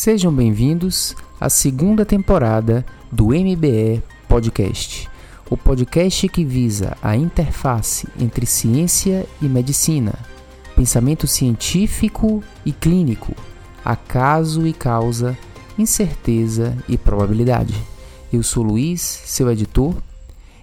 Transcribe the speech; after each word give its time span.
Sejam 0.00 0.32
bem-vindos 0.32 1.16
à 1.40 1.50
segunda 1.50 2.06
temporada 2.06 2.86
do 3.10 3.30
MBE 3.30 4.00
Podcast, 4.28 5.10
o 5.50 5.56
podcast 5.56 6.28
que 6.28 6.44
visa 6.44 6.96
a 7.02 7.16
interface 7.16 8.06
entre 8.16 8.46
ciência 8.46 9.26
e 9.42 9.46
medicina, 9.46 10.14
pensamento 10.76 11.26
científico 11.26 12.44
e 12.64 12.70
clínico, 12.70 13.34
acaso 13.84 14.68
e 14.68 14.72
causa, 14.72 15.36
incerteza 15.76 16.76
e 16.88 16.96
probabilidade. 16.96 17.74
Eu 18.32 18.44
sou 18.44 18.62
Luiz, 18.62 19.00
seu 19.00 19.50
editor, 19.50 19.96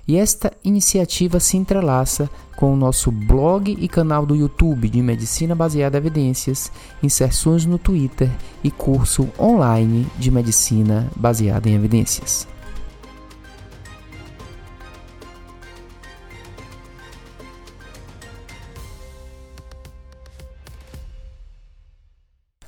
e 0.07 0.17
esta 0.17 0.51
iniciativa 0.63 1.39
se 1.39 1.57
entrelaça 1.57 2.29
com 2.55 2.73
o 2.73 2.75
nosso 2.75 3.11
blog 3.11 3.75
e 3.79 3.87
canal 3.87 4.25
do 4.25 4.35
YouTube 4.35 4.87
de 4.87 5.01
Medicina 5.01 5.55
Baseada 5.55 5.97
em 5.97 5.99
Evidências, 5.99 6.71
inserções 7.01 7.65
no 7.65 7.77
Twitter 7.77 8.29
e 8.63 8.69
curso 8.69 9.29
online 9.39 10.07
de 10.17 10.29
Medicina 10.31 11.09
Baseada 11.15 11.67
em 11.67 11.75
Evidências. 11.75 12.47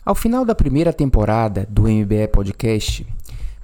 Ao 0.03 0.15
final 0.15 0.45
da 0.45 0.55
primeira 0.55 0.93
temporada 0.93 1.67
do 1.69 1.83
MBE 1.83 2.29
Podcast, 2.31 3.05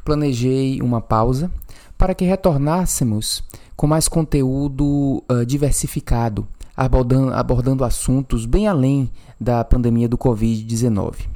planejei 0.04 0.82
uma 0.82 1.00
pausa 1.00 1.50
para 1.98 2.14
que 2.14 2.26
retornássemos 2.26 3.42
com 3.84 3.88
mais 3.88 4.08
conteúdo 4.08 5.22
uh, 5.30 5.46
diversificado, 5.46 6.48
abordando, 6.74 7.34
abordando 7.34 7.84
assuntos 7.84 8.46
bem 8.46 8.66
além 8.66 9.12
da 9.38 9.62
pandemia 9.62 10.08
do 10.08 10.18
Covid-19. 10.18 11.28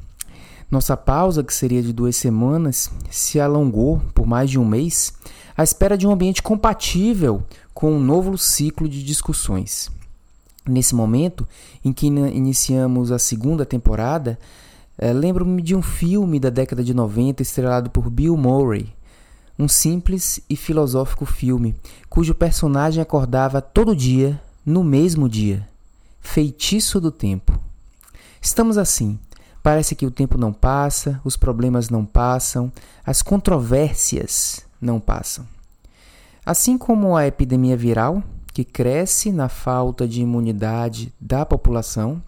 Nossa 0.72 0.96
pausa, 0.96 1.44
que 1.44 1.54
seria 1.54 1.84
de 1.84 1.92
duas 1.92 2.16
semanas, 2.16 2.90
se 3.10 3.38
alongou 3.38 4.02
por 4.16 4.26
mais 4.26 4.50
de 4.50 4.58
um 4.58 4.64
mês 4.64 5.12
à 5.58 5.62
espera 5.62 5.98
de 5.98 6.08
um 6.08 6.12
ambiente 6.12 6.42
compatível 6.42 7.44
com 7.74 7.92
um 7.92 8.00
novo 8.00 8.38
ciclo 8.38 8.88
de 8.88 9.04
discussões. 9.04 9.92
Nesse 10.66 10.96
momento 10.96 11.46
em 11.84 11.92
que 11.92 12.08
iniciamos 12.08 13.12
a 13.12 13.20
segunda 13.20 13.66
temporada, 13.66 14.40
eh, 14.98 15.12
lembro-me 15.12 15.62
de 15.62 15.76
um 15.76 15.82
filme 15.82 16.40
da 16.40 16.50
década 16.50 16.82
de 16.82 16.94
90 16.94 17.42
estrelado 17.42 17.90
por 17.90 18.10
Bill 18.10 18.38
Murray, 18.38 18.96
um 19.58 19.68
simples 19.68 20.40
e 20.50 20.56
filosófico 20.56 21.26
filme 21.26 21.76
cujo 22.10 22.36
personagem 22.36 23.02
acordava 23.02 23.62
todo 23.62 23.96
dia, 23.96 24.40
no 24.66 24.84
mesmo 24.84 25.28
dia. 25.28 25.68
Feitiço 26.20 27.00
do 27.00 27.12
tempo. 27.12 27.58
Estamos 28.42 28.78
assim. 28.78 29.18
Parece 29.64 29.96
que 29.96 30.06
o 30.06 30.12
tempo 30.12 30.38
não 30.38 30.54
passa, 30.54 31.20
os 31.24 31.36
problemas 31.36 31.90
não 31.90 32.06
passam, 32.06 32.72
as 33.06 33.22
controvérsias 33.22 34.62
não 34.80 35.00
passam. 35.00 35.46
Assim 36.46 36.78
como 36.78 37.18
a 37.18 37.28
epidemia 37.28 37.76
viral, 37.76 38.24
que 38.54 38.64
cresce 38.64 39.32
na 39.32 39.50
falta 39.50 40.08
de 40.08 40.22
imunidade 40.22 41.14
da 41.20 41.46
população, 41.46 42.22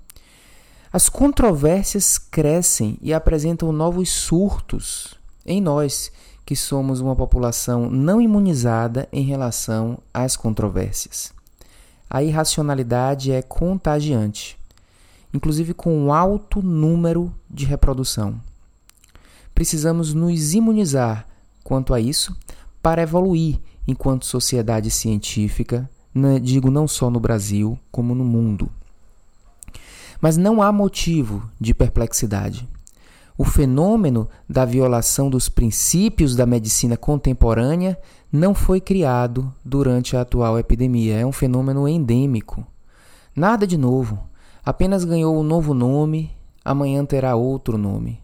as 0.91 1.07
controvérsias 1.07 2.17
crescem 2.17 2.97
e 3.01 3.13
apresentam 3.13 3.71
novos 3.71 4.09
surtos 4.09 5.15
em 5.45 5.61
nós 5.61 6.11
que 6.49 6.55
somos 6.55 6.99
uma 6.99 7.15
população 7.15 7.91
não 7.91 8.19
imunizada 8.19 9.07
em 9.13 9.21
relação 9.21 9.99
às 10.11 10.35
controvérsias. 10.35 11.31
A 12.09 12.23
irracionalidade 12.23 13.31
é 13.31 13.39
contagiante, 13.43 14.57
inclusive 15.31 15.75
com 15.75 15.95
um 15.95 16.11
alto 16.11 16.59
número 16.59 17.31
de 17.47 17.67
reprodução. 17.67 18.41
Precisamos 19.53 20.11
nos 20.15 20.55
imunizar 20.55 21.27
quanto 21.63 21.93
a 21.93 21.99
isso 21.99 22.35
para 22.81 23.03
evoluir 23.03 23.59
enquanto 23.87 24.25
sociedade 24.25 24.89
científica, 24.89 25.87
né, 26.11 26.39
digo 26.39 26.71
não 26.71 26.87
só 26.87 27.11
no 27.11 27.19
Brasil, 27.19 27.77
como 27.91 28.15
no 28.15 28.25
mundo. 28.25 28.71
Mas 30.19 30.35
não 30.35 30.63
há 30.63 30.71
motivo 30.71 31.47
de 31.61 31.75
perplexidade. 31.75 32.67
O 33.39 33.45
fenômeno 33.45 34.27
da 34.49 34.65
violação 34.65 35.29
dos 35.29 35.47
princípios 35.47 36.35
da 36.35 36.45
medicina 36.45 36.97
contemporânea 36.97 37.97
não 38.29 38.53
foi 38.53 38.81
criado 38.81 39.49
durante 39.63 40.17
a 40.17 40.21
atual 40.21 40.59
epidemia, 40.59 41.15
é 41.15 41.25
um 41.25 41.31
fenômeno 41.31 41.87
endêmico. 41.87 42.67
Nada 43.33 43.65
de 43.65 43.77
novo, 43.77 44.19
apenas 44.61 45.05
ganhou 45.05 45.39
um 45.39 45.43
novo 45.43 45.73
nome, 45.73 46.31
amanhã 46.65 47.05
terá 47.05 47.33
outro 47.33 47.77
nome. 47.77 48.19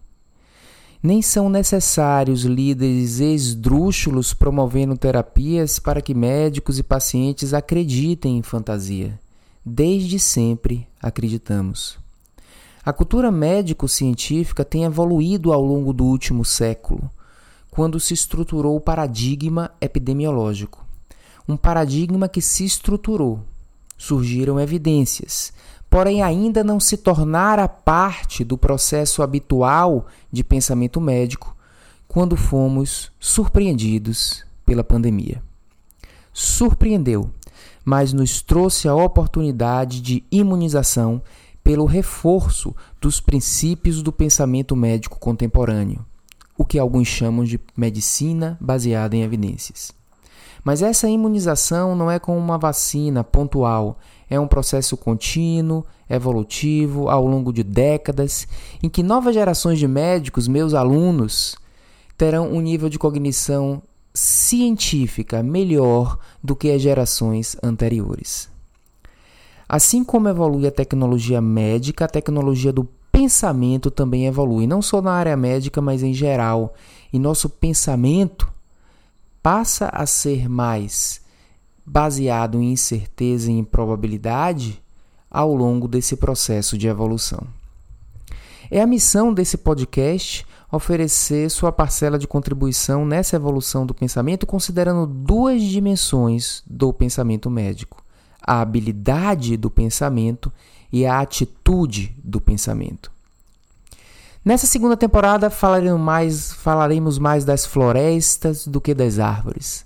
Nem 1.01 1.21
são 1.21 1.47
necessários 1.49 2.43
líderes 2.43 3.21
esdrúxulos 3.21 4.33
promovendo 4.33 4.97
terapias 4.97 5.79
para 5.79 6.01
que 6.01 6.13
médicos 6.13 6.77
e 6.77 6.83
pacientes 6.83 7.53
acreditem 7.53 8.37
em 8.37 8.43
fantasia. 8.43 9.17
Desde 9.65 10.19
sempre 10.19 10.85
acreditamos. 11.01 12.03
A 12.85 12.93
cultura 12.93 13.31
médico-científica 13.31 14.63
tem 14.63 14.83
evoluído 14.83 15.51
ao 15.51 15.59
longo 15.59 15.91
do 15.91 16.05
último 16.05 16.45
século, 16.45 17.09
quando 17.71 17.99
se 17.99 18.13
estruturou 18.13 18.75
o 18.75 18.79
paradigma 18.79 19.71
epidemiológico. 19.81 20.85
Um 21.49 21.57
paradigma 21.57 22.29
que 22.29 22.39
se 22.39 22.63
estruturou. 22.63 23.39
Surgiram 23.97 24.59
evidências, 24.59 25.51
porém 25.89 26.21
ainda 26.21 26.63
não 26.63 26.79
se 26.79 26.95
tornara 26.95 27.67
parte 27.67 28.43
do 28.43 28.55
processo 28.55 29.23
habitual 29.23 30.05
de 30.31 30.43
pensamento 30.43 31.01
médico 31.01 31.57
quando 32.07 32.37
fomos 32.37 33.11
surpreendidos 33.19 34.45
pela 34.63 34.83
pandemia. 34.83 35.41
Surpreendeu, 36.31 37.31
mas 37.83 38.13
nos 38.13 38.43
trouxe 38.43 38.87
a 38.87 38.93
oportunidade 38.93 40.01
de 40.01 40.23
imunização 40.31 41.19
pelo 41.65 41.85
reforço 41.85 42.75
dos 43.01 43.19
princípios 43.19 44.03
do 44.03 44.11
pensamento 44.11 44.75
médico 44.75 45.19
contemporâneo, 45.19 46.05
o 46.55 46.63
que 46.63 46.77
alguns 46.77 47.07
chamam 47.07 47.43
de 47.43 47.59
medicina 47.75 48.55
baseada 48.61 49.15
em 49.15 49.23
evidências. 49.23 49.91
Mas 50.63 50.83
essa 50.83 51.09
imunização 51.09 51.95
não 51.95 52.11
é 52.11 52.19
como 52.19 52.37
uma 52.37 52.59
vacina 52.59 53.23
pontual, 53.23 53.97
é 54.29 54.39
um 54.39 54.47
processo 54.47 54.95
contínuo, 54.95 55.83
evolutivo, 56.07 57.09
ao 57.09 57.25
longo 57.25 57.51
de 57.51 57.63
décadas, 57.63 58.47
em 58.83 58.87
que 58.87 59.01
novas 59.01 59.33
gerações 59.33 59.79
de 59.79 59.87
médicos, 59.87 60.47
meus 60.47 60.75
alunos, 60.75 61.55
terão 62.15 62.47
um 62.47 62.61
nível 62.61 62.89
de 62.89 62.99
cognição 62.99 63.81
científica 64.13 65.41
melhor 65.41 66.19
do 66.43 66.55
que 66.55 66.69
as 66.69 66.81
gerações 66.83 67.57
anteriores. 67.63 68.53
Assim 69.67 70.03
como 70.03 70.29
evolui 70.29 70.67
a 70.67 70.71
tecnologia 70.71 71.41
médica, 71.41 72.05
a 72.05 72.09
tecnologia 72.09 72.71
do 72.71 72.87
pensamento 73.11 73.89
também 73.89 74.27
evolui, 74.27 74.67
não 74.67 74.81
só 74.81 75.01
na 75.01 75.11
área 75.11 75.35
médica, 75.35 75.81
mas 75.81 76.03
em 76.03 76.13
geral. 76.13 76.73
E 77.11 77.17
nosso 77.17 77.49
pensamento 77.49 78.51
passa 79.41 79.89
a 79.89 80.05
ser 80.05 80.49
mais 80.49 81.21
baseado 81.85 82.61
em 82.61 82.71
incerteza 82.73 83.51
e 83.51 83.55
em 83.55 83.63
probabilidade 83.63 84.81
ao 85.29 85.53
longo 85.53 85.87
desse 85.87 86.15
processo 86.15 86.77
de 86.77 86.87
evolução. 86.87 87.41
É 88.69 88.81
a 88.81 88.87
missão 88.87 89.33
desse 89.33 89.57
podcast 89.57 90.45
oferecer 90.71 91.49
sua 91.49 91.71
parcela 91.71 92.17
de 92.17 92.27
contribuição 92.27 93.05
nessa 93.05 93.35
evolução 93.35 93.85
do 93.85 93.93
pensamento, 93.93 94.45
considerando 94.45 95.05
duas 95.05 95.61
dimensões 95.61 96.63
do 96.65 96.91
pensamento 96.91 97.49
médico 97.49 98.04
a 98.45 98.61
habilidade 98.61 99.57
do 99.57 99.69
pensamento 99.69 100.53
e 100.93 101.05
a 101.05 101.19
atitude 101.19 102.15
do 102.23 102.39
pensamento. 102.39 103.11
Nessa 104.43 104.67
segunda 104.67 104.95
temporada 104.95 105.49
falaremos 105.49 105.99
mais, 105.99 106.53
falaremos 106.53 107.17
mais 107.17 107.43
das 107.43 107.65
florestas 107.65 108.67
do 108.67 108.79
que 108.79 108.93
das 108.93 109.17
árvores. 109.17 109.83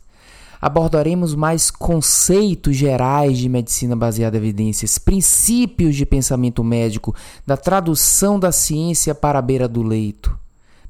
Abordaremos 0.62 1.34
mais 1.34 1.72
conceitos 1.72 2.76
gerais 2.76 3.38
de 3.38 3.48
medicina 3.48 3.96
baseada 3.96 4.36
em 4.36 4.42
evidências, 4.42 4.98
princípios 4.98 5.96
de 5.96 6.06
pensamento 6.06 6.62
médico, 6.62 7.16
da 7.48 7.56
tradução 7.56 8.38
da 8.38 8.52
ciência 8.52 9.16
para 9.16 9.40
a 9.40 9.42
beira 9.42 9.70
do 9.70 9.82
leito, 9.82 10.38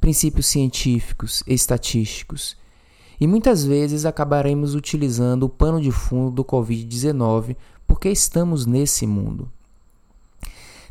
princípios 0.02 0.48
científicos, 0.48 1.44
estatísticos 1.46 2.58
e 3.20 3.28
muitas 3.28 3.66
vezes 3.66 4.06
acabaremos 4.06 4.76
utilizando 4.76 5.44
o 5.44 5.50
pano 5.50 5.82
de 5.82 5.92
fundo 5.92 6.32
do 6.32 6.46
Covid-19 6.46 7.56
porque 7.86 8.10
estamos 8.10 8.66
nesse 8.66 9.06
mundo. 9.06 9.52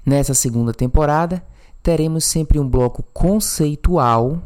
Nessa 0.05 0.35
segunda 0.35 0.73
temporada, 0.73 1.45
teremos 1.83 2.25
sempre 2.25 2.59
um 2.59 2.69
bloco 2.69 3.03
conceitual 3.13 4.43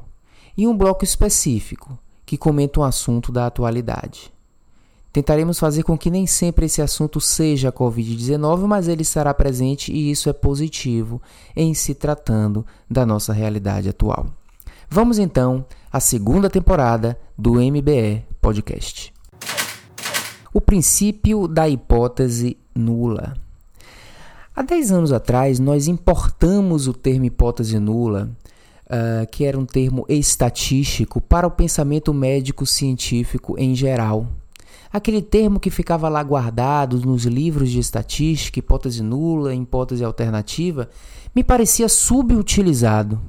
e 0.57 0.67
um 0.67 0.77
bloco 0.77 1.05
específico 1.05 1.99
que 2.25 2.37
comenta 2.37 2.81
um 2.81 2.85
assunto 2.85 3.33
da 3.33 3.47
atualidade. 3.47 4.33
Tentaremos 5.13 5.59
fazer 5.59 5.83
com 5.83 5.99
que 5.99 6.11
nem 6.11 6.27
sempre 6.27 6.67
esse 6.67 6.81
assunto 6.81 7.21
seja 7.21 7.69
a 7.69 7.73
Covid-19, 7.73 8.67
mas 8.67 8.89
ele 8.89 9.03
estará 9.03 9.35
presente 9.35 9.93
e 9.93 10.11
isso 10.11 10.31
é 10.31 10.33
positivo 10.33 11.21
em 11.55 11.75
se 11.75 11.95
tratando 11.95 12.65
da 12.91 13.05
nossa 13.05 13.33
realidade 13.33 13.91
atual. 13.91 14.27
Vamos 14.89 15.19
então 15.19 15.67
à 15.93 16.01
segunda 16.01 16.49
temporada 16.49 17.19
do 17.37 17.57
MBE 17.57 18.25
Podcast. 18.41 19.13
O 20.51 20.59
princípio 20.59 21.47
da 21.47 21.69
hipótese 21.69 22.57
nula. 22.75 23.35
Há 24.57 24.63
10 24.63 24.91
anos 24.91 25.13
atrás, 25.13 25.59
nós 25.59 25.89
importamos 25.89 26.89
o 26.89 26.95
termo 26.95 27.27
hipótese 27.27 27.79
nula, 27.79 28.31
uh, 28.87 29.31
que 29.31 29.45
era 29.45 29.59
um 29.59 29.67
termo 29.67 30.07
estatístico, 30.09 31.21
para 31.21 31.47
o 31.47 31.51
pensamento 31.51 32.15
médico-científico 32.15 33.55
em 33.59 33.75
geral. 33.75 34.27
Aquele 34.91 35.21
termo 35.21 35.61
que 35.61 35.69
ficava 35.69 36.09
lá 36.09 36.23
guardado 36.23 36.99
nos 37.01 37.25
livros 37.25 37.71
de 37.71 37.79
estatística, 37.79 38.59
hipótese 38.59 39.03
nula, 39.03 39.55
hipótese 39.55 40.03
alternativa, 40.03 40.89
me 41.35 41.45
parecia 41.45 41.87
subutilizado. 41.87 43.21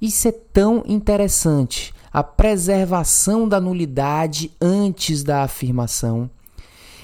Isso 0.00 0.28
é 0.28 0.32
tão 0.32 0.82
interessante, 0.86 1.93
a 2.14 2.22
preservação 2.22 3.48
da 3.48 3.60
nulidade 3.60 4.52
antes 4.60 5.24
da 5.24 5.42
afirmação, 5.42 6.30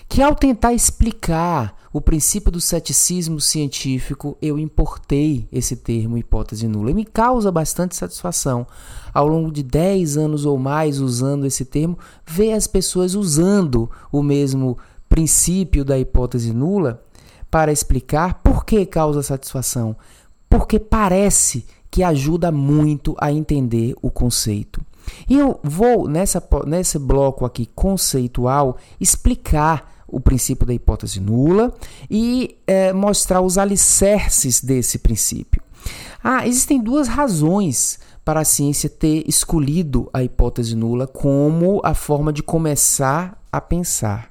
que 0.09 0.23
ao 0.23 0.37
tentar 0.37 0.73
explicar 0.73 1.75
o 1.93 2.01
princípio 2.01 2.53
do 2.53 2.61
ceticismo 2.61 3.41
científico, 3.41 4.39
eu 4.41 4.57
importei 4.57 5.49
esse 5.51 5.75
termo 5.75 6.17
hipótese 6.17 6.69
nula. 6.69 6.93
E 6.93 6.95
me 6.95 7.05
causa 7.05 7.51
bastante 7.51 7.97
satisfação, 7.97 8.65
ao 9.13 9.27
longo 9.27 9.51
de 9.51 9.65
10 9.65 10.17
anos 10.17 10.47
ou 10.47 10.57
mais 10.57 11.01
usando 11.01 11.45
esse 11.45 11.65
termo, 11.65 11.99
ver 12.25 12.53
as 12.53 12.69
pessoas 12.69 13.17
usando 13.17 13.91
o 14.13 14.23
mesmo 14.23 14.79
princípio 15.09 15.85
da 15.85 15.99
hipótese 15.99 16.53
nula 16.53 17.03
para 17.51 17.73
explicar 17.73 18.35
por 18.45 18.65
que 18.65 18.87
causa 18.87 19.25
satisfação. 19.25 19.97
Porque 20.49 20.79
parece 20.79 21.67
que 21.91 22.05
ajuda 22.05 22.53
muito 22.53 23.17
a 23.21 23.33
entender 23.33 23.97
o 24.01 24.09
conceito. 24.09 24.81
E 25.29 25.39
eu 25.39 25.61
vou, 25.63 26.09
nessa, 26.09 26.43
nesse 26.67 26.99
bloco 26.99 27.45
aqui 27.45 27.67
conceitual, 27.75 28.77
explicar 29.01 30.05
o 30.07 30.21
princípio 30.21 30.67
da 30.67 30.75
hipótese 30.75 31.21
nula 31.21 31.73
e 32.11 32.59
é, 32.67 32.93
mostrar 32.93 33.41
os 33.41 33.57
alicerces 33.59 34.61
desse 34.61 34.99
princípio. 34.99 35.63
Ah, 36.23 36.47
existem 36.47 36.83
duas 36.83 37.09
razões 37.09 37.99
para 38.25 38.41
a 38.41 38.45
ciência 38.45 38.91
ter 38.91 39.25
escolhido 39.27 40.11
a 40.13 40.23
hipótese 40.23 40.77
nula 40.77 41.07
como 41.07 41.81
a 41.83 41.95
forma 41.95 42.33
de 42.33 42.43
começar 42.43 43.41
a 43.51 43.61
pensar. 43.61 44.31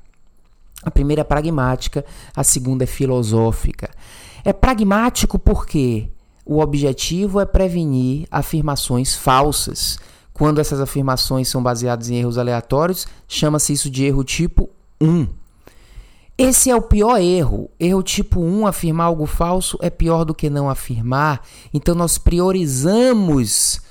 A 0.84 0.92
primeira 0.92 1.22
é 1.22 1.24
pragmática, 1.24 2.06
a 2.36 2.44
segunda 2.44 2.84
é 2.84 2.88
filosófica. 2.88 3.90
É 4.46 4.54
pragmático 4.54 5.38
porque 5.38 6.10
o 6.46 6.60
objetivo 6.60 7.40
é 7.40 7.46
prevenir 7.46 8.28
afirmações 8.32 9.16
falsas. 9.16 10.00
Quando 10.40 10.60
essas 10.60 10.80
afirmações 10.80 11.50
são 11.50 11.62
baseadas 11.62 12.10
em 12.10 12.16
erros 12.16 12.38
aleatórios, 12.38 13.06
chama-se 13.28 13.74
isso 13.74 13.90
de 13.90 14.06
erro 14.06 14.24
tipo 14.24 14.70
1. 15.02 15.28
Esse 16.38 16.70
é 16.70 16.76
o 16.78 16.82
pior 16.82 17.20
erro. 17.20 17.70
Erro 17.78 18.02
tipo 18.02 18.40
1, 18.40 18.66
afirmar 18.66 19.08
algo 19.08 19.26
falso 19.26 19.78
é 19.82 19.90
pior 19.90 20.24
do 20.24 20.34
que 20.34 20.50
não 20.50 20.70
afirmar. 20.70 21.46
Então 21.74 21.94
nós 21.94 22.18
priorizamos 22.18 23.82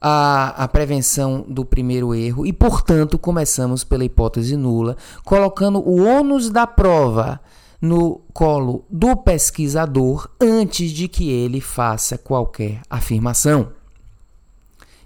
a, 0.00 0.62
a 0.62 0.68
prevenção 0.68 1.44
do 1.48 1.64
primeiro 1.64 2.14
erro 2.14 2.46
e, 2.46 2.52
portanto, 2.52 3.18
começamos 3.18 3.82
pela 3.82 4.04
hipótese 4.04 4.56
nula, 4.56 4.96
colocando 5.24 5.80
o 5.80 6.04
ônus 6.04 6.48
da 6.48 6.64
prova 6.64 7.40
no 7.82 8.20
colo 8.32 8.84
do 8.88 9.16
pesquisador 9.16 10.28
antes 10.40 10.92
de 10.92 11.08
que 11.08 11.28
ele 11.28 11.60
faça 11.60 12.16
qualquer 12.16 12.82
afirmação. 12.88 13.76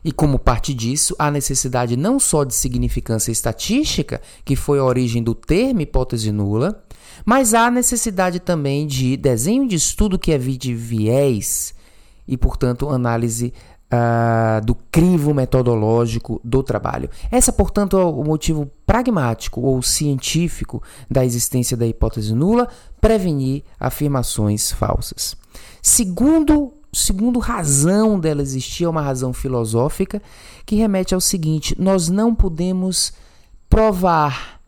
E 0.04 0.10
como 0.10 0.38
parte 0.38 0.74
disso, 0.74 1.14
há 1.18 1.30
necessidade 1.30 1.96
não 1.96 2.18
só 2.18 2.44
de 2.44 2.54
significância 2.54 3.30
estatística, 3.30 4.20
que 4.44 4.56
foi 4.56 4.78
a 4.78 4.84
origem 4.84 5.22
do 5.22 5.34
termo 5.34 5.80
hipótese 5.80 6.32
nula, 6.32 6.84
mas 7.24 7.54
há 7.54 7.70
necessidade 7.70 8.40
também 8.40 8.86
de 8.86 9.16
desenho 9.16 9.66
de 9.66 9.76
estudo 9.76 10.18
que 10.18 10.32
evite 10.32 10.74
viés 10.74 11.74
e, 12.26 12.36
portanto, 12.36 12.88
análise 12.88 13.52
uh, 13.92 14.64
do 14.64 14.74
crivo 14.74 15.34
metodológico 15.34 16.40
do 16.42 16.62
trabalho. 16.62 17.08
Essa, 17.30 17.52
portanto, 17.52 17.96
é 17.96 18.04
o 18.04 18.24
motivo 18.24 18.70
pragmático 18.86 19.60
ou 19.60 19.80
científico 19.82 20.82
da 21.10 21.24
existência 21.24 21.76
da 21.76 21.86
hipótese 21.86 22.34
nula, 22.34 22.68
prevenir 23.00 23.62
afirmações 23.78 24.72
falsas. 24.72 25.36
Segundo 25.80 26.72
segundo 26.92 27.38
razão 27.38 28.20
dela 28.20 28.42
existir 28.42 28.84
é 28.84 28.88
uma 28.88 29.00
razão 29.00 29.32
filosófica 29.32 30.20
que 30.66 30.76
remete 30.76 31.14
ao 31.14 31.20
seguinte: 31.20 31.74
nós 31.78 32.08
não 32.08 32.34
podemos 32.34 33.12
provar 33.68 34.60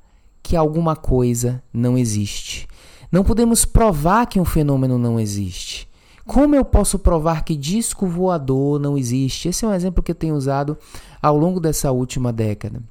que 0.42 0.56
alguma 0.56 0.96
coisa 0.96 1.62
não 1.72 1.96
existe. 1.98 2.66
Não 3.12 3.22
podemos 3.22 3.64
provar 3.64 4.26
que 4.26 4.40
um 4.40 4.44
fenômeno 4.44 4.98
não 4.98 5.20
existe. 5.20 5.88
Como 6.26 6.54
eu 6.54 6.64
posso 6.64 6.98
provar 6.98 7.44
que 7.44 7.54
disco 7.54 8.06
voador 8.06 8.80
não 8.80 8.96
existe? 8.96 9.48
Esse 9.48 9.64
é 9.64 9.68
um 9.68 9.74
exemplo 9.74 10.02
que 10.02 10.10
eu 10.10 10.16
tenho 10.16 10.34
usado 10.34 10.76
ao 11.20 11.36
longo 11.36 11.60
dessa 11.60 11.92
última 11.92 12.32
década. 12.32 12.82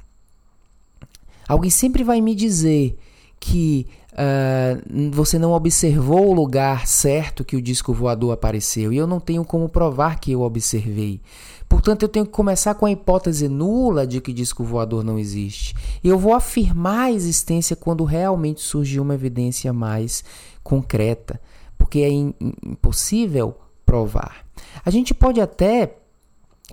Alguém 1.47 1.69
sempre 1.69 2.03
vai 2.03 2.21
me 2.21 2.35
dizer 2.35 2.97
que 3.39 3.87
uh, 4.13 5.11
você 5.11 5.37
não 5.37 5.51
observou 5.51 6.29
o 6.29 6.33
lugar 6.33 6.87
certo 6.87 7.43
que 7.43 7.55
o 7.55 7.61
disco 7.61 7.93
voador 7.93 8.33
apareceu 8.33 8.93
e 8.93 8.97
eu 8.97 9.07
não 9.07 9.19
tenho 9.19 9.43
como 9.43 9.67
provar 9.67 10.19
que 10.19 10.31
eu 10.31 10.41
observei. 10.41 11.21
Portanto, 11.67 12.03
eu 12.03 12.09
tenho 12.09 12.25
que 12.25 12.31
começar 12.31 12.75
com 12.75 12.85
a 12.85 12.91
hipótese 12.91 13.47
nula 13.47 14.05
de 14.05 14.21
que 14.21 14.31
disco 14.31 14.63
voador 14.63 15.03
não 15.03 15.17
existe. 15.17 15.75
E 16.03 16.07
eu 16.07 16.19
vou 16.19 16.33
afirmar 16.33 17.05
a 17.05 17.11
existência 17.11 17.75
quando 17.75 18.03
realmente 18.03 18.61
surgir 18.61 18.99
uma 18.99 19.15
evidência 19.15 19.73
mais 19.73 20.23
concreta, 20.63 21.41
porque 21.77 21.99
é 21.99 22.09
impossível 22.11 23.55
provar. 23.85 24.45
A 24.85 24.89
gente 24.91 25.13
pode 25.13 25.41
até 25.41 25.97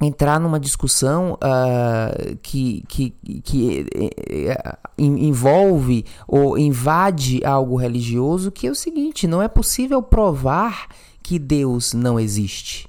entrar 0.00 0.40
numa 0.40 0.58
discussão 0.58 1.34
uh, 1.34 2.36
que, 2.42 2.82
que, 2.88 3.10
que 3.42 3.86
uh, 3.94 4.78
envolve 4.98 6.04
ou 6.26 6.58
invade 6.58 7.44
algo 7.44 7.76
religioso, 7.76 8.50
que 8.50 8.66
é 8.66 8.70
o 8.70 8.74
seguinte: 8.74 9.26
não 9.26 9.42
é 9.42 9.48
possível 9.48 10.02
provar 10.02 10.88
que 11.22 11.38
Deus 11.38 11.92
não 11.92 12.18
existe. 12.18 12.88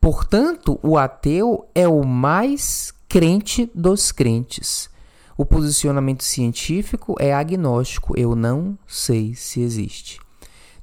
Portanto, 0.00 0.78
o 0.82 0.96
ateu 0.96 1.66
é 1.74 1.88
o 1.88 2.04
mais 2.04 2.92
crente 3.08 3.70
dos 3.74 4.12
crentes. 4.12 4.88
O 5.36 5.44
posicionamento 5.44 6.24
científico 6.24 7.14
é 7.18 7.32
agnóstico, 7.32 8.18
eu 8.18 8.34
não 8.34 8.76
sei 8.86 9.34
se 9.34 9.60
existe. 9.60 10.20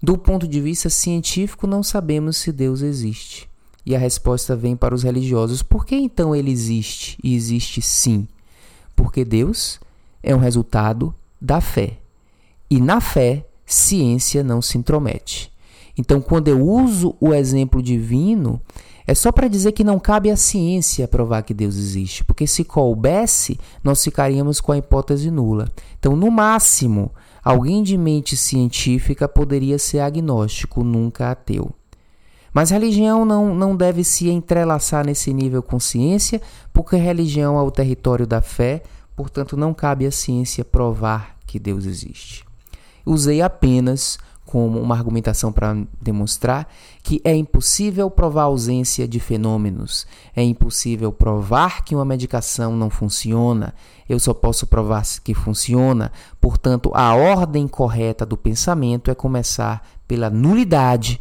Do 0.02 0.18
ponto 0.18 0.48
de 0.48 0.62
vista 0.62 0.90
científico, 0.90 1.68
não 1.68 1.84
sabemos 1.84 2.38
se 2.38 2.52
Deus 2.52 2.82
existe. 2.82 3.50
E 3.86 3.96
a 3.96 4.00
resposta 4.00 4.56
vem 4.56 4.76
para 4.76 4.96
os 4.96 5.04
religiosos: 5.04 5.62
por 5.62 5.86
que 5.86 5.96
então 5.96 6.36
ele 6.36 6.52
existe? 6.52 7.18
E 7.24 7.36
existe 7.36 7.82
sim. 7.82 8.28
Porque 8.96 9.24
Deus 9.24 9.80
é 10.24 10.36
um 10.36 10.40
resultado 10.40 11.14
da 11.40 11.62
fé. 11.62 11.98
E 12.70 12.82
na 12.82 13.00
fé, 13.00 13.46
ciência 13.66 14.44
não 14.44 14.62
se 14.62 14.78
intromete. 14.78 15.52
Então, 15.98 16.20
quando 16.20 16.48
eu 16.48 16.62
uso 16.62 17.16
o 17.22 17.34
exemplo 17.34 17.82
divino, 17.82 18.60
é 19.08 19.14
só 19.14 19.32
para 19.32 19.48
dizer 19.48 19.72
que 19.72 19.84
não 19.84 20.00
cabe 20.00 20.32
à 20.32 20.36
ciência 20.36 21.08
provar 21.08 21.44
que 21.44 21.54
Deus 21.54 21.78
existe, 21.78 22.24
porque 22.24 22.48
se 22.48 22.64
coubesse, 22.64 23.60
nós 23.84 24.04
ficaríamos 24.04 24.60
com 24.60 24.72
a 24.72 24.78
hipótese 24.78 25.30
nula. 25.30 25.72
Então, 26.00 26.16
no 26.16 26.32
máximo, 26.32 27.12
alguém 27.44 27.84
de 27.84 27.98
mente 27.98 28.36
científica 28.36 29.28
poderia 29.28 29.78
ser 29.78 30.00
agnóstico, 30.00 30.84
nunca 30.84 31.32
ateu. 31.32 31.72
Mas 32.56 32.70
religião 32.70 33.26
não, 33.26 33.54
não 33.54 33.76
deve 33.76 34.02
se 34.02 34.30
entrelaçar 34.30 35.06
nesse 35.06 35.34
nível 35.34 35.62
com 35.62 35.78
ciência, 35.78 36.42
porque 36.72 36.96
religião 36.96 37.60
é 37.60 37.62
o 37.62 37.70
território 37.70 38.26
da 38.26 38.42
fé, 38.42 38.82
portanto 39.14 39.58
não 39.58 39.74
cabe 39.74 40.06
à 40.06 40.12
ciência 40.12 40.64
provar 40.64 41.36
que 41.46 41.60
Deus 41.60 41.84
existe. 41.86 42.46
Usei 43.06 43.42
apenas 43.42 44.18
como 44.46 44.80
uma 44.80 44.96
argumentação 44.96 45.52
para 45.52 45.76
demonstrar 46.02 46.70
que 47.04 47.20
é 47.26 47.36
impossível 47.36 48.10
provar 48.10 48.44
a 48.44 48.46
ausência 48.46 49.06
de 49.06 49.20
fenômenos, 49.20 50.08
é 50.34 50.42
impossível 50.42 51.12
provar 51.12 51.84
que 51.84 51.94
uma 51.94 52.06
medicação 52.06 52.74
não 52.74 52.90
funciona, 52.90 53.74
eu 54.08 54.18
só 54.18 54.34
posso 54.34 54.66
provar 54.66 55.04
que 55.22 55.34
funciona, 55.34 56.10
portanto, 56.40 56.90
a 56.94 57.14
ordem 57.16 57.68
correta 57.68 58.26
do 58.26 58.38
pensamento 58.38 59.12
é 59.12 59.14
começar 59.14 59.86
pela 60.08 60.30
nulidade 60.30 61.20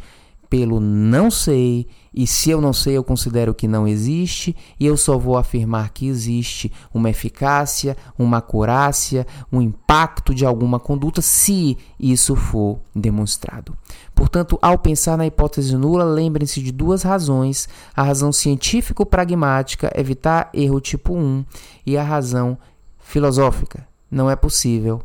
pelo 0.49 0.79
não 0.79 1.29
sei, 1.29 1.87
e 2.13 2.25
se 2.25 2.49
eu 2.49 2.61
não 2.61 2.71
sei, 2.71 2.95
eu 2.95 3.03
considero 3.03 3.53
que 3.53 3.67
não 3.67 3.87
existe, 3.87 4.55
e 4.79 4.85
eu 4.85 4.95
só 4.95 5.17
vou 5.17 5.37
afirmar 5.37 5.89
que 5.89 6.07
existe 6.07 6.71
uma 6.93 7.09
eficácia, 7.09 7.97
uma 8.17 8.37
acurácia, 8.37 9.27
um 9.51 9.61
impacto 9.61 10.33
de 10.33 10.45
alguma 10.45 10.79
conduta, 10.79 11.21
se 11.21 11.77
isso 11.99 12.35
for 12.35 12.79
demonstrado. 12.95 13.77
Portanto, 14.13 14.57
ao 14.61 14.77
pensar 14.77 15.17
na 15.17 15.25
hipótese 15.27 15.75
nula, 15.75 16.05
lembrem-se 16.05 16.61
de 16.61 16.71
duas 16.71 17.03
razões: 17.03 17.67
a 17.93 18.03
razão 18.03 18.31
científico-pragmática, 18.31 19.91
evitar 19.93 20.49
erro 20.53 20.79
tipo 20.79 21.13
1, 21.13 21.45
e 21.85 21.97
a 21.97 22.03
razão 22.03 22.57
filosófica. 22.99 23.85
Não 24.09 24.29
é 24.29 24.35
possível 24.35 25.01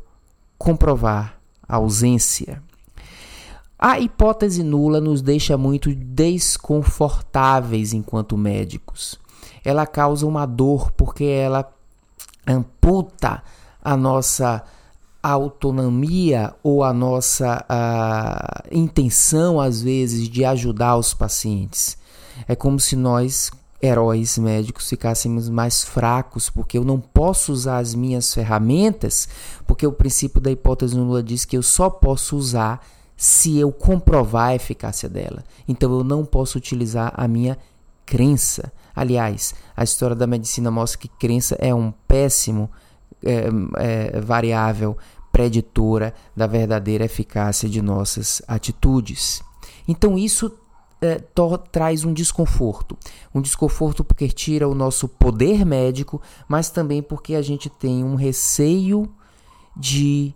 comprovar 0.56 1.40
a 1.66 1.76
ausência. 1.76 2.62
A 3.82 3.98
hipótese 3.98 4.62
nula 4.62 5.00
nos 5.00 5.22
deixa 5.22 5.56
muito 5.56 5.94
desconfortáveis 5.94 7.94
enquanto 7.94 8.36
médicos. 8.36 9.18
Ela 9.64 9.86
causa 9.86 10.26
uma 10.26 10.44
dor 10.44 10.90
porque 10.90 11.24
ela 11.24 11.66
amputa 12.46 13.42
a 13.82 13.96
nossa 13.96 14.62
autonomia 15.22 16.54
ou 16.62 16.84
a 16.84 16.92
nossa 16.92 17.64
a 17.66 18.64
intenção, 18.70 19.58
às 19.58 19.80
vezes, 19.80 20.28
de 20.28 20.44
ajudar 20.44 20.98
os 20.98 21.14
pacientes. 21.14 21.96
É 22.46 22.54
como 22.54 22.78
se 22.78 22.96
nós, 22.96 23.50
heróis 23.80 24.36
médicos, 24.36 24.90
ficássemos 24.90 25.48
mais 25.48 25.82
fracos, 25.82 26.50
porque 26.50 26.76
eu 26.76 26.84
não 26.84 27.00
posso 27.00 27.50
usar 27.50 27.78
as 27.78 27.94
minhas 27.94 28.34
ferramentas, 28.34 29.26
porque 29.66 29.86
o 29.86 29.92
princípio 29.92 30.38
da 30.38 30.50
hipótese 30.50 30.94
nula 30.94 31.22
diz 31.22 31.46
que 31.46 31.56
eu 31.56 31.62
só 31.62 31.88
posso 31.88 32.36
usar 32.36 32.84
se 33.20 33.58
eu 33.58 33.70
comprovar 33.70 34.48
a 34.48 34.54
eficácia 34.54 35.06
dela. 35.06 35.44
Então 35.68 35.92
eu 35.92 36.02
não 36.02 36.24
posso 36.24 36.56
utilizar 36.56 37.12
a 37.14 37.28
minha 37.28 37.58
crença. 38.06 38.72
Aliás, 38.96 39.54
a 39.76 39.84
história 39.84 40.16
da 40.16 40.26
medicina 40.26 40.70
mostra 40.70 40.98
que 41.00 41.08
crença 41.08 41.54
é 41.58 41.74
um 41.74 41.92
péssimo 42.08 42.70
é, 43.22 43.44
é, 43.76 44.20
variável 44.22 44.96
preditora 45.30 46.14
da 46.34 46.46
verdadeira 46.46 47.04
eficácia 47.04 47.68
de 47.68 47.82
nossas 47.82 48.40
atitudes. 48.48 49.42
Então 49.86 50.16
isso 50.16 50.50
é, 51.02 51.22
traz 51.70 52.06
um 52.06 52.14
desconforto. 52.14 52.96
Um 53.34 53.42
desconforto 53.42 54.02
porque 54.02 54.28
tira 54.28 54.66
o 54.66 54.74
nosso 54.74 55.06
poder 55.06 55.66
médico, 55.66 56.22
mas 56.48 56.70
também 56.70 57.02
porque 57.02 57.34
a 57.34 57.42
gente 57.42 57.68
tem 57.68 58.02
um 58.02 58.14
receio 58.14 59.12
de 59.76 60.34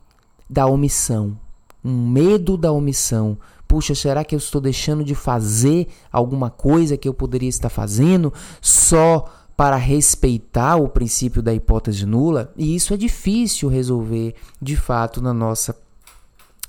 da 0.50 0.66
omissão, 0.66 1.38
um 1.84 2.08
medo 2.08 2.56
da 2.56 2.72
omissão. 2.72 3.38
Puxa, 3.68 3.94
será 3.94 4.24
que 4.24 4.34
eu 4.34 4.38
estou 4.38 4.60
deixando 4.60 5.04
de 5.04 5.14
fazer 5.14 5.88
alguma 6.10 6.50
coisa 6.50 6.96
que 6.96 7.08
eu 7.08 7.14
poderia 7.14 7.48
estar 7.48 7.68
fazendo 7.68 8.32
só 8.60 9.24
para 9.56 9.76
respeitar 9.76 10.76
o 10.76 10.88
princípio 10.88 11.42
da 11.42 11.52
hipótese 11.52 12.06
nula? 12.06 12.52
E 12.56 12.74
isso 12.74 12.94
é 12.94 12.96
difícil 12.96 13.68
resolver 13.68 14.34
de 14.60 14.76
fato 14.76 15.20
na 15.20 15.34
nossa 15.34 15.76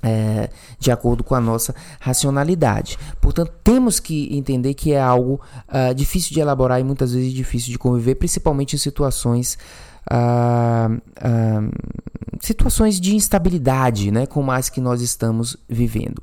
é, 0.06 0.50
de 0.80 0.92
acordo 0.92 1.24
com 1.24 1.34
a 1.34 1.42
nossa 1.42 1.74
racionalidade. 2.00 2.98
Portanto, 3.20 3.52
temos 3.64 4.00
que 4.00 4.36
entender 4.36 4.76
que 4.76 4.94
é 4.94 5.02
algo 5.02 5.42
uh, 5.68 5.94
difícil 5.96 6.32
de 6.32 6.40
elaborar 6.40 6.80
e 6.80 6.84
muitas 6.84 7.14
vezes 7.14 7.34
difícil 7.34 7.72
de 7.72 7.80
conviver, 7.80 8.16
principalmente 8.16 8.76
em 8.76 8.80
situações 8.80 9.58
situações 12.42 13.00
de 13.00 13.16
instabilidade, 13.16 14.12
né, 14.12 14.26
como 14.26 14.52
as 14.52 14.70
que 14.70 14.82
nós 14.82 15.02
estamos 15.02 15.58
vivendo. 15.68 16.22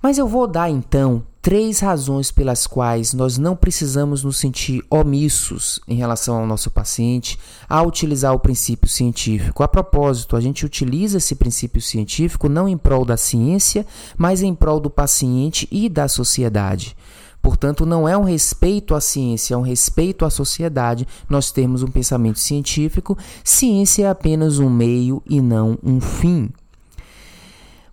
Mas 0.00 0.16
eu 0.16 0.28
vou 0.28 0.46
dar 0.46 0.70
então 0.70 1.24
três 1.42 1.80
razões 1.80 2.30
pelas 2.30 2.66
quais 2.66 3.12
nós 3.12 3.38
não 3.38 3.56
precisamos 3.56 4.22
nos 4.22 4.36
sentir 4.36 4.84
omissos 4.90 5.80
em 5.88 5.96
relação 5.96 6.36
ao 6.36 6.46
nosso 6.46 6.70
paciente 6.70 7.38
a 7.68 7.82
utilizar 7.82 8.32
o 8.34 8.38
princípio 8.38 8.88
científico. 8.88 9.62
A 9.62 9.68
propósito, 9.68 10.36
a 10.36 10.40
gente 10.40 10.64
utiliza 10.64 11.18
esse 11.18 11.34
princípio 11.34 11.80
científico 11.80 12.48
não 12.48 12.68
em 12.68 12.76
prol 12.76 13.04
da 13.04 13.16
ciência, 13.16 13.86
mas 14.16 14.42
em 14.42 14.54
prol 14.54 14.78
do 14.78 14.90
paciente 14.90 15.66
e 15.70 15.88
da 15.88 16.06
sociedade. 16.06 16.96
Portanto, 17.40 17.86
não 17.86 18.08
é 18.08 18.16
um 18.16 18.24
respeito 18.24 18.94
à 18.94 19.00
ciência, 19.00 19.54
é 19.54 19.56
um 19.56 19.62
respeito 19.62 20.24
à 20.24 20.30
sociedade. 20.30 21.06
Nós 21.28 21.50
temos 21.50 21.82
um 21.82 21.88
pensamento 21.88 22.38
científico. 22.38 23.16
Ciência 23.42 24.06
é 24.06 24.10
apenas 24.10 24.58
um 24.58 24.68
meio 24.68 25.22
e 25.26 25.40
não 25.40 25.78
um 25.82 26.00
fim. 26.00 26.50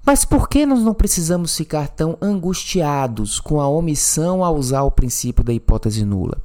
Mas 0.06 0.24
por 0.24 0.48
que 0.48 0.68
nós 0.68 0.82
não 0.82 0.94
precisamos 0.94 1.58
ficar 1.58 1.88
tão 1.88 2.16
angustiados 2.22 3.40
com 3.40 3.60
a 3.60 3.68
omissão 3.68 4.44
a 4.44 4.52
usar 4.52 4.84
o 4.84 4.92
princípio 4.92 5.44
da 5.44 5.52
hipótese 5.52 6.06
nula? 6.06 6.38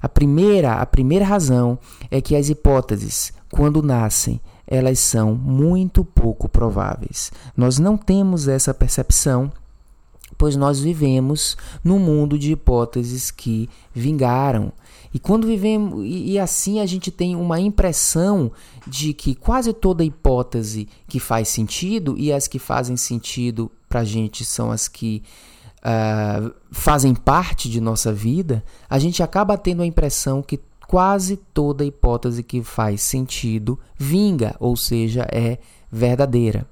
A 0.00 0.08
primeira, 0.08 0.74
a 0.74 0.86
primeira 0.86 1.24
razão 1.24 1.76
é 2.12 2.20
que 2.20 2.36
as 2.36 2.48
hipóteses, 2.48 3.32
quando 3.50 3.82
nascem, 3.82 4.40
elas 4.64 5.00
são 5.00 5.34
muito 5.34 6.04
pouco 6.04 6.48
prováveis. 6.48 7.32
Nós 7.56 7.80
não 7.80 7.96
temos 7.96 8.46
essa 8.46 8.72
percepção 8.72 9.50
pois 10.38 10.54
nós 10.54 10.78
vivemos 10.78 11.56
num 11.82 11.98
mundo 11.98 12.38
de 12.38 12.52
hipóteses 12.52 13.30
que 13.30 13.68
vingaram. 13.92 14.72
E 15.12 15.18
quando 15.18 15.46
vivemos 15.46 16.04
e, 16.04 16.32
e, 16.32 16.38
assim 16.38 16.80
a 16.80 16.86
gente 16.86 17.10
tem 17.10 17.34
uma 17.34 17.60
impressão 17.60 18.52
de 18.86 19.12
que 19.12 19.34
quase 19.34 19.72
toda 19.72 20.04
hipótese 20.04 20.88
que 21.08 21.18
faz 21.18 21.48
sentido 21.48 22.14
e 22.16 22.32
as 22.32 22.46
que 22.46 22.58
fazem 22.58 22.96
sentido 22.96 23.70
para 23.88 24.00
a 24.00 24.04
gente 24.04 24.44
são 24.44 24.70
as 24.70 24.86
que 24.86 25.22
uh, 25.78 26.54
fazem 26.70 27.14
parte 27.14 27.68
de 27.68 27.80
nossa 27.80 28.12
vida, 28.12 28.62
a 28.88 28.98
gente 28.98 29.22
acaba 29.22 29.56
tendo 29.56 29.82
a 29.82 29.86
impressão 29.86 30.42
que 30.42 30.60
quase 30.86 31.36
toda 31.36 31.84
hipótese 31.84 32.42
que 32.42 32.62
faz 32.62 33.02
sentido 33.02 33.78
vinga, 33.96 34.54
ou 34.60 34.76
seja, 34.76 35.26
é 35.32 35.58
verdadeira. 35.90 36.66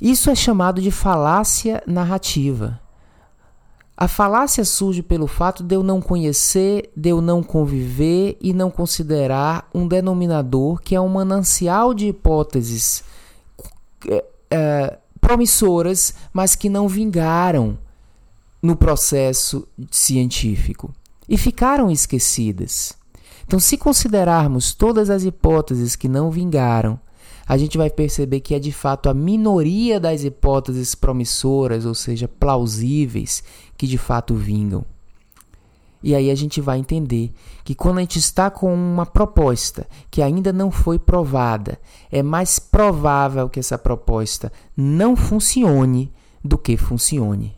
Isso 0.00 0.30
é 0.30 0.34
chamado 0.34 0.80
de 0.80 0.90
falácia 0.90 1.82
narrativa. 1.86 2.80
A 3.96 4.06
falácia 4.06 4.62
surge 4.62 5.02
pelo 5.02 5.26
fato 5.26 5.62
de 5.62 5.74
eu 5.74 5.82
não 5.82 6.02
conhecer, 6.02 6.90
de 6.94 7.08
eu 7.08 7.22
não 7.22 7.42
conviver 7.42 8.36
e 8.42 8.52
não 8.52 8.70
considerar 8.70 9.70
um 9.74 9.88
denominador 9.88 10.82
que 10.82 10.94
é 10.94 11.00
um 11.00 11.08
manancial 11.08 11.94
de 11.94 12.08
hipóteses 12.08 13.02
é, 14.06 14.24
é, 14.50 14.98
promissoras, 15.18 16.14
mas 16.30 16.54
que 16.54 16.68
não 16.68 16.86
vingaram 16.88 17.78
no 18.62 18.76
processo 18.76 19.66
científico 19.90 20.92
e 21.26 21.38
ficaram 21.38 21.90
esquecidas. 21.90 22.92
Então, 23.46 23.58
se 23.58 23.78
considerarmos 23.78 24.74
todas 24.74 25.08
as 25.08 25.24
hipóteses 25.24 25.96
que 25.96 26.08
não 26.08 26.30
vingaram 26.30 27.00
a 27.46 27.56
gente 27.56 27.78
vai 27.78 27.88
perceber 27.88 28.40
que 28.40 28.54
é 28.54 28.58
de 28.58 28.72
fato 28.72 29.08
a 29.08 29.14
minoria 29.14 30.00
das 30.00 30.24
hipóteses 30.24 30.94
promissoras, 30.94 31.86
ou 31.86 31.94
seja, 31.94 32.26
plausíveis, 32.26 33.42
que 33.76 33.86
de 33.86 33.96
fato 33.96 34.34
vingam. 34.34 34.84
E 36.02 36.14
aí 36.14 36.30
a 36.30 36.34
gente 36.34 36.60
vai 36.60 36.78
entender 36.78 37.32
que 37.64 37.74
quando 37.74 37.98
a 37.98 38.00
gente 38.00 38.18
está 38.18 38.50
com 38.50 38.72
uma 38.72 39.06
proposta 39.06 39.86
que 40.10 40.22
ainda 40.22 40.52
não 40.52 40.70
foi 40.70 40.98
provada, 40.98 41.78
é 42.12 42.22
mais 42.22 42.58
provável 42.58 43.48
que 43.48 43.58
essa 43.58 43.78
proposta 43.78 44.52
não 44.76 45.16
funcione 45.16 46.12
do 46.44 46.58
que 46.58 46.76
funcione. 46.76 47.56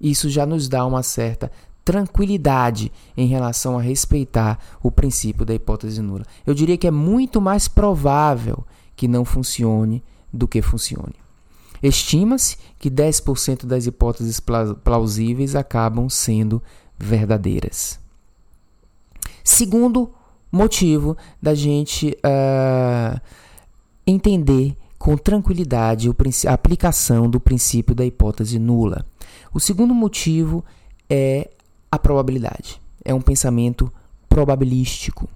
Isso 0.00 0.28
já 0.28 0.44
nos 0.44 0.68
dá 0.68 0.84
uma 0.84 1.02
certa 1.02 1.50
tranquilidade 1.84 2.90
em 3.16 3.28
relação 3.28 3.78
a 3.78 3.82
respeitar 3.82 4.58
o 4.82 4.90
princípio 4.90 5.46
da 5.46 5.54
hipótese 5.54 6.02
nula. 6.02 6.24
Eu 6.44 6.54
diria 6.54 6.76
que 6.76 6.88
é 6.88 6.90
muito 6.90 7.40
mais 7.40 7.68
provável 7.68 8.64
que 8.96 9.06
não 9.06 9.24
funcione 9.24 10.02
do 10.32 10.48
que 10.48 10.62
funcione. 10.62 11.14
Estima-se 11.82 12.56
que 12.78 12.90
10% 12.90 13.66
das 13.66 13.86
hipóteses 13.86 14.40
plausíveis 14.40 15.54
acabam 15.54 16.08
sendo 16.08 16.62
verdadeiras. 16.98 18.00
Segundo 19.44 20.10
motivo 20.50 21.16
da 21.40 21.54
gente 21.54 22.16
uh, 22.24 23.20
entender 24.06 24.76
com 24.98 25.16
tranquilidade 25.16 26.08
a 26.48 26.52
aplicação 26.52 27.28
do 27.28 27.38
princípio 27.38 27.94
da 27.94 28.04
hipótese 28.04 28.58
nula. 28.58 29.04
O 29.52 29.60
segundo 29.60 29.94
motivo 29.94 30.64
é 31.08 31.50
a 31.90 31.98
probabilidade. 31.98 32.80
É 33.04 33.14
um 33.14 33.20
pensamento 33.20 33.92
probabilístico 34.28 35.28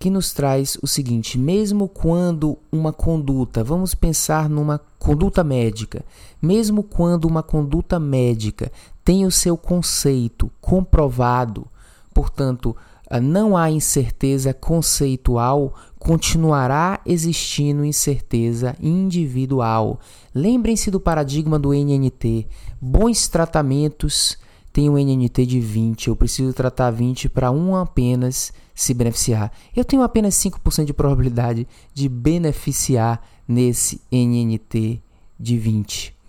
que 0.00 0.08
nos 0.08 0.32
traz 0.32 0.78
o 0.82 0.86
seguinte: 0.86 1.38
mesmo 1.38 1.86
quando 1.86 2.58
uma 2.72 2.90
conduta, 2.90 3.62
vamos 3.62 3.94
pensar 3.94 4.48
numa 4.48 4.80
conduta 4.98 5.44
médica, 5.44 6.02
mesmo 6.40 6.82
quando 6.82 7.26
uma 7.26 7.42
conduta 7.42 8.00
médica 8.00 8.72
tem 9.04 9.26
o 9.26 9.30
seu 9.30 9.58
conceito 9.58 10.50
comprovado, 10.58 11.66
portanto, 12.14 12.74
ah, 13.10 13.20
não 13.20 13.54
há 13.54 13.70
incerteza 13.70 14.54
conceitual, 14.54 15.74
continuará 15.98 17.00
existindo 17.04 17.84
incerteza 17.84 18.74
individual. 18.80 20.00
Lembrem-se 20.34 20.90
do 20.90 20.98
paradigma 20.98 21.58
do 21.58 21.74
NNT: 21.74 22.46
bons 22.80 23.28
tratamentos 23.28 24.38
tem 24.72 24.88
um 24.88 24.96
NNT 24.96 25.44
de 25.44 25.60
20, 25.60 26.08
eu 26.08 26.16
preciso 26.16 26.54
tratar 26.54 26.90
20 26.90 27.28
para 27.28 27.50
um 27.50 27.76
apenas 27.76 28.52
se 28.80 28.94
beneficiar. 28.94 29.52
Eu 29.76 29.84
tenho 29.84 30.02
apenas 30.02 30.34
5% 30.36 30.86
de 30.86 30.94
probabilidade 30.94 31.68
de 31.92 32.08
beneficiar 32.08 33.22
nesse 33.46 34.00
NNT 34.10 35.02
de 35.38 35.58
20 35.58 36.20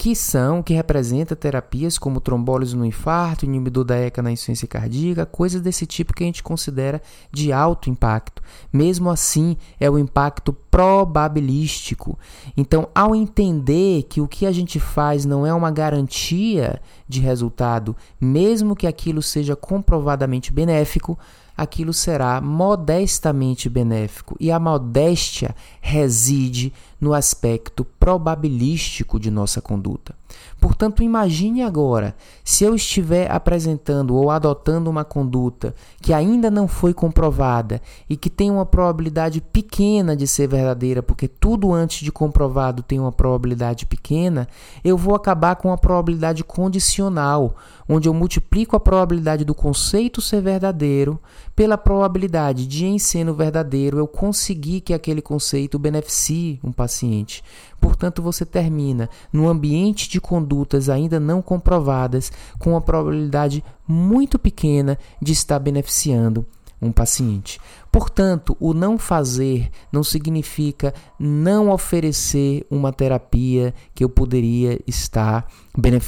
que 0.00 0.16
são, 0.16 0.62
que 0.62 0.72
representa 0.72 1.36
terapias 1.36 1.98
como 1.98 2.22
trombólise 2.22 2.74
no 2.74 2.86
infarto, 2.86 3.44
inibidor 3.44 3.84
da 3.84 3.96
ECA 3.96 4.22
na 4.22 4.32
insuficiência 4.32 4.66
cardíaca, 4.66 5.26
coisas 5.26 5.60
desse 5.60 5.84
tipo 5.84 6.14
que 6.14 6.22
a 6.22 6.26
gente 6.26 6.42
considera 6.42 7.02
de 7.30 7.52
alto 7.52 7.90
impacto. 7.90 8.42
Mesmo 8.72 9.10
assim, 9.10 9.58
é 9.78 9.90
o 9.90 9.98
impacto 9.98 10.54
probabilístico. 10.54 12.18
Então, 12.56 12.88
ao 12.94 13.14
entender 13.14 14.04
que 14.04 14.22
o 14.22 14.26
que 14.26 14.46
a 14.46 14.52
gente 14.52 14.80
faz 14.80 15.26
não 15.26 15.44
é 15.44 15.52
uma 15.52 15.70
garantia 15.70 16.80
de 17.06 17.20
resultado, 17.20 17.94
mesmo 18.18 18.74
que 18.74 18.86
aquilo 18.86 19.20
seja 19.20 19.54
comprovadamente 19.54 20.50
benéfico, 20.50 21.18
aquilo 21.60 21.92
será 21.92 22.40
modestamente 22.40 23.68
benéfico. 23.68 24.34
E 24.40 24.50
a 24.50 24.58
modéstia 24.58 25.54
reside 25.78 26.72
no 26.98 27.12
aspecto 27.12 27.84
probabilístico 27.84 29.20
de 29.20 29.30
nossa 29.30 29.60
conduta. 29.60 30.14
Portanto, 30.60 31.02
imagine 31.02 31.62
agora, 31.62 32.14
se 32.44 32.64
eu 32.64 32.74
estiver 32.74 33.30
apresentando 33.30 34.14
ou 34.14 34.30
adotando 34.30 34.90
uma 34.90 35.04
conduta 35.04 35.74
que 36.00 36.12
ainda 36.12 36.50
não 36.50 36.68
foi 36.68 36.92
comprovada 36.92 37.80
e 38.08 38.16
que 38.16 38.28
tem 38.28 38.50
uma 38.50 38.66
probabilidade 38.66 39.40
pequena 39.40 40.14
de 40.14 40.26
ser 40.26 40.46
verdadeira, 40.48 41.02
porque 41.02 41.26
tudo 41.26 41.72
antes 41.72 42.04
de 42.04 42.12
comprovado 42.12 42.82
tem 42.82 43.00
uma 43.00 43.12
probabilidade 43.12 43.86
pequena, 43.86 44.46
eu 44.84 44.96
vou 44.96 45.14
acabar 45.14 45.56
com 45.56 45.72
a 45.72 45.78
probabilidade 45.78 46.44
condicional, 46.44 47.56
onde 47.92 48.08
eu 48.08 48.14
multiplico 48.14 48.76
a 48.76 48.80
probabilidade 48.80 49.44
do 49.44 49.52
conceito 49.52 50.20
ser 50.20 50.40
verdadeiro 50.40 51.18
pela 51.56 51.76
probabilidade 51.76 52.64
de, 52.64 52.86
em 52.86 53.00
sendo 53.00 53.34
verdadeiro, 53.34 53.98
eu 53.98 54.06
conseguir 54.06 54.80
que 54.80 54.94
aquele 54.94 55.20
conceito 55.20 55.76
beneficie 55.76 56.60
um 56.62 56.70
paciente. 56.70 57.42
Portanto, 57.80 58.22
você 58.22 58.46
termina 58.46 59.10
no 59.32 59.48
ambiente 59.48 60.08
de 60.08 60.20
condutas 60.20 60.88
ainda 60.88 61.18
não 61.18 61.42
comprovadas 61.42 62.30
com 62.60 62.70
uma 62.70 62.80
probabilidade 62.80 63.64
muito 63.88 64.38
pequena 64.38 64.96
de 65.20 65.32
estar 65.32 65.58
beneficiando 65.58 66.46
um 66.80 66.92
paciente. 66.92 67.60
Portanto, 67.92 68.56
o 68.60 68.72
não 68.72 68.96
fazer 68.96 69.68
não 69.90 70.04
significa 70.04 70.94
não 71.18 71.70
oferecer 71.70 72.64
uma 72.70 72.92
terapia 72.92 73.74
que 73.94 74.04
eu 74.04 74.08
poderia 74.08 74.78
estar 74.86 75.46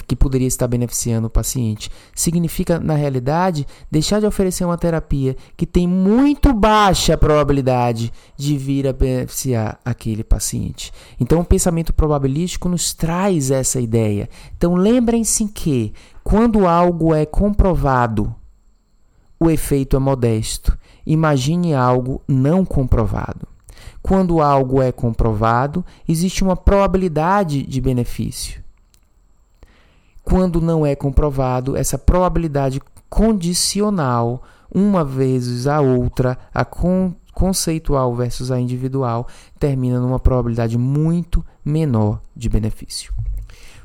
que 0.07 0.17
poderia 0.17 0.47
estar 0.47 0.67
beneficiando 0.67 1.29
o 1.29 1.31
paciente. 1.31 1.91
Significa, 2.15 2.79
na 2.79 2.95
realidade, 2.95 3.67
deixar 3.91 4.21
de 4.21 4.27
oferecer 4.27 4.65
uma 4.65 4.77
terapia 4.77 5.37
que 5.57 5.65
tem 5.65 5.87
muito 5.87 6.53
baixa 6.53 7.17
probabilidade 7.17 8.13
de 8.37 8.57
vir 8.57 8.89
a 8.89 8.93
beneficiar 8.93 9.79
aquele 9.85 10.25
paciente. 10.25 10.93
Então, 11.19 11.41
o 11.41 11.45
pensamento 11.45 11.93
probabilístico 11.93 12.69
nos 12.69 12.93
traz 12.93 13.51
essa 13.51 13.81
ideia. 13.81 14.29
Então, 14.57 14.75
lembrem-se 14.75 15.47
que 15.47 15.93
quando 16.25 16.67
algo 16.67 17.15
é 17.15 17.25
comprovado, 17.25 18.35
o 19.39 19.51
efeito 19.51 19.97
é 19.97 19.99
modesto. 19.99 20.77
Imagine 21.07 21.75
algo 21.75 22.23
não 22.27 22.65
comprovado. 22.65 23.47
Quando 24.03 24.41
algo 24.41 24.83
é 24.83 24.91
comprovado, 24.91 25.85
existe 26.09 26.43
uma 26.43 26.57
probabilidade 26.57 27.63
de 27.63 27.81
benefício. 27.81 28.63
Quando 30.25 30.61
não 30.61 30.85
é 30.87 30.95
comprovado, 30.95 31.77
essa 31.77 31.99
probabilidade 31.99 32.81
condicional, 33.09 34.43
uma 34.75 35.05
vezes 35.05 35.67
a 35.67 35.81
outra, 35.81 36.39
a 36.53 36.65
con 36.65 37.15
conceitual 37.33 38.15
versus 38.15 38.51
a 38.51 38.61
individual, 38.61 39.27
termina 39.59 39.99
numa 39.99 40.19
probabilidade 40.19 40.77
muito 40.77 41.45
menor 41.65 42.21
de 42.37 42.49
benefício. 42.49 43.13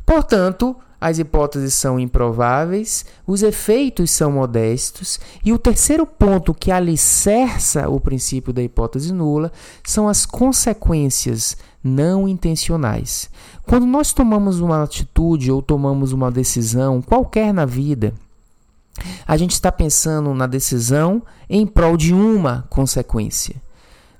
Portanto, 0.05 0.75
as 0.99 1.19
hipóteses 1.19 1.73
são 1.75 1.99
improváveis, 1.99 3.05
os 3.25 3.43
efeitos 3.43 4.09
são 4.11 4.31
modestos, 4.31 5.19
e 5.45 5.53
o 5.53 5.59
terceiro 5.59 6.05
ponto 6.05 6.53
que 6.53 6.71
alicerça 6.71 7.87
o 7.87 7.99
princípio 7.99 8.51
da 8.51 8.63
hipótese 8.63 9.13
nula 9.13 9.51
são 9.83 10.07
as 10.07 10.25
consequências 10.25 11.55
não 11.83 12.27
intencionais. 12.27 13.29
Quando 13.65 13.85
nós 13.85 14.11
tomamos 14.11 14.59
uma 14.59 14.83
atitude 14.83 15.51
ou 15.51 15.61
tomamos 15.61 16.13
uma 16.13 16.31
decisão 16.31 17.01
qualquer 17.01 17.53
na 17.53 17.65
vida, 17.65 18.13
a 19.27 19.37
gente 19.37 19.51
está 19.51 19.71
pensando 19.71 20.33
na 20.33 20.47
decisão 20.47 21.21
em 21.47 21.65
prol 21.65 21.95
de 21.95 22.13
uma 22.13 22.65
consequência. 22.69 23.66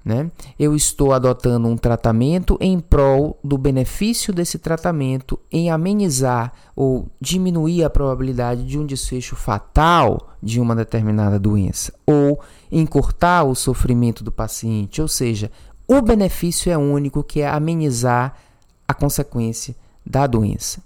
Né? 0.07 0.31
Eu 0.57 0.73
estou 0.73 1.11
adotando 1.11 1.67
um 1.67 1.75
tratamento 1.75 2.57
em 2.61 2.79
prol 2.79 3.37
do 3.43 3.57
benefício 3.57 4.33
desse 4.33 4.57
tratamento 4.57 5.37
em 5.51 5.69
amenizar 5.69 6.53
ou 6.73 7.09
diminuir 7.19 7.83
a 7.83 7.89
probabilidade 7.89 8.65
de 8.65 8.79
um 8.79 8.85
desfecho 8.85 9.35
fatal 9.35 10.29
de 10.41 10.61
uma 10.61 10.73
determinada 10.73 11.37
doença 11.37 11.93
ou 12.05 12.39
encurtar 12.71 13.43
o 13.43 13.53
sofrimento 13.53 14.23
do 14.23 14.31
paciente. 14.31 15.01
Ou 15.01 15.09
seja, 15.09 15.51
o 15.85 16.01
benefício 16.01 16.71
é 16.71 16.77
único, 16.77 17.21
que 17.21 17.41
é 17.41 17.49
amenizar 17.49 18.33
a 18.87 18.93
consequência 18.93 19.75
da 20.05 20.25
doença. 20.25 20.81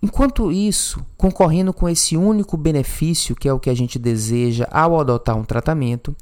Enquanto 0.00 0.52
isso, 0.52 1.04
concorrendo 1.16 1.72
com 1.72 1.88
esse 1.88 2.16
único 2.16 2.56
benefício, 2.56 3.34
que 3.34 3.48
é 3.48 3.52
o 3.52 3.58
que 3.58 3.68
a 3.68 3.74
gente 3.74 3.98
deseja 3.98 4.68
ao 4.70 5.00
adotar 5.00 5.36
um 5.36 5.44
tratamento, 5.44 6.14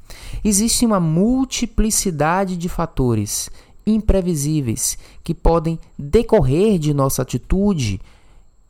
existe 0.43 0.83
uma 0.83 0.99
multiplicidade 0.99 2.57
de 2.57 2.67
fatores 2.67 3.51
imprevisíveis 3.85 4.97
que 5.23 5.33
podem 5.33 5.79
decorrer 5.97 6.79
de 6.79 6.91
nossa 6.91 7.21
atitude 7.21 8.01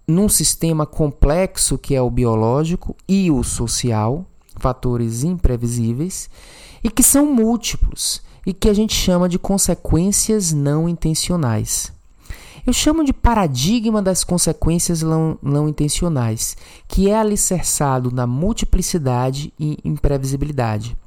num 0.05 0.27
sistema 0.27 0.85
complexo 0.85 1.77
que 1.77 1.95
é 1.95 2.01
o 2.01 2.11
biológico 2.11 2.95
e 3.07 3.31
o 3.31 3.43
social, 3.43 4.25
fatores 4.57 5.23
imprevisíveis, 5.23 6.29
e 6.83 6.89
que 6.89 7.01
são 7.01 7.33
múltiplos 7.33 8.21
e 8.45 8.53
que 8.53 8.69
a 8.69 8.73
gente 8.73 8.93
chama 8.93 9.27
de 9.27 9.39
consequências 9.39 10.53
não 10.53 10.87
intencionais. 10.87 11.96
Eu 12.67 12.73
chamo 12.73 13.05
de 13.05 13.13
paradigma 13.13 14.01
das 14.01 14.25
consequências 14.25 15.01
não, 15.01 15.39
não 15.41 15.69
intencionais, 15.69 16.57
que 16.85 17.09
é 17.09 17.17
alicerçado 17.17 18.11
na 18.11 18.27
multiplicidade 18.27 19.53
e 19.57 19.77
imprevisibilidade. 19.85 20.97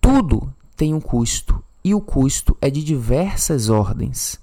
Tudo 0.00 0.54
tem 0.76 0.94
um 0.94 1.00
custo, 1.00 1.60
e 1.82 1.92
o 1.92 2.00
custo 2.00 2.56
é 2.60 2.70
de 2.70 2.84
diversas 2.84 3.68
ordens. 3.68 4.38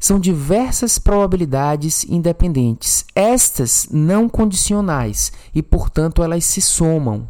São 0.00 0.18
diversas 0.18 0.98
probabilidades 0.98 2.02
independentes, 2.04 3.04
estas 3.14 3.86
não 3.90 4.26
condicionais, 4.26 5.34
e 5.54 5.62
portanto 5.62 6.22
elas 6.22 6.46
se 6.46 6.62
somam. 6.62 7.28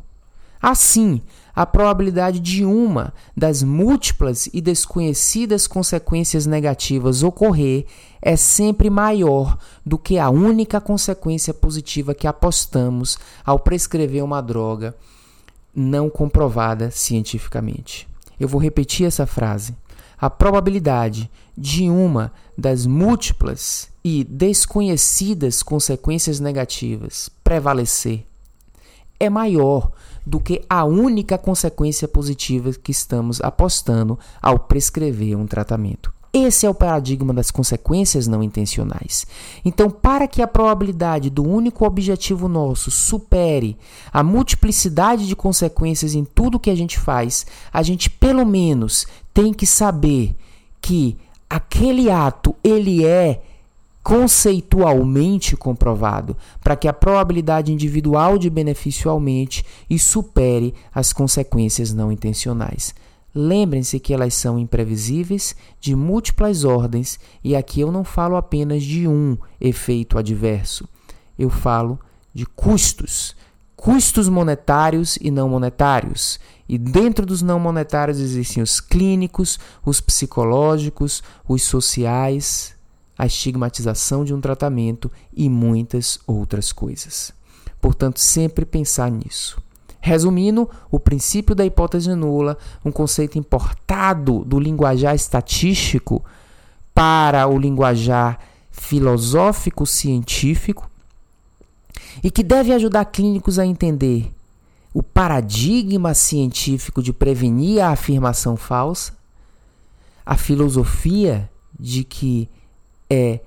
Assim, 0.63 1.21
a 1.55 1.65
probabilidade 1.65 2.41
de 2.41 2.65
uma 2.65 3.15
das 3.37 3.63
múltiplas 3.63 4.49
e 4.53 4.61
desconhecidas 4.61 5.67
consequências 5.67 6.47
negativas 6.47 7.23
ocorrer 7.23 7.87
é 8.21 8.37
sempre 8.37 8.91
maior 8.91 9.57
do 9.87 9.97
que 9.97 10.19
a 10.19 10.31
única 10.31 10.81
consequência 10.81 11.55
positiva 11.55 12.15
que 12.15 12.27
apostamos 12.27 13.19
ao 13.45 13.59
prescrever 13.59 14.25
uma 14.25 14.41
droga 14.41 14.97
não 15.75 16.11
comprovada 16.11 16.91
cientificamente. 16.91 18.09
Eu 18.39 18.49
vou 18.49 18.61
repetir 18.61 19.07
essa 19.07 19.27
frase. 19.27 19.75
A 20.21 20.31
probabilidade 20.31 21.31
de 21.57 21.89
uma 21.89 22.33
das 22.57 22.87
múltiplas 22.87 23.89
e 24.03 24.25
desconhecidas 24.25 25.63
consequências 25.63 26.41
negativas 26.41 27.31
prevalecer 27.43 28.25
é 29.19 29.31
maior 29.31 29.93
do 30.27 30.41
que 30.41 30.63
a 30.69 30.85
única 30.85 31.37
consequência 31.37 32.09
positiva 32.09 32.73
que 32.73 32.91
estamos 32.91 33.41
apostando 33.41 34.19
ao 34.41 34.59
prescrever 34.59 35.37
um 35.37 35.47
tratamento. 35.47 36.13
Esse 36.33 36.67
é 36.67 36.69
o 36.69 36.75
paradigma 36.75 37.33
das 37.33 37.53
consequências 37.53 38.27
não 38.27 38.43
intencionais. 38.43 39.25
Então, 39.65 39.89
para 39.89 40.27
que 40.27 40.43
a 40.43 40.49
probabilidade 40.49 41.31
do 41.31 41.45
único 41.45 41.87
objetivo 41.87 42.49
nosso 42.49 42.91
supere 42.91 43.77
a 44.13 44.21
multiplicidade 44.21 45.29
de 45.29 45.37
consequências 45.37 46.13
em 46.13 46.25
tudo 46.25 46.59
que 46.59 46.71
a 46.71 46.75
gente 46.75 46.99
faz, 46.99 47.47
a 47.73 47.85
gente 47.85 48.11
pelo 48.11 48.45
menos 48.45 49.07
tem 49.33 49.55
que 49.55 49.65
saber 49.65 50.35
que 50.81 51.17
aquele 51.49 52.11
ato 52.11 52.57
ele 52.65 53.05
é 53.05 53.41
conceitualmente 54.05 55.57
comprovado, 55.57 56.37
para 56.63 56.77
que 56.77 56.87
a 56.87 56.93
probabilidade 56.93 57.73
individual 57.73 58.37
de 58.37 58.51
benefício 58.51 59.11
aumente 59.11 59.65
e 59.89 59.99
supere 59.99 60.75
as 60.95 61.11
consequências 61.11 61.95
não 61.95 62.13
intencionais. 62.13 62.95
Lembrem-se 63.35 63.99
que 63.99 64.13
elas 64.13 64.35
são 64.35 64.59
imprevisíveis, 64.59 65.57
de 65.81 65.97
múltiplas 65.97 66.65
ordens, 66.65 67.19
e 67.43 67.57
aqui 67.57 67.81
eu 67.81 67.91
não 67.91 68.05
falo 68.05 68.37
apenas 68.37 68.83
de 68.83 69.09
um 69.09 69.39
efeito 69.59 70.19
adverso, 70.19 70.87
eu 71.39 71.49
falo 71.49 71.99
de 72.33 72.45
custos, 72.45 73.35
custos 73.75 74.29
monetários 74.29 75.17
e 75.21 75.31
não 75.31 75.49
monetários. 75.49 76.39
E 76.69 76.77
dentro 76.77 77.25
dos 77.25 77.41
não 77.41 77.59
monetários 77.59 78.21
existem 78.21 78.63
os 78.63 78.81
clínicos, 78.81 79.59
os 79.85 80.01
psicológicos, 80.01 81.23
os 81.49 81.63
sociais, 81.63 82.74
a 83.17 83.27
estigmatização 83.27 84.25
de 84.25 84.35
um 84.35 84.41
tratamento 84.41 85.11
e 85.33 85.49
muitas 85.49 86.19
outras 86.27 86.73
coisas. 86.73 87.33
Portanto, 87.81 88.19
sempre 88.19 88.65
pensar 88.65 89.11
nisso. 89.11 89.63
Resumindo, 90.01 90.69
o 90.91 91.01
princípio 91.01 91.55
da 91.55 91.65
hipótese 91.65 92.15
nula, 92.15 92.59
um 92.85 92.93
conceito 92.93 93.39
importado 93.39 94.45
do 94.45 94.59
linguajar 94.59 95.15
estatístico 95.15 96.23
para 96.93 97.47
o 97.47 97.59
linguajar 97.59 98.39
filosófico 98.71 99.87
científico 99.87 100.91
e 102.23 102.31
que 102.31 102.43
deve 102.43 102.73
ajudar 102.73 103.07
clínicos 103.07 103.59
a 103.59 103.65
entender 103.65 104.31
o 104.93 105.03
paradigma 105.03 106.15
científico 106.15 107.03
de 107.03 107.13
prevenir 107.13 107.83
a 107.83 107.91
afirmação 107.91 108.57
falsa, 108.57 109.13
a 110.25 110.37
filosofia 110.37 111.51
de 111.79 112.05
que 112.05 112.49
é 113.09 113.41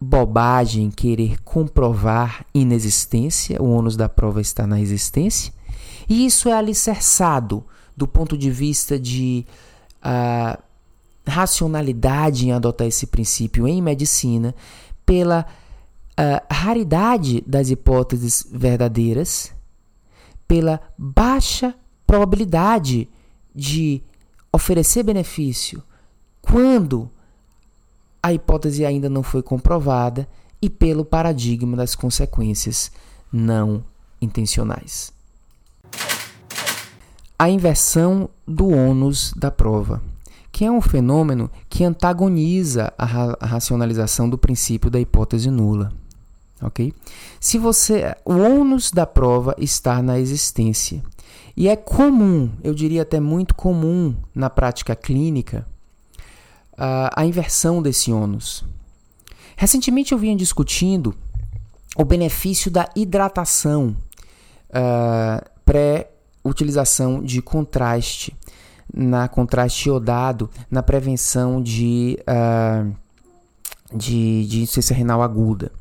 bobagem 0.00 0.90
querer 0.90 1.40
comprovar 1.42 2.44
inexistência, 2.52 3.60
o 3.62 3.70
ônus 3.70 3.96
da 3.96 4.08
prova 4.08 4.40
está 4.40 4.66
na 4.66 4.80
existência, 4.80 5.52
e 6.08 6.26
isso 6.26 6.48
é 6.48 6.52
alicerçado 6.52 7.64
do 7.96 8.06
ponto 8.06 8.36
de 8.36 8.50
vista 8.50 8.98
de 8.98 9.46
uh, 10.04 10.60
racionalidade 11.26 12.46
em 12.46 12.52
adotar 12.52 12.86
esse 12.86 13.06
princípio 13.06 13.66
em 13.66 13.80
medicina, 13.80 14.54
pela 15.06 15.46
uh, 16.12 16.52
raridade 16.52 17.42
das 17.46 17.70
hipóteses 17.70 18.46
verdadeiras, 18.50 19.52
pela 20.46 20.80
baixa 20.98 21.74
probabilidade 22.06 23.08
de 23.54 24.02
oferecer 24.52 25.02
benefício 25.02 25.82
quando 26.42 27.10
a 28.24 28.32
hipótese 28.32 28.86
ainda 28.86 29.10
não 29.10 29.22
foi 29.22 29.42
comprovada 29.42 30.26
e 30.62 30.70
pelo 30.70 31.04
paradigma 31.04 31.76
das 31.76 31.94
consequências 31.94 32.90
não 33.30 33.84
intencionais. 34.18 35.12
A 37.38 37.50
inversão 37.50 38.30
do 38.48 38.70
ônus 38.70 39.34
da 39.36 39.50
prova, 39.50 40.02
que 40.50 40.64
é 40.64 40.70
um 40.70 40.80
fenômeno 40.80 41.50
que 41.68 41.84
antagoniza 41.84 42.90
a, 42.96 43.04
ra 43.04 43.36
a 43.38 43.44
racionalização 43.44 44.30
do 44.30 44.38
princípio 44.38 44.90
da 44.90 44.98
hipótese 44.98 45.50
nula. 45.50 45.92
Ok? 46.62 46.94
Se 47.38 47.58
você, 47.58 48.16
o 48.24 48.38
ônus 48.38 48.90
da 48.90 49.04
prova 49.04 49.54
está 49.58 50.00
na 50.00 50.18
existência 50.18 51.04
e 51.54 51.68
é 51.68 51.76
comum, 51.76 52.50
eu 52.62 52.72
diria 52.72 53.02
até 53.02 53.20
muito 53.20 53.54
comum 53.54 54.14
na 54.34 54.48
prática 54.48 54.96
clínica, 54.96 55.66
uh, 56.74 57.10
a 57.14 57.24
inversão 57.24 57.82
desse 57.82 58.12
ônus. 58.12 58.64
Recentemente 59.56 60.12
eu 60.12 60.18
vinha 60.18 60.36
discutindo 60.36 61.14
o 61.96 62.04
benefício 62.04 62.70
da 62.70 62.88
hidratação 62.94 63.96
uh, 64.70 65.50
pré-utilização 65.64 67.22
de 67.22 67.40
contraste, 67.40 68.36
na 68.92 69.28
contraste 69.28 69.88
iodado, 69.88 70.50
na 70.70 70.82
prevenção 70.82 71.62
de, 71.62 72.18
uh, 72.28 72.94
de, 73.94 74.46
de 74.46 74.62
insuficiência 74.62 74.94
renal 74.94 75.22
aguda. 75.22 75.72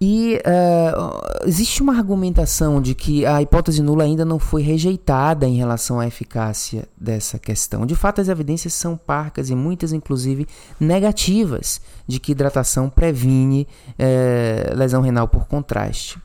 E 0.00 0.40
uh, 0.46 1.44
existe 1.44 1.82
uma 1.82 1.96
argumentação 1.96 2.80
de 2.80 2.94
que 2.94 3.26
a 3.26 3.42
hipótese 3.42 3.82
nula 3.82 4.04
ainda 4.04 4.24
não 4.24 4.38
foi 4.38 4.62
rejeitada 4.62 5.44
em 5.46 5.56
relação 5.56 5.98
à 5.98 6.06
eficácia 6.06 6.86
dessa 6.96 7.36
questão. 7.36 7.84
De 7.84 7.96
fato, 7.96 8.20
as 8.20 8.28
evidências 8.28 8.74
são 8.74 8.96
parcas 8.96 9.50
e 9.50 9.56
muitas, 9.56 9.92
inclusive, 9.92 10.46
negativas 10.78 11.80
de 12.06 12.20
que 12.20 12.30
hidratação 12.30 12.88
previne 12.88 13.66
uh, 13.98 14.76
lesão 14.76 15.02
renal 15.02 15.26
por 15.26 15.48
contraste. 15.48 16.20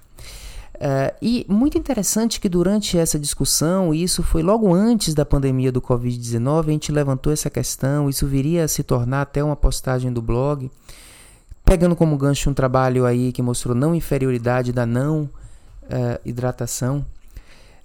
Uh, 0.75 1.15
e 1.19 1.45
muito 1.49 1.77
interessante 1.77 2.39
que 2.39 2.49
durante 2.49 2.97
essa 2.97 3.17
discussão, 3.17 3.91
e 3.93 4.03
isso 4.03 4.21
foi 4.21 4.43
logo 4.43 4.71
antes 4.71 5.15
da 5.15 5.25
pandemia 5.25 5.71
do 5.71 5.81
Covid-19, 5.81 6.67
a 6.67 6.71
gente 6.71 6.91
levantou 6.91 7.33
essa 7.33 7.49
questão, 7.49 8.07
isso 8.07 8.27
viria 8.27 8.65
a 8.65 8.67
se 8.67 8.83
tornar 8.83 9.21
até 9.21 9.43
uma 9.43 9.55
postagem 9.55 10.11
do 10.11 10.21
blog 10.21 10.69
pegando 11.73 11.95
como 11.95 12.15
gancho 12.15 12.51
um 12.51 12.53
trabalho 12.53 13.03
aí 13.03 13.31
que 13.31 13.41
mostrou 13.41 13.73
não 13.73 13.95
inferioridade 13.95 14.71
da 14.71 14.85
não 14.85 15.23
uh, 15.23 16.19
hidratação. 16.23 17.03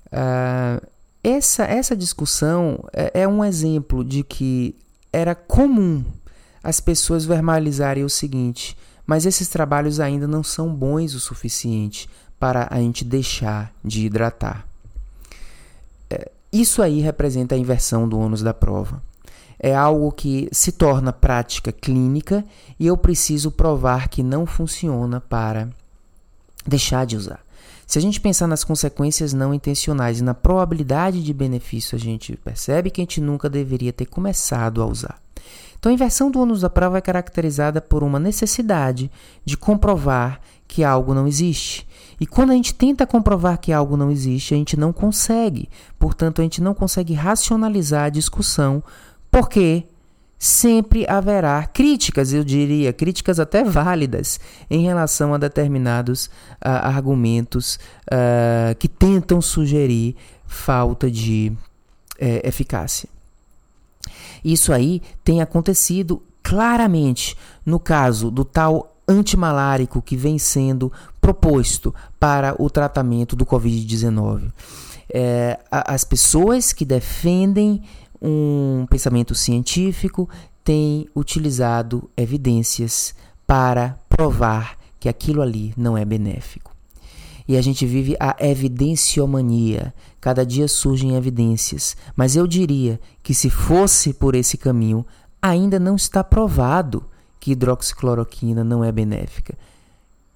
Uh, 0.09 0.87
essa, 1.25 1.65
essa 1.65 1.97
discussão 1.97 2.85
é, 2.93 3.23
é, 3.23 3.27
um 3.27 3.43
exemplo 3.43 4.05
de 4.05 4.23
que 4.23 4.77
era 5.11 5.35
comum 5.35 6.05
as 6.63 6.81
pessoas 6.81 7.25
verbalizarem 7.25 8.05
o 8.05 8.11
seguinte, 8.11 8.77
mas 9.07 9.25
esses 9.25 9.49
trabalhos 9.49 10.01
ainda 10.01 10.29
não 10.29 10.43
são 10.43 10.69
bons 10.69 11.15
o 11.15 11.21
suficiente 11.21 12.11
para 12.39 12.69
a 12.71 12.77
gente 12.81 13.07
deixar 13.07 13.73
de 13.83 14.05
hidratar. 14.05 14.69
É, 16.11 16.31
isso 16.53 16.83
aí 16.83 17.01
representa 17.01 17.55
a 17.55 17.59
inversão 17.59 18.07
do 18.07 18.19
ônus 18.19 18.43
da 18.43 18.53
prova 18.53 19.08
é 19.59 19.75
algo 19.75 20.13
que 20.13 20.49
se 20.53 20.73
torna 20.73 21.13
prática 21.13 21.73
clínica 21.73 22.45
e 22.79 22.87
eu 22.87 22.97
preciso 22.97 23.51
provar 23.51 24.09
que 24.09 24.23
não 24.23 24.47
funciona 24.47 25.21
para 25.21 25.69
deixar 26.67 27.05
de 27.05 27.17
usar. 27.17 27.41
Se 27.87 27.99
a 27.99 28.03
gente 28.03 28.21
pensar 28.21 28.47
nas 28.47 28.63
consequências 28.63 29.33
não 29.33 29.55
intencionais 29.55 30.21
e 30.21 30.23
na 30.23 30.35
probabilidade 30.35 31.23
de 31.23 31.33
benefício, 31.33 31.97
a 31.97 31.99
gente 31.99 32.37
percebe 32.37 32.91
que 32.91 33.01
a 33.01 33.03
gente 33.03 33.21
nunca 33.21 33.49
deveria 33.49 33.95
ter 33.95 34.05
começado 34.05 34.83
a 34.83 34.87
usar. 34.87 35.19
Então, 35.79 35.91
a 35.91 35.95
inversão 35.95 36.31
do 36.31 36.41
ônus 36.41 36.61
da 36.61 36.69
prova 36.69 36.99
é 36.99 37.01
caracterizada 37.01 37.81
por 37.81 38.03
uma 38.03 38.19
necessidade 38.19 39.11
de 39.45 39.57
comprovar 39.57 40.41
que 40.67 40.85
algo 40.85 41.15
não 41.15 41.27
existe. 41.27 41.89
E 42.21 42.27
quando 42.27 42.51
a 42.51 42.55
gente 42.55 42.75
tenta 42.75 43.07
comprovar 43.07 43.59
que 43.59 43.73
algo 43.73 43.97
não 43.97 44.11
existe, 44.11 44.53
a 44.53 44.57
gente 44.57 44.77
não 44.77 44.93
consegue. 44.93 45.69
Portanto, 45.99 46.41
a 46.41 46.43
gente 46.43 46.61
não 46.61 46.75
consegue 46.75 47.15
racionalizar 47.15 48.05
a 48.05 48.11
discussão 48.11 48.83
porque 49.39 49.85
sempre 50.37 51.07
haverá 51.09 51.65
críticas, 51.65 52.33
eu 52.33 52.43
diria, 52.43 52.93
críticas 52.93 53.39
até 53.39 53.63
válidas 53.63 54.41
em 54.69 54.83
relação 54.83 55.33
a 55.33 55.39
determinados 55.39 56.27
uh, 56.27 56.83
argumentos 56.83 57.79
uh, 58.07 58.75
que 58.81 58.89
tentam 58.89 59.41
sugerir 59.41 60.17
falta 60.45 61.09
de 61.09 61.53
uh, 62.21 62.41
eficácia. 62.43 63.09
Isso 64.45 64.73
aí 64.73 65.01
tem 65.23 65.41
acontecido 65.41 66.21
claramente 66.43 67.37
no 67.65 67.79
caso 67.79 68.29
do 68.29 68.45
tal 68.45 68.93
antimalárico 69.07 70.03
que 70.03 70.17
vem 70.17 70.37
sendo 70.37 70.93
proposto 71.21 71.95
para 72.19 72.61
o 72.61 72.69
tratamento 72.69 73.37
do 73.37 73.47
Covid-19. 73.47 74.53
É, 75.11 75.59
as 75.71 76.05
pessoas 76.05 76.73
que 76.75 76.85
defendem 76.85 77.83
um 78.21 78.87
pensamento 78.91 79.35
científico 79.35 80.29
tem 80.65 81.09
utilizado 81.15 82.11
evidências 82.17 83.15
para 83.47 83.99
provar 84.09 84.77
que 85.01 85.09
aquilo 85.09 85.41
ali 85.41 85.73
não 85.77 85.97
é 85.97 86.05
benéfico. 86.05 86.77
E 87.47 87.57
a 87.57 87.63
gente 87.63 87.87
vive 87.87 88.15
a 88.21 88.37
evidenciomania. 88.39 89.95
Cada 90.21 90.45
dia 90.45 90.69
surgem 90.69 91.15
evidências, 91.15 91.97
mas 92.15 92.37
eu 92.37 92.47
diria 92.47 93.01
que 93.23 93.33
se 93.33 93.49
fosse 93.49 94.13
por 94.13 94.35
esse 94.35 94.59
caminho, 94.59 95.07
ainda 95.41 95.79
não 95.79 95.97
está 95.97 96.23
provado 96.23 97.07
que 97.41 97.53
hidroxicloroquina 97.53 98.63
não 98.63 98.85
é 98.85 98.93
benéfica. 98.93 99.57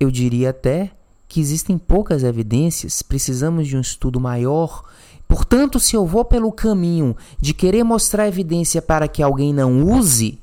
Eu 0.01 0.11
diria 0.11 0.51
até 0.51 0.93
que 1.29 1.41
existem 1.41 1.77
poucas 1.77 2.23
evidências, 2.23 3.03
precisamos 3.03 3.69
de 3.69 3.77
um 3.77 3.81
estudo 3.81 4.21
maior 4.21 4.85
Portanto, 5.33 5.81
se 5.81 5.97
eu 5.97 6.05
vou 6.05 6.27
pelo 6.27 6.53
caminho 6.53 7.17
de 7.41 7.55
querer 7.55 7.83
mostrar 7.83 8.29
evidência 8.29 8.83
para 8.83 9.09
que 9.09 9.23
alguém 9.23 9.51
não 9.51 9.83
use, 9.83 10.39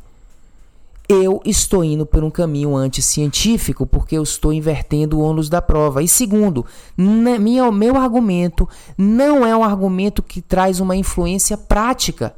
eu 1.08 1.40
estou 1.46 1.84
indo 1.84 2.08
por 2.08 2.24
um 2.24 2.32
caminho 2.32 2.76
anticientífico, 2.76 3.86
porque 3.86 4.18
eu 4.18 4.24
estou 4.24 4.52
invertendo 4.52 5.20
o 5.20 5.22
ônus 5.22 5.48
da 5.48 5.62
prova. 5.62 6.02
E 6.02 6.08
segundo, 6.08 6.66
minha, 6.98 7.72
meu 7.72 7.98
argumento 7.98 8.68
não 8.98 9.46
é 9.46 9.56
um 9.56 9.64
argumento 9.64 10.24
que 10.24 10.42
traz 10.42 10.80
uma 10.80 10.96
influência 10.96 11.56
prática, 11.56 12.36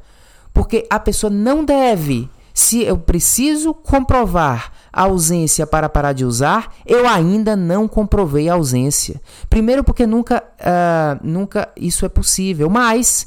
porque 0.52 0.86
a 0.90 1.00
pessoa 1.00 1.30
não 1.30 1.64
deve, 1.64 2.28
se 2.54 2.82
eu 2.82 2.98
preciso 2.98 3.72
comprovar 3.72 4.72
a 4.92 5.02
ausência 5.02 5.66
para 5.66 5.88
parar 5.88 6.12
de 6.12 6.24
usar, 6.24 6.74
eu 6.86 7.08
ainda 7.08 7.56
não 7.56 7.88
comprovei 7.88 8.48
a 8.48 8.54
ausência. 8.54 9.20
Primeiro, 9.48 9.82
porque 9.82 10.06
nunca, 10.06 10.42
uh, 10.60 11.18
nunca 11.26 11.68
isso 11.76 12.04
é 12.04 12.08
possível, 12.08 12.68
mas 12.68 13.26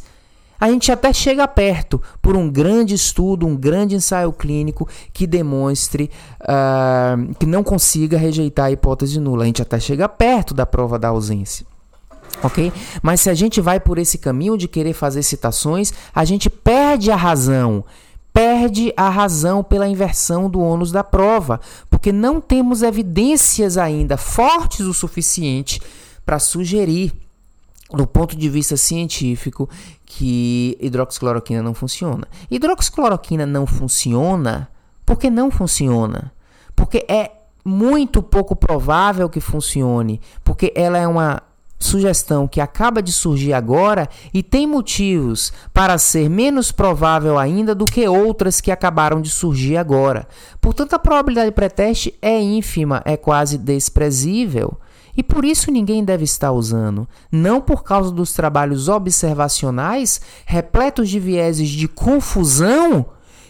A 0.60 0.70
gente 0.70 0.92
até 0.92 1.12
chega 1.12 1.48
perto 1.48 2.02
por 2.22 2.36
um 2.36 2.50
grande 2.50 2.96
estudo, 2.96 3.46
um 3.46 3.56
grande 3.56 3.96
ensaio 3.96 4.32
clínico 4.32 4.88
que 5.12 5.28
demonstre 5.28 6.10
uh, 6.42 7.36
que 7.36 7.46
não 7.46 7.64
consiga 7.64 8.18
rejeitar 8.18 8.68
a 8.68 8.72
hipótese 8.72 9.20
nula. 9.20 9.44
A 9.44 9.48
gente 9.48 9.62
até 9.62 9.80
chega 9.80 10.08
perto 10.08 10.54
da 10.54 10.66
prova 10.66 10.98
da 10.98 11.10
ausência. 11.10 11.66
Ok? 12.42 12.72
Mas 13.02 13.22
se 13.22 13.30
a 13.30 13.34
gente 13.34 13.62
vai 13.62 13.80
por 13.80 13.98
esse 13.98 14.18
caminho 14.18 14.58
de 14.58 14.68
querer 14.68 14.94
fazer 14.94 15.24
citações, 15.24 15.94
a 16.14 16.24
gente 16.26 16.50
perde 16.50 17.12
a 17.12 17.16
razão. 17.16 17.84
Perde 18.36 18.92
a 18.98 19.08
razão 19.08 19.64
pela 19.64 19.88
inversão 19.88 20.50
do 20.50 20.60
ônus 20.60 20.92
da 20.92 21.06
prova, 21.06 21.62
porque 21.90 22.12
não 22.12 22.42
temos 22.42 22.84
evidências 22.84 23.78
ainda 23.78 24.18
fortes 24.18 24.82
o 24.82 24.94
suficiente 24.94 25.82
para 26.26 26.38
sugerir 26.38 27.14
do 27.90 28.06
ponto 28.06 28.36
de 28.36 28.50
vista 28.50 28.76
científico 28.76 29.70
que 30.06 30.78
hidroxicloroquina 30.82 31.64
não 31.64 31.74
funciona. 31.74 32.28
Hidroxicloroquina 32.52 33.46
não 33.46 33.66
funciona 33.66 34.68
porque 35.06 35.30
não 35.30 35.50
funciona. 35.50 36.34
Porque 36.76 37.06
é 37.08 37.32
muito 37.64 38.22
pouco 38.22 38.54
provável 38.54 39.30
que 39.30 39.40
funcione, 39.40 40.20
porque 40.44 40.74
ela 40.76 40.98
é 40.98 41.08
uma 41.08 41.42
sugestão 41.86 42.48
que 42.48 42.60
acaba 42.60 43.02
de 43.02 43.14
surgir 43.14 43.54
agora 43.54 44.10
e 44.34 44.44
tem 44.44 44.68
motivos 44.68 45.54
para 45.74 45.98
ser 45.98 46.30
menos 46.30 46.72
provável 46.72 47.38
ainda 47.38 47.74
do 47.74 47.86
que 47.86 48.08
outras 48.08 48.60
que 48.60 48.72
acabaram 48.72 49.22
de 49.22 49.30
surgir 49.30 49.78
agora. 49.78 50.28
Portanto, 50.60 50.94
a 50.94 51.00
probabilidade 51.00 51.50
de 51.50 51.56
pré-teste 51.56 52.14
é 52.22 52.40
ínfima, 52.42 53.02
é 53.06 53.16
quase 53.16 53.58
desprezível. 53.58 54.78
E 55.18 55.24
por 55.24 55.46
isso 55.46 55.72
ninguém 55.72 56.04
deve 56.04 56.26
estar 56.26 56.52
usando, 56.52 57.08
não 57.32 57.62
por 57.62 57.84
causa 57.84 58.12
dos 58.12 58.34
trabalhos 58.34 58.90
observacionais 58.90 60.20
repletos 60.46 61.10
de 61.10 61.20
vieses 61.20 61.70
de 61.70 61.88
confusão 61.88 63.06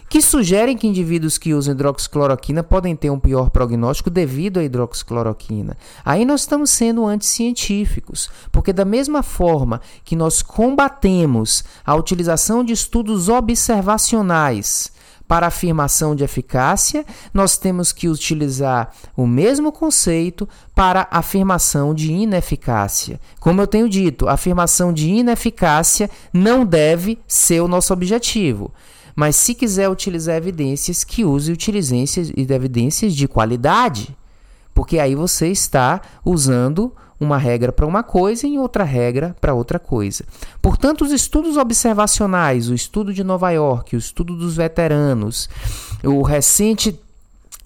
que 0.08 0.22
sugerem 0.22 0.76
que 0.76 0.86
indivíduos 0.86 1.36
que 1.36 1.52
usam 1.52 1.74
hidroxicloroquina 1.74 2.62
podem 2.62 2.94
ter 2.94 3.10
um 3.10 3.18
pior 3.18 3.50
prognóstico 3.50 4.08
devido 4.08 4.58
à 4.58 4.64
hidroxicloroquina. 4.64 5.76
Aí 6.04 6.24
nós 6.24 6.42
estamos 6.42 6.70
sendo 6.70 7.04
anticientíficos, 7.04 8.30
porque 8.52 8.72
da 8.72 8.84
mesma 8.84 9.22
forma 9.22 9.80
que 10.04 10.14
nós 10.14 10.42
combatemos 10.42 11.64
a 11.84 11.94
utilização 11.94 12.62
de 12.62 12.72
estudos 12.72 13.28
observacionais 13.28 14.94
para 15.26 15.48
afirmação 15.48 16.14
de 16.14 16.22
eficácia, 16.22 17.04
nós 17.34 17.58
temos 17.58 17.92
que 17.92 18.08
utilizar 18.08 18.92
o 19.16 19.26
mesmo 19.26 19.72
conceito 19.72 20.48
para 20.74 21.08
afirmação 21.10 21.92
de 21.92 22.12
ineficácia. 22.12 23.20
Como 23.40 23.60
eu 23.60 23.66
tenho 23.66 23.88
dito, 23.88 24.28
a 24.28 24.34
afirmação 24.34 24.92
de 24.92 25.08
ineficácia 25.08 26.08
não 26.32 26.64
deve 26.64 27.18
ser 27.26 27.60
o 27.60 27.68
nosso 27.68 27.92
objetivo. 27.92 28.72
Mas 29.16 29.34
se 29.34 29.54
quiser 29.54 29.88
utilizar 29.88 30.36
evidências, 30.36 31.02
que 31.02 31.24
use 31.24 31.50
utilizências 31.50 32.30
e 32.36 32.42
evidências 32.52 33.14
de 33.14 33.26
qualidade. 33.26 34.14
Porque 34.74 34.98
aí 34.98 35.14
você 35.14 35.48
está 35.48 36.02
usando 36.22 36.92
uma 37.18 37.38
regra 37.38 37.72
para 37.72 37.86
uma 37.86 38.02
coisa 38.02 38.46
e 38.46 38.58
outra 38.58 38.84
regra 38.84 39.34
para 39.40 39.54
outra 39.54 39.78
coisa. 39.78 40.22
Portanto, 40.60 41.02
os 41.02 41.12
estudos 41.12 41.56
observacionais, 41.56 42.68
o 42.68 42.74
estudo 42.74 43.14
de 43.14 43.24
Nova 43.24 43.50
York, 43.50 43.96
o 43.96 43.98
estudo 43.98 44.36
dos 44.36 44.56
veteranos, 44.56 45.48
o 46.04 46.20
recente 46.20 47.00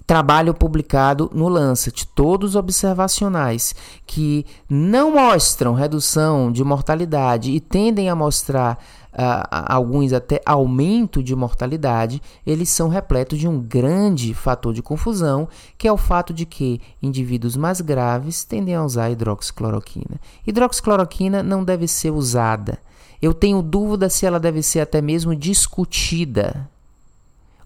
trabalho 0.07 0.53
publicado 0.53 1.31
no 1.33 1.47
Lancet, 1.47 2.05
todos 2.07 2.55
observacionais, 2.55 3.73
que 4.05 4.45
não 4.69 5.11
mostram 5.11 5.73
redução 5.73 6.51
de 6.51 6.63
mortalidade 6.63 7.51
e 7.51 7.59
tendem 7.59 8.09
a 8.09 8.15
mostrar 8.15 8.77
alguns 9.13 10.13
até 10.13 10.41
aumento 10.45 11.21
de 11.21 11.35
mortalidade, 11.35 12.21
eles 12.45 12.69
são 12.69 12.87
repletos 12.87 13.37
de 13.37 13.47
um 13.47 13.59
grande 13.59 14.33
fator 14.33 14.73
de 14.73 14.81
confusão, 14.81 15.49
que 15.77 15.87
é 15.87 15.91
o 15.91 15.97
fato 15.97 16.33
de 16.33 16.45
que 16.45 16.79
indivíduos 17.01 17.57
mais 17.57 17.81
graves 17.81 18.43
tendem 18.43 18.73
a 18.73 18.83
usar 18.83 19.09
hidroxicloroquina. 19.09 20.19
Hidroxicloroquina 20.47 21.43
não 21.43 21.63
deve 21.63 21.87
ser 21.87 22.11
usada. 22.11 22.79
Eu 23.21 23.33
tenho 23.33 23.61
dúvida 23.61 24.09
se 24.09 24.25
ela 24.25 24.39
deve 24.39 24.63
ser 24.63 24.79
até 24.79 25.01
mesmo 25.01 25.35
discutida 25.35 26.69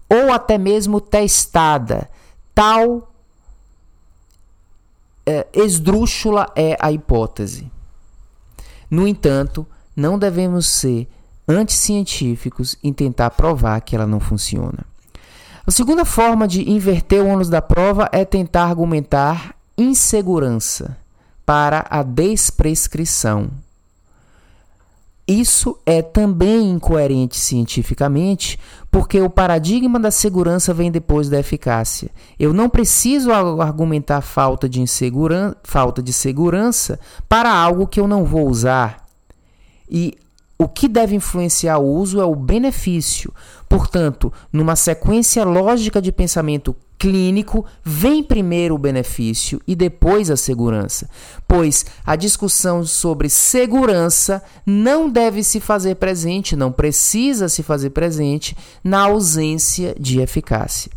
ou 0.08 0.32
até 0.32 0.58
mesmo 0.58 1.00
testada. 1.00 2.10
Tal 2.54 3.10
é, 5.24 5.46
esdrúxula 5.52 6.52
é 6.54 6.76
a 6.80 6.92
hipótese. 6.92 7.70
No 8.90 9.06
entanto, 9.06 9.66
não 9.94 10.18
devemos 10.18 10.66
ser 10.66 11.08
anticientíficos 11.48 12.76
em 12.82 12.92
tentar 12.92 13.30
provar 13.30 13.80
que 13.80 13.94
ela 13.94 14.06
não 14.06 14.20
funciona. 14.20 14.84
A 15.66 15.70
segunda 15.70 16.04
forma 16.04 16.46
de 16.46 16.70
inverter 16.70 17.22
o 17.22 17.28
ônus 17.28 17.48
da 17.48 17.60
prova 17.60 18.08
é 18.12 18.24
tentar 18.24 18.64
argumentar 18.64 19.56
insegurança 19.76 20.96
para 21.44 21.86
a 21.90 22.02
desprescrição. 22.02 23.50
Isso 25.26 25.76
é 25.84 26.02
também 26.02 26.70
incoerente 26.70 27.36
cientificamente, 27.36 28.60
porque 28.92 29.20
o 29.20 29.28
paradigma 29.28 29.98
da 29.98 30.12
segurança 30.12 30.72
vem 30.72 30.88
depois 30.88 31.28
da 31.28 31.40
eficácia. 31.40 32.10
Eu 32.38 32.52
não 32.52 32.68
preciso 32.68 33.32
argumentar 33.32 34.20
falta 34.20 34.68
de, 34.68 34.82
falta 35.64 36.00
de 36.00 36.12
segurança 36.12 37.00
para 37.28 37.52
algo 37.52 37.88
que 37.88 37.98
eu 37.98 38.06
não 38.06 38.24
vou 38.24 38.48
usar. 38.48 39.04
E 39.90 40.16
o 40.58 40.66
que 40.66 40.88
deve 40.88 41.14
influenciar 41.14 41.78
o 41.78 41.86
uso 41.86 42.20
é 42.20 42.24
o 42.24 42.34
benefício. 42.34 43.32
Portanto, 43.68 44.32
numa 44.52 44.74
sequência 44.74 45.44
lógica 45.44 46.00
de 46.00 46.10
pensamento 46.10 46.74
clínico, 46.98 47.64
vem 47.84 48.22
primeiro 48.22 48.74
o 48.74 48.78
benefício 48.78 49.60
e 49.66 49.76
depois 49.76 50.30
a 50.30 50.36
segurança, 50.36 51.10
pois 51.46 51.84
a 52.06 52.16
discussão 52.16 52.86
sobre 52.86 53.28
segurança 53.28 54.42
não 54.64 55.10
deve 55.10 55.42
se 55.42 55.60
fazer 55.60 55.96
presente, 55.96 56.56
não 56.56 56.72
precisa 56.72 57.50
se 57.50 57.62
fazer 57.62 57.90
presente 57.90 58.56
na 58.82 59.02
ausência 59.02 59.94
de 60.00 60.20
eficácia. 60.20 60.90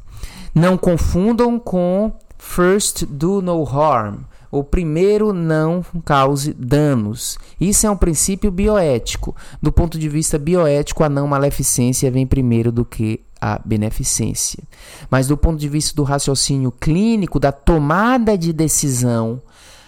Não 0.56 0.78
confundam 0.78 1.60
com 1.60 2.14
first 2.38 3.06
do 3.06 3.42
no 3.42 3.64
harm 3.64 4.24
o 4.52 4.64
primeiro 4.64 5.34
não 5.34 5.86
cause 6.04 6.54
danos. 6.54 7.38
Isso 7.60 7.86
é 7.86 7.90
um 7.90 7.98
princípio 7.98 8.52
bioético. 8.52 9.36
Do 9.62 9.72
ponto 9.72 10.00
de 10.00 10.10
vista 10.10 10.40
bioético, 10.40 11.04
a 11.04 11.10
não 11.10 11.28
maleficência 11.28 12.10
vem 12.10 12.26
primeiro 12.26 12.72
do 12.72 12.84
que 12.84 13.22
a 13.40 13.60
beneficência. 13.64 14.64
Mas 15.10 15.28
do 15.28 15.38
ponto 15.38 15.58
de 15.58 15.70
vista 15.70 15.96
do 15.96 16.04
raciocínio 16.04 16.72
clínico, 16.72 17.40
da 17.40 17.52
tomada 17.52 18.38
de 18.38 18.52
decisão, 18.52 19.42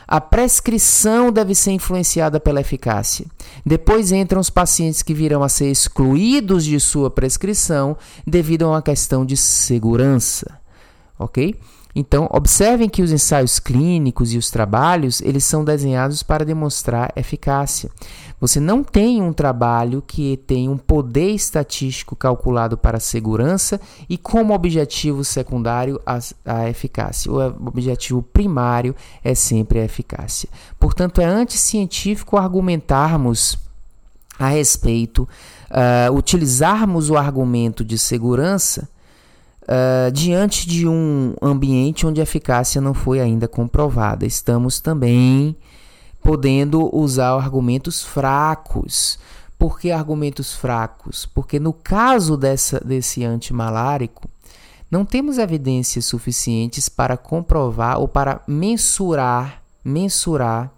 a 0.07 0.19
prescrição 0.19 1.31
deve 1.31 1.55
ser 1.55 1.71
influenciada 1.71 2.39
pela 2.39 2.61
eficácia. 2.61 3.25
Depois 3.65 4.11
entram 4.11 4.41
os 4.41 4.49
pacientes 4.49 5.01
que 5.01 5.13
virão 5.13 5.41
a 5.41 5.49
ser 5.49 5.71
excluídos 5.71 6.65
de 6.65 6.79
sua 6.79 7.09
prescrição 7.09 7.97
devido 8.27 8.63
a 8.63 8.69
uma 8.69 8.81
questão 8.81 9.25
de 9.25 9.37
segurança. 9.37 10.59
Ok? 11.17 11.55
Então, 11.93 12.27
observem 12.31 12.87
que 12.87 13.01
os 13.01 13.11
ensaios 13.11 13.59
clínicos 13.59 14.33
e 14.33 14.37
os 14.37 14.49
trabalhos, 14.49 15.21
eles 15.21 15.43
são 15.43 15.63
desenhados 15.63 16.23
para 16.23 16.45
demonstrar 16.45 17.11
eficácia. 17.15 17.89
Você 18.39 18.59
não 18.59 18.83
tem 18.83 19.21
um 19.21 19.33
trabalho 19.33 20.01
que 20.05 20.37
tem 20.47 20.67
um 20.67 20.77
poder 20.77 21.31
estatístico 21.31 22.15
calculado 22.15 22.77
para 22.77 22.97
a 22.97 22.99
segurança 22.99 23.79
e 24.09 24.17
como 24.17 24.53
objetivo 24.53 25.23
secundário 25.23 26.01
a, 26.05 26.17
a 26.45 26.69
eficácia. 26.69 27.31
O 27.31 27.39
objetivo 27.67 28.21
primário 28.23 28.95
é 29.23 29.35
sempre 29.35 29.79
a 29.79 29.85
eficácia. 29.85 30.49
Portanto, 30.79 31.21
é 31.21 31.25
anticientífico 31.25 32.37
argumentarmos 32.37 33.59
a 34.39 34.47
respeito, 34.47 35.29
uh, 35.69 36.11
utilizarmos 36.15 37.11
o 37.11 37.17
argumento 37.17 37.85
de 37.85 37.99
segurança 37.99 38.89
uh, 39.71 40.11
diante 40.11 40.67
de 40.67 40.87
um 40.87 41.33
ambiente 41.41 42.05
onde 42.05 42.19
a 42.19 42.23
eficácia 42.23 42.81
não 42.81 42.93
foi 42.93 43.21
ainda 43.21 43.47
comprovada. 43.47 44.25
Estamos 44.25 44.81
também 44.81 45.55
podendo 46.21 46.93
usar 46.95 47.33
argumentos 47.33 48.03
fracos. 48.03 49.17
Por 49.57 49.79
que 49.79 49.91
argumentos 49.91 50.53
fracos? 50.53 51.25
Porque 51.25 51.59
no 51.59 51.71
caso 51.71 52.35
dessa, 52.35 52.79
desse 52.79 53.23
antimalárico, 53.23 54.29
não 54.89 55.05
temos 55.05 55.37
evidências 55.37 56.05
suficientes 56.05 56.89
para 56.89 57.15
comprovar 57.15 57.99
ou 57.99 58.07
para 58.07 58.41
mensurar, 58.45 59.63
mensurar 59.85 60.71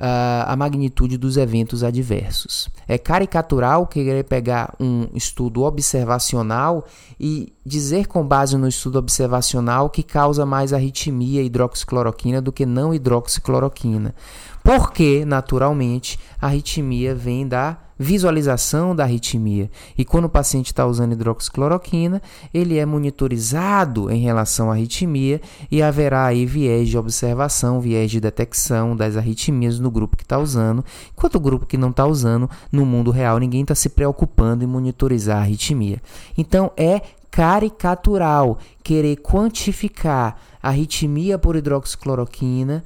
a 0.00 0.54
magnitude 0.56 1.18
dos 1.18 1.36
eventos 1.36 1.82
adversos. 1.82 2.68
É 2.86 2.96
caricatural 2.96 3.86
querer 3.86 4.24
pegar 4.24 4.74
um 4.78 5.08
estudo 5.12 5.64
observacional 5.64 6.86
e 7.18 7.52
dizer 7.66 8.06
com 8.06 8.24
base 8.24 8.56
no 8.56 8.68
estudo 8.68 8.98
observacional 8.98 9.90
que 9.90 10.02
causa 10.02 10.46
mais 10.46 10.72
arritmia 10.72 11.42
hidroxicloroquina 11.42 12.40
do 12.40 12.52
que 12.52 12.64
não 12.64 12.94
hidroxicloroquina. 12.94 14.14
Porque, 14.62 15.24
naturalmente, 15.24 16.18
a 16.40 16.46
arritmia 16.46 17.14
vem 17.14 17.46
da 17.46 17.76
visualização 17.98 18.94
da 18.94 19.04
arritmia. 19.04 19.70
E 19.96 20.04
quando 20.04 20.26
o 20.26 20.30
paciente 20.30 20.66
está 20.66 20.86
usando 20.86 21.12
hidroxicloroquina, 21.12 22.22
ele 22.54 22.78
é 22.78 22.86
monitorizado 22.86 24.10
em 24.10 24.20
relação 24.20 24.70
à 24.70 24.74
arritmia 24.74 25.40
e 25.70 25.82
haverá 25.82 26.26
aí 26.26 26.46
viés 26.46 26.88
de 26.88 26.96
observação, 26.96 27.80
viés 27.80 28.10
de 28.10 28.20
detecção 28.20 28.96
das 28.96 29.16
arritmias 29.16 29.78
no 29.80 29.90
grupo 29.90 30.16
que 30.16 30.22
está 30.22 30.38
usando, 30.38 30.84
enquanto 31.12 31.34
o 31.34 31.40
grupo 31.40 31.66
que 31.66 31.76
não 31.76 31.90
está 31.90 32.06
usando, 32.06 32.48
no 32.70 32.86
mundo 32.86 33.10
real, 33.10 33.38
ninguém 33.38 33.62
está 33.62 33.74
se 33.74 33.88
preocupando 33.88 34.62
em 34.62 34.66
monitorizar 34.66 35.38
a 35.38 35.40
arritmia. 35.40 36.00
Então 36.36 36.70
é 36.76 37.02
caricatural 37.30 38.58
querer 38.82 39.16
quantificar 39.16 40.38
a 40.62 40.68
arritmia 40.68 41.38
por 41.38 41.56
hidroxicloroquina 41.56 42.84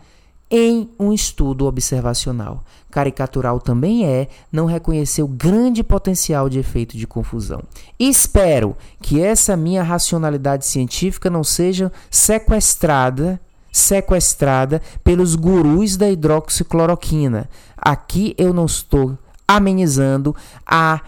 em 0.53 0.91
um 1.01 1.15
estudo 1.15 1.65
observacional. 1.65 2.62
Caricatural 2.91 3.59
também 3.59 4.05
é 4.05 4.29
não 4.53 4.67
reconhecer 4.67 5.23
o 5.23 5.27
grande 5.27 5.83
potencial 5.83 6.47
de 6.51 6.59
efeito 6.59 6.95
de 6.95 7.07
confusão. 7.07 7.62
Espero 7.99 8.77
que 9.01 9.19
essa 9.19 9.57
minha 9.57 9.83
racionalidade 9.83 10.67
científica 10.67 11.31
não 11.31 11.43
seja 11.43 11.91
sequestrada 12.11 13.41
sequestrada 13.75 14.83
pelos 15.03 15.35
gurus 15.35 15.97
da 15.97 16.11
hidroxicloroquina. 16.11 17.49
Aqui 17.75 18.35
eu 18.37 18.53
não 18.53 18.67
estou 18.67 19.17
amenizando 19.49 20.37
a 20.67 21.01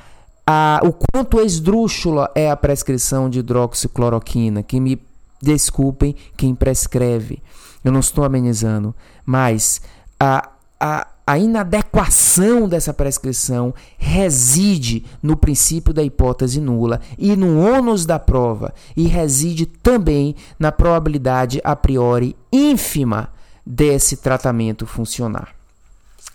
a, 0.47 0.81
o 0.83 0.93
quanto 0.93 1.41
esdrúxula 1.41 2.31
é 2.35 2.51
a 2.51 2.57
prescrição 2.57 3.31
de 3.31 3.39
hidroxicloroquina, 3.39 4.63
que 4.63 4.79
me 4.79 5.01
desculpem 5.41 6.15
quem 6.37 6.55
prescreve. 6.55 7.43
Eu 7.85 7.93
não 7.93 8.01
estou 8.01 8.25
amenizando, 8.25 8.95
mas 9.25 9.83
a, 10.19 10.49
a, 10.81 11.07
a 11.27 11.39
inadequação 11.39 12.67
dessa 12.69 12.95
prescrição 12.95 13.75
reside 13.99 15.05
no 15.23 15.37
princípio 15.37 15.93
da 15.93 16.03
hipótese 16.03 16.61
nula 16.61 17.01
e 17.19 17.37
no 17.37 17.61
ônus 17.61 18.07
da 18.07 18.19
prova, 18.19 18.75
e 18.97 19.07
reside 19.07 19.67
também 19.67 20.35
na 20.59 20.73
probabilidade 20.73 21.61
a 21.63 21.77
priori 21.77 22.35
ínfima 22.51 23.29
desse 23.65 24.17
tratamento 24.17 24.87
funcionar. 24.87 25.55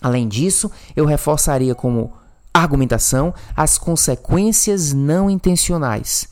Além 0.01 0.27
disso, 0.27 0.71
eu 0.95 1.05
reforçaria 1.05 1.75
como 1.75 2.13
argumentação 2.53 3.33
as 3.55 3.77
consequências 3.77 4.93
não 4.93 5.29
intencionais. 5.29 6.29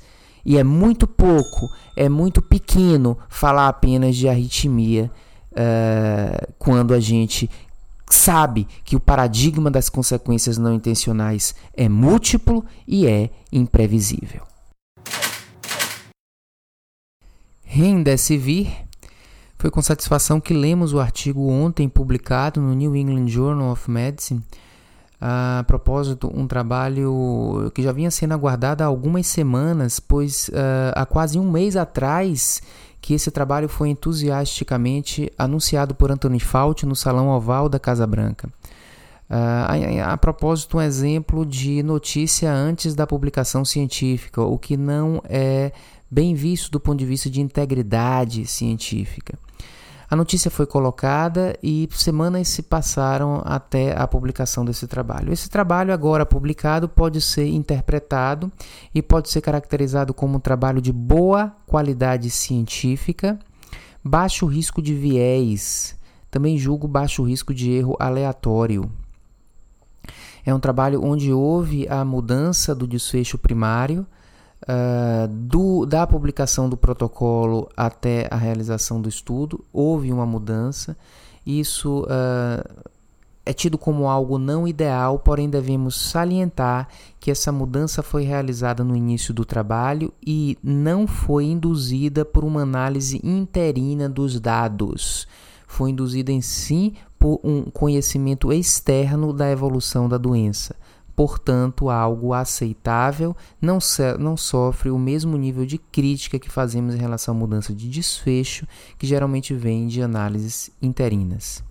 E 0.48 0.58
é 0.58 0.64
muito 0.64 1.06
pouco, 1.06 1.70
é 1.94 2.08
muito 2.08 2.42
pequeno 2.42 3.18
falar 3.28 3.68
apenas 3.68 4.16
de 4.16 4.30
arritmia 4.30 5.12
uh, 5.52 6.54
quando 6.58 6.94
a 6.94 7.02
gente 7.02 7.50
sabe 8.10 8.66
que 8.86 8.96
o 8.96 9.00
paradigma 9.02 9.70
das 9.70 9.90
consequências 9.90 10.58
não 10.58 10.74
intencionais 10.74 11.54
é 11.74 11.90
múltiplo 11.90 12.64
e 12.88 13.06
é 13.06 13.30
imprevisível. 13.52 14.42
Remdesivir 17.66 18.70
foi 19.58 19.70
com 19.70 19.82
satisfação 19.82 20.40
que 20.40 20.54
lemos 20.54 20.94
o 20.94 21.02
artigo 21.02 21.50
ontem 21.50 21.90
publicado 21.90 22.62
no 22.62 22.74
New 22.74 22.96
England 22.96 23.28
Journal 23.28 23.70
of 23.70 23.92
Medicine 23.92 24.42
a 25.20 25.64
propósito, 25.66 26.32
um 26.34 26.48
trabalho 26.48 27.72
que 27.74 27.82
já 27.82 27.92
vinha 27.92 28.12
sendo 28.12 28.34
aguardado 28.34 28.84
há 28.84 28.86
algumas 28.86 29.26
semanas, 29.26 30.00
pois 30.00 30.50
uh, 30.50 30.94
há 30.94 31.06
quase 31.06 31.40
um 31.40 31.52
mês 31.52 31.76
atrás 31.76 32.62
que 33.02 33.14
esse 33.14 33.32
trabalho 33.32 33.68
foi 33.68 33.90
entusiasticamente 33.90 35.32
anunciado 35.38 35.96
por 35.96 36.12
Anthony 36.12 36.40
Fauci 36.40 36.86
no 36.86 36.96
Salão 36.96 37.30
Oval 37.30 37.68
da 37.68 37.80
Casa 37.80 38.06
Branca. 38.06 38.48
Uh, 39.30 39.34
a, 39.34 40.06
a, 40.06 40.14
a, 40.14 40.18
propósito, 40.18 40.78
um 40.78 40.82
exemplo 40.82 41.46
de 41.46 41.82
notícia 41.82 42.52
antes 42.52 42.94
da 42.94 43.08
publicação 43.08 43.66
científica, 43.66 44.42
o 44.42 44.58
que 44.58 44.78
não 44.78 45.22
é 45.28 45.72
bem 46.10 46.36
visto 46.36 46.72
do 46.72 46.80
ponto 46.80 47.00
de 47.00 47.06
vista 47.06 47.30
de 47.30 47.42
integridade 47.42 48.46
científica. 48.46 49.38
A 50.10 50.16
notícia 50.16 50.50
foi 50.50 50.66
colocada 50.66 51.58
e 51.62 51.90
semanas 51.92 52.48
se 52.48 52.64
passaram 52.64 53.42
até 53.44 53.94
a 53.94 54.08
publicação 54.08 54.64
desse 54.64 54.88
trabalho. 54.88 55.34
Esse 55.34 55.50
trabalho, 55.50 55.94
agora 55.94 56.26
publicado, 56.26 56.88
pode 56.88 57.20
ser 57.20 57.48
interpretado 57.48 58.50
e 58.96 59.02
pode 59.02 59.30
ser 59.30 59.42
caracterizado 59.42 60.14
como 60.14 60.38
um 60.38 60.40
trabalho 60.40 60.82
de 60.82 60.94
boa 60.94 61.54
qualidade 61.66 62.30
científica, 62.30 63.38
baixo 64.02 64.46
risco 64.46 64.82
de 64.82 64.94
viés, 64.94 65.98
também 66.32 66.58
julgo 66.58 66.88
baixo 66.88 67.22
risco 67.24 67.54
de 67.54 67.70
erro 67.72 67.98
aleatório. 68.00 68.90
É 70.46 70.56
um 70.56 70.60
trabalho 70.60 71.04
onde 71.04 71.34
houve 71.34 71.86
a 71.90 72.06
mudança 72.06 72.74
do 72.74 72.88
desfecho 72.88 73.38
primário 73.38 74.08
Uh, 74.68 75.30
do, 75.30 75.86
da 75.86 76.06
publicação 76.06 76.68
do 76.68 76.76
protocolo 76.76 77.70
até 77.78 78.28
a 78.30 78.36
realização 78.36 79.02
do 79.02 79.08
estudo, 79.08 79.64
houve 79.72 80.12
uma 80.12 80.26
mudança. 80.26 80.98
Isso 81.46 82.04
uh, 82.04 82.84
é 83.46 83.54
tido 83.54 83.78
como 83.78 84.10
algo 84.10 84.38
não 84.38 84.68
ideal, 84.68 85.20
porém 85.20 85.50
devemos 85.50 85.96
salientar 85.96 86.90
que 87.18 87.32
essa 87.32 87.50
mudança 87.50 88.04
foi 88.04 88.24
realizada 88.24 88.84
no 88.84 88.94
início 88.94 89.34
do 89.34 89.46
trabalho 89.46 90.12
e 90.22 90.58
não 90.62 91.08
foi 91.08 91.46
induzida 91.46 92.26
por 92.26 92.44
uma 92.44 92.64
análise 92.64 93.22
interina 93.24 94.10
dos 94.10 94.38
dados. 94.38 95.30
Foi 95.66 95.92
induzida 95.92 96.30
em 96.30 96.42
si 96.42 96.94
por 97.18 97.40
um 97.42 97.64
conhecimento 97.64 98.52
externo 98.52 99.32
da 99.32 99.50
evolução 99.50 100.10
da 100.10 100.18
doença 100.18 100.76
portanto, 101.18 101.90
algo 101.90 102.32
aceitável, 102.32 103.36
não, 103.60 103.80
não 104.20 104.38
sofre 104.38 104.92
o 104.92 105.00
mesmo 105.00 105.36
nível 105.36 105.66
de 105.66 105.80
crítica 105.80 106.38
que 106.38 106.48
fazemos 106.48 106.94
em 106.94 107.00
relação 107.00 107.34
à 107.34 107.38
mudança 107.38 107.74
de 107.74 107.90
desfecho, 107.90 108.68
que 109.00 109.08
geralmente 109.08 109.52
vem 109.52 109.88
de 109.88 110.00
análises 110.00 110.70
interinas. 110.80 111.64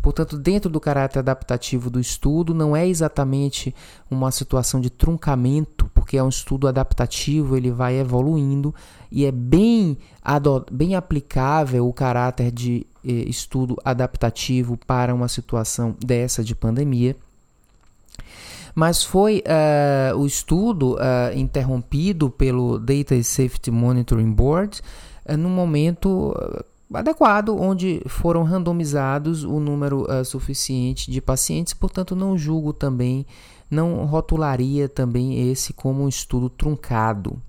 Portanto, 0.00 0.38
dentro 0.38 0.70
do 0.70 0.78
caráter 0.78 1.18
adaptativo 1.18 1.90
do 1.90 1.98
estudo, 1.98 2.54
não 2.54 2.76
é 2.76 2.86
exatamente 2.86 3.74
uma 4.08 4.30
situação 4.30 4.80
de 4.80 4.90
truncamento, 4.90 5.90
porque 5.92 6.16
é 6.16 6.22
um 6.22 6.28
estudo 6.28 6.68
adaptativo, 6.68 7.56
ele 7.56 7.72
vai 7.72 7.98
evoluindo 7.98 8.72
e 9.10 9.24
é 9.24 9.32
bem, 9.32 9.98
bem 10.70 10.94
aplicável 10.94 11.88
o 11.88 11.92
caráter 11.92 12.52
de 12.52 12.86
eh, 13.04 13.10
estudo 13.28 13.76
adaptativo 13.84 14.78
para 14.86 15.12
uma 15.12 15.26
situação 15.26 15.96
dessa 15.98 16.44
de 16.44 16.54
pandemia 16.54 17.16
mas 18.74 19.04
foi 19.04 19.42
uh, 19.46 20.18
o 20.18 20.26
estudo 20.26 20.94
uh, 20.94 21.36
interrompido 21.36 22.28
pelo 22.28 22.78
Data 22.78 23.20
Safety 23.22 23.70
Monitoring 23.70 24.32
Board 24.32 24.80
uh, 25.28 25.36
no 25.36 25.48
momento 25.48 26.34
adequado, 26.92 27.56
onde 27.56 28.02
foram 28.06 28.42
randomizados 28.42 29.44
o 29.44 29.58
número 29.58 30.06
suficiente 30.24 31.10
de 31.10 31.20
pacientes, 31.20 31.72
portanto 31.72 32.14
não 32.14 32.36
julgo 32.36 32.72
também, 32.72 33.26
não 33.70 34.04
rotularia 34.04 34.88
também 34.88 35.50
esse 35.50 35.72
como 35.72 36.04
um 36.04 36.08
estudo 36.08 36.48
truncado. 36.48 37.40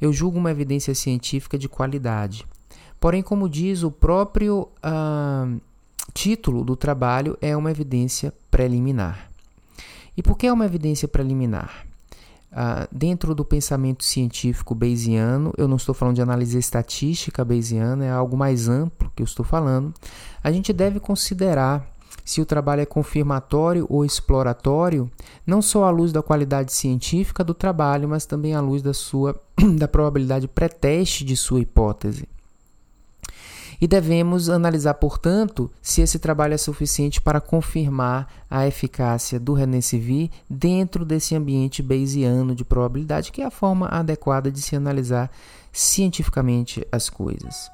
Eu 0.00 0.12
julgo 0.12 0.38
uma 0.38 0.50
evidência 0.50 0.94
científica 0.94 1.56
de 1.58 1.68
qualidade. 1.68 2.44
Porém, 2.98 3.22
como 3.22 3.48
diz 3.48 3.84
o 3.84 3.90
próprio 3.90 4.68
título 6.12 6.64
do 6.64 6.74
trabalho, 6.74 7.38
é 7.40 7.56
uma 7.56 7.70
evidência 7.70 8.32
preliminar. 8.50 9.27
E 10.18 10.22
por 10.22 10.36
que 10.36 10.48
é 10.48 10.52
uma 10.52 10.66
evidência 10.66 11.06
preliminar? 11.06 11.86
Uh, 12.50 12.88
dentro 12.90 13.36
do 13.36 13.44
pensamento 13.44 14.02
científico 14.02 14.74
bayesiano, 14.74 15.54
eu 15.56 15.68
não 15.68 15.76
estou 15.76 15.94
falando 15.94 16.16
de 16.16 16.22
análise 16.22 16.58
estatística 16.58 17.44
bayesiana, 17.44 18.04
é 18.04 18.10
algo 18.10 18.36
mais 18.36 18.68
amplo 18.68 19.12
que 19.14 19.22
eu 19.22 19.24
estou 19.24 19.46
falando. 19.46 19.94
A 20.42 20.50
gente 20.50 20.72
deve 20.72 20.98
considerar 20.98 21.86
se 22.24 22.40
o 22.40 22.46
trabalho 22.46 22.80
é 22.82 22.84
confirmatório 22.84 23.86
ou 23.88 24.04
exploratório, 24.04 25.08
não 25.46 25.62
só 25.62 25.84
à 25.84 25.90
luz 25.90 26.10
da 26.10 26.20
qualidade 26.20 26.72
científica 26.72 27.44
do 27.44 27.54
trabalho, 27.54 28.08
mas 28.08 28.26
também 28.26 28.56
à 28.56 28.60
luz 28.60 28.82
da 28.82 28.92
sua 28.92 29.40
da 29.78 29.86
probabilidade 29.86 30.48
pré-teste 30.48 31.24
de 31.24 31.36
sua 31.36 31.60
hipótese. 31.60 32.28
E 33.80 33.86
devemos 33.86 34.50
analisar, 34.50 34.94
portanto, 34.94 35.70
se 35.80 36.00
esse 36.00 36.18
trabalho 36.18 36.54
é 36.54 36.58
suficiente 36.58 37.20
para 37.20 37.40
confirmar 37.40 38.26
a 38.50 38.66
eficácia 38.66 39.38
do 39.38 39.52
Renesivir 39.52 40.30
dentro 40.50 41.04
desse 41.04 41.36
ambiente 41.36 41.82
bayesiano 41.82 42.54
de 42.54 42.64
probabilidade, 42.64 43.30
que 43.30 43.40
é 43.40 43.46
a 43.46 43.50
forma 43.50 43.86
adequada 43.86 44.50
de 44.50 44.60
se 44.60 44.74
analisar 44.74 45.30
cientificamente 45.72 46.86
as 46.90 47.08
coisas. 47.08 47.70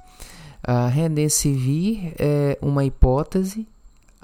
A 0.62 0.88
Renesivir 0.88 2.14
é 2.18 2.59
uma 2.61 2.85
hipótese 2.85 3.66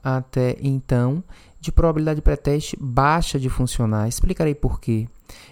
até 0.02 0.56
então 0.60 1.22
de 1.60 1.70
probabilidade 1.70 2.22
pré-teste 2.22 2.76
baixa 2.80 3.38
de 3.38 3.48
funcionar. 3.50 4.08
Explicarei 4.08 4.54
por 4.54 4.80
quê. 4.80 5.06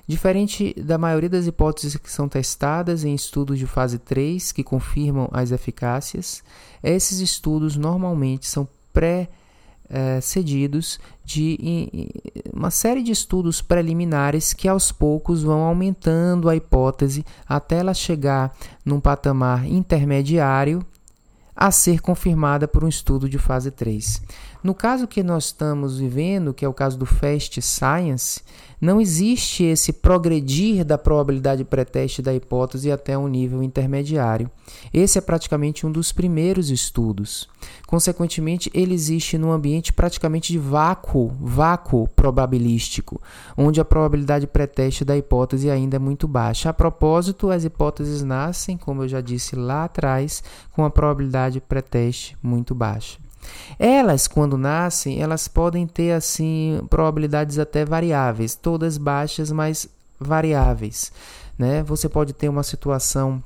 Diferente 0.06 0.74
da 0.80 0.96
maioria 0.96 1.28
das 1.28 1.46
hipóteses 1.46 1.96
que 1.96 2.10
são 2.10 2.28
testadas 2.28 3.04
em 3.04 3.14
estudos 3.14 3.58
de 3.58 3.66
fase 3.66 3.98
3 3.98 4.52
que 4.52 4.64
confirmam 4.64 5.28
as 5.32 5.50
eficácias, 5.50 6.42
esses 6.82 7.20
estudos 7.20 7.76
normalmente 7.76 8.46
são 8.46 8.66
pré 8.92 9.28
é, 9.90 10.20
cedidos 10.20 11.00
de 11.24 11.58
uma 12.52 12.70
série 12.70 13.02
de 13.02 13.12
estudos 13.12 13.62
preliminares 13.62 14.52
que 14.52 14.68
aos 14.68 14.92
poucos 14.92 15.42
vão 15.42 15.60
aumentando 15.62 16.48
a 16.48 16.56
hipótese 16.56 17.24
até 17.46 17.78
ela 17.78 17.94
chegar 17.94 18.54
num 18.84 19.00
patamar 19.00 19.66
intermediário 19.66 20.84
a 21.56 21.70
ser 21.72 22.00
confirmada 22.00 22.68
por 22.68 22.84
um 22.84 22.88
estudo 22.88 23.28
de 23.28 23.36
fase 23.36 23.70
3. 23.70 24.22
No 24.62 24.74
caso 24.74 25.06
que 25.06 25.22
nós 25.22 25.46
estamos 25.46 25.98
vivendo, 25.98 26.52
que 26.52 26.64
é 26.64 26.68
o 26.68 26.74
caso 26.74 26.98
do 26.98 27.06
Fast 27.06 27.62
Science, 27.62 28.40
não 28.80 29.00
existe 29.00 29.64
esse 29.64 29.92
progredir 29.92 30.84
da 30.84 30.98
probabilidade 30.98 31.64
pré-teste 31.64 32.22
da 32.22 32.34
hipótese 32.34 32.90
até 32.90 33.16
um 33.16 33.28
nível 33.28 33.62
intermediário. 33.62 34.50
Esse 34.92 35.18
é 35.18 35.20
praticamente 35.20 35.86
um 35.86 35.92
dos 35.92 36.12
primeiros 36.12 36.70
estudos. 36.70 37.48
Consequentemente, 37.86 38.70
ele 38.74 38.94
existe 38.94 39.38
num 39.38 39.52
ambiente 39.52 39.92
praticamente 39.92 40.52
de 40.52 40.58
vácuo, 40.58 41.28
vácuo 41.40 42.08
probabilístico, 42.08 43.20
onde 43.56 43.80
a 43.80 43.84
probabilidade 43.84 44.46
pré-teste 44.46 45.04
da 45.04 45.16
hipótese 45.16 45.70
ainda 45.70 45.96
é 45.96 46.00
muito 46.00 46.26
baixa. 46.26 46.70
A 46.70 46.72
propósito, 46.72 47.50
as 47.50 47.64
hipóteses 47.64 48.22
nascem, 48.22 48.76
como 48.76 49.02
eu 49.02 49.08
já 49.08 49.20
disse 49.20 49.54
lá 49.56 49.84
atrás, 49.84 50.42
com 50.72 50.84
a 50.84 50.90
probabilidade 50.90 51.60
pré-teste 51.60 52.36
muito 52.42 52.74
baixa. 52.74 53.27
Elas, 53.78 54.26
quando 54.26 54.56
nascem, 54.56 55.20
elas 55.20 55.48
podem 55.48 55.86
ter 55.86 56.12
assim 56.12 56.80
probabilidades 56.88 57.58
até 57.58 57.84
variáveis, 57.84 58.54
todas 58.54 58.98
baixas, 58.98 59.50
mas 59.50 59.88
variáveis. 60.18 61.12
Né? 61.58 61.82
Você 61.82 62.08
pode 62.08 62.32
ter 62.32 62.48
uma 62.48 62.62
situação 62.62 63.42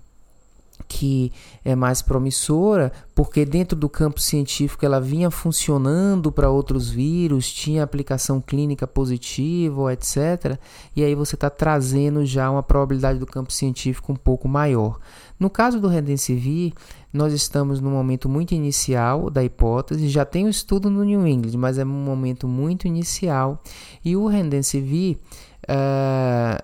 que 0.89 1.33
é 1.65 1.75
mais 1.75 2.03
promissora, 2.03 2.93
porque 3.15 3.45
dentro 3.45 3.77
do 3.77 3.89
campo 3.89 4.21
científico 4.21 4.85
ela 4.85 5.01
vinha 5.01 5.31
funcionando 5.31 6.31
para 6.31 6.51
outros 6.51 6.91
vírus, 6.91 7.51
tinha 7.51 7.83
aplicação 7.83 8.41
clínica 8.41 8.87
positiva, 8.87 9.93
etc. 9.93 10.59
E 10.95 11.03
aí 11.03 11.15
você 11.15 11.35
está 11.35 11.49
trazendo 11.49 12.25
já 12.27 12.51
uma 12.51 12.63
probabilidade 12.63 13.19
do 13.19 13.27
campo 13.27 13.53
científico 13.53 14.13
um 14.13 14.17
pouco 14.17 14.49
maior. 14.49 14.99
No 15.43 15.51
caso 15.51 15.81
do 15.81 15.89
Redensivir, 15.89 16.73
nós 17.13 17.33
estamos 17.33 17.81
no 17.81 17.91
momento 17.91 18.29
muito 18.29 18.55
inicial 18.55 19.29
da 19.29 19.43
hipótese, 19.43 20.09
já 20.09 20.25
tem 20.25 20.47
um 20.47 20.49
estudo 20.49 20.89
no 20.89 21.03
New 21.03 21.27
England, 21.27 21.59
mas 21.59 21.79
é 21.79 21.85
um 21.85 21.89
momento 21.89 22.47
muito 22.47 22.87
inicial. 22.87 23.61
E 24.05 24.17
o 24.17 24.29
Redensivir... 24.29 25.19
Uh, 25.65 26.63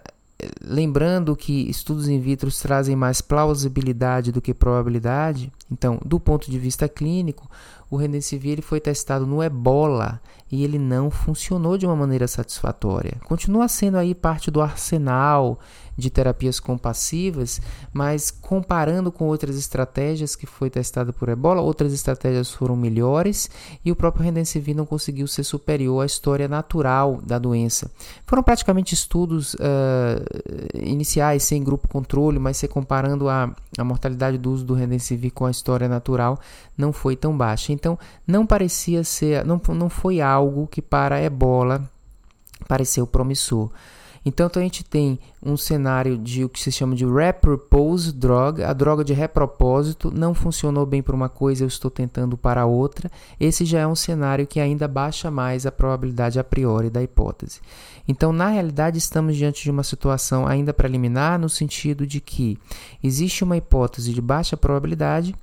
lembrando 0.62 1.34
que 1.34 1.68
estudos 1.68 2.08
in 2.08 2.20
vitro 2.20 2.48
trazem 2.52 2.94
mais 2.94 3.20
plausibilidade 3.20 4.30
do 4.30 4.40
que 4.40 4.54
probabilidade, 4.54 5.52
então, 5.70 5.98
do 6.04 6.20
ponto 6.20 6.50
de 6.50 6.58
vista 6.58 6.88
clínico, 6.88 7.50
o 7.90 7.96
Remdesivir 7.96 8.52
ele 8.52 8.62
foi 8.62 8.80
testado 8.80 9.26
no 9.26 9.42
Ebola 9.42 10.20
e 10.50 10.62
ele 10.62 10.78
não 10.78 11.10
funcionou 11.10 11.76
de 11.76 11.86
uma 11.86 11.96
maneira 11.96 12.28
satisfatória. 12.28 13.16
Continua 13.24 13.66
sendo 13.66 13.98
aí 13.98 14.14
parte 14.14 14.50
do 14.50 14.60
arsenal 14.60 15.58
de 15.98 16.10
terapias 16.10 16.60
compassivas, 16.60 17.60
mas 17.92 18.30
comparando 18.30 19.10
com 19.10 19.26
outras 19.26 19.58
estratégias 19.58 20.36
que 20.36 20.46
foi 20.46 20.70
testada 20.70 21.12
por 21.12 21.28
Ebola, 21.28 21.60
outras 21.60 21.92
estratégias 21.92 22.52
foram 22.52 22.76
melhores 22.76 23.50
e 23.84 23.90
o 23.90 23.96
próprio 23.96 24.24
Remdesivir 24.24 24.76
não 24.76 24.86
conseguiu 24.86 25.26
ser 25.26 25.42
superior 25.42 26.00
à 26.00 26.06
história 26.06 26.46
natural 26.46 27.20
da 27.26 27.36
doença. 27.36 27.90
Foram 28.24 28.44
praticamente 28.44 28.94
estudos 28.94 29.54
uh, 29.54 29.58
iniciais 30.72 31.42
sem 31.42 31.64
grupo 31.64 31.88
controle, 31.88 32.38
mas 32.38 32.58
se 32.58 32.68
comparando 32.68 33.28
a, 33.28 33.52
a 33.76 33.82
mortalidade 33.82 34.38
do 34.38 34.52
uso 34.52 34.64
do 34.64 34.74
Remdesivir 34.74 35.32
com 35.32 35.46
a 35.46 35.50
história 35.50 35.88
natural, 35.88 36.38
não 36.76 36.92
foi 36.92 37.16
tão 37.16 37.36
baixa. 37.36 37.72
Então, 37.72 37.98
não 38.24 38.46
parecia 38.46 39.02
ser, 39.02 39.44
não, 39.44 39.60
não 39.74 39.88
foi 39.88 40.20
algo 40.20 40.68
que 40.68 40.80
para 40.80 41.20
ebola 41.20 41.90
pareceu 42.68 43.04
promissor. 43.04 43.70
Então, 44.24 44.50
a 44.54 44.58
gente 44.60 44.84
tem 44.84 45.18
um 45.42 45.56
cenário 45.56 46.18
de 46.18 46.44
o 46.44 46.48
que 46.48 46.60
se 46.60 46.72
chama 46.72 46.94
de 46.94 47.06
repurpose 47.06 48.12
drug, 48.12 48.62
a 48.62 48.72
droga 48.72 49.04
de 49.04 49.12
repropósito 49.12 50.10
não 50.10 50.34
funcionou 50.34 50.84
bem 50.84 51.02
para 51.02 51.14
uma 51.14 51.28
coisa, 51.28 51.64
eu 51.64 51.68
estou 51.68 51.90
tentando 51.90 52.36
para 52.36 52.66
outra. 52.66 53.10
Esse 53.38 53.64
já 53.64 53.80
é 53.80 53.86
um 53.86 53.94
cenário 53.94 54.46
que 54.46 54.60
ainda 54.60 54.88
baixa 54.88 55.30
mais 55.30 55.66
a 55.66 55.72
probabilidade 55.72 56.38
a 56.38 56.44
priori 56.44 56.90
da 56.90 57.02
hipótese. 57.02 57.60
Então, 58.06 58.32
na 58.32 58.48
realidade, 58.48 58.96
estamos 58.96 59.36
diante 59.36 59.62
de 59.62 59.70
uma 59.70 59.82
situação 59.82 60.46
ainda 60.46 60.72
preliminar 60.72 61.38
no 61.38 61.48
sentido 61.48 62.06
de 62.06 62.20
que 62.20 62.58
existe 63.04 63.44
uma 63.44 63.56
hipótese 63.56 64.14
de 64.14 64.20
baixa 64.20 64.56
probabilidade 64.56 65.34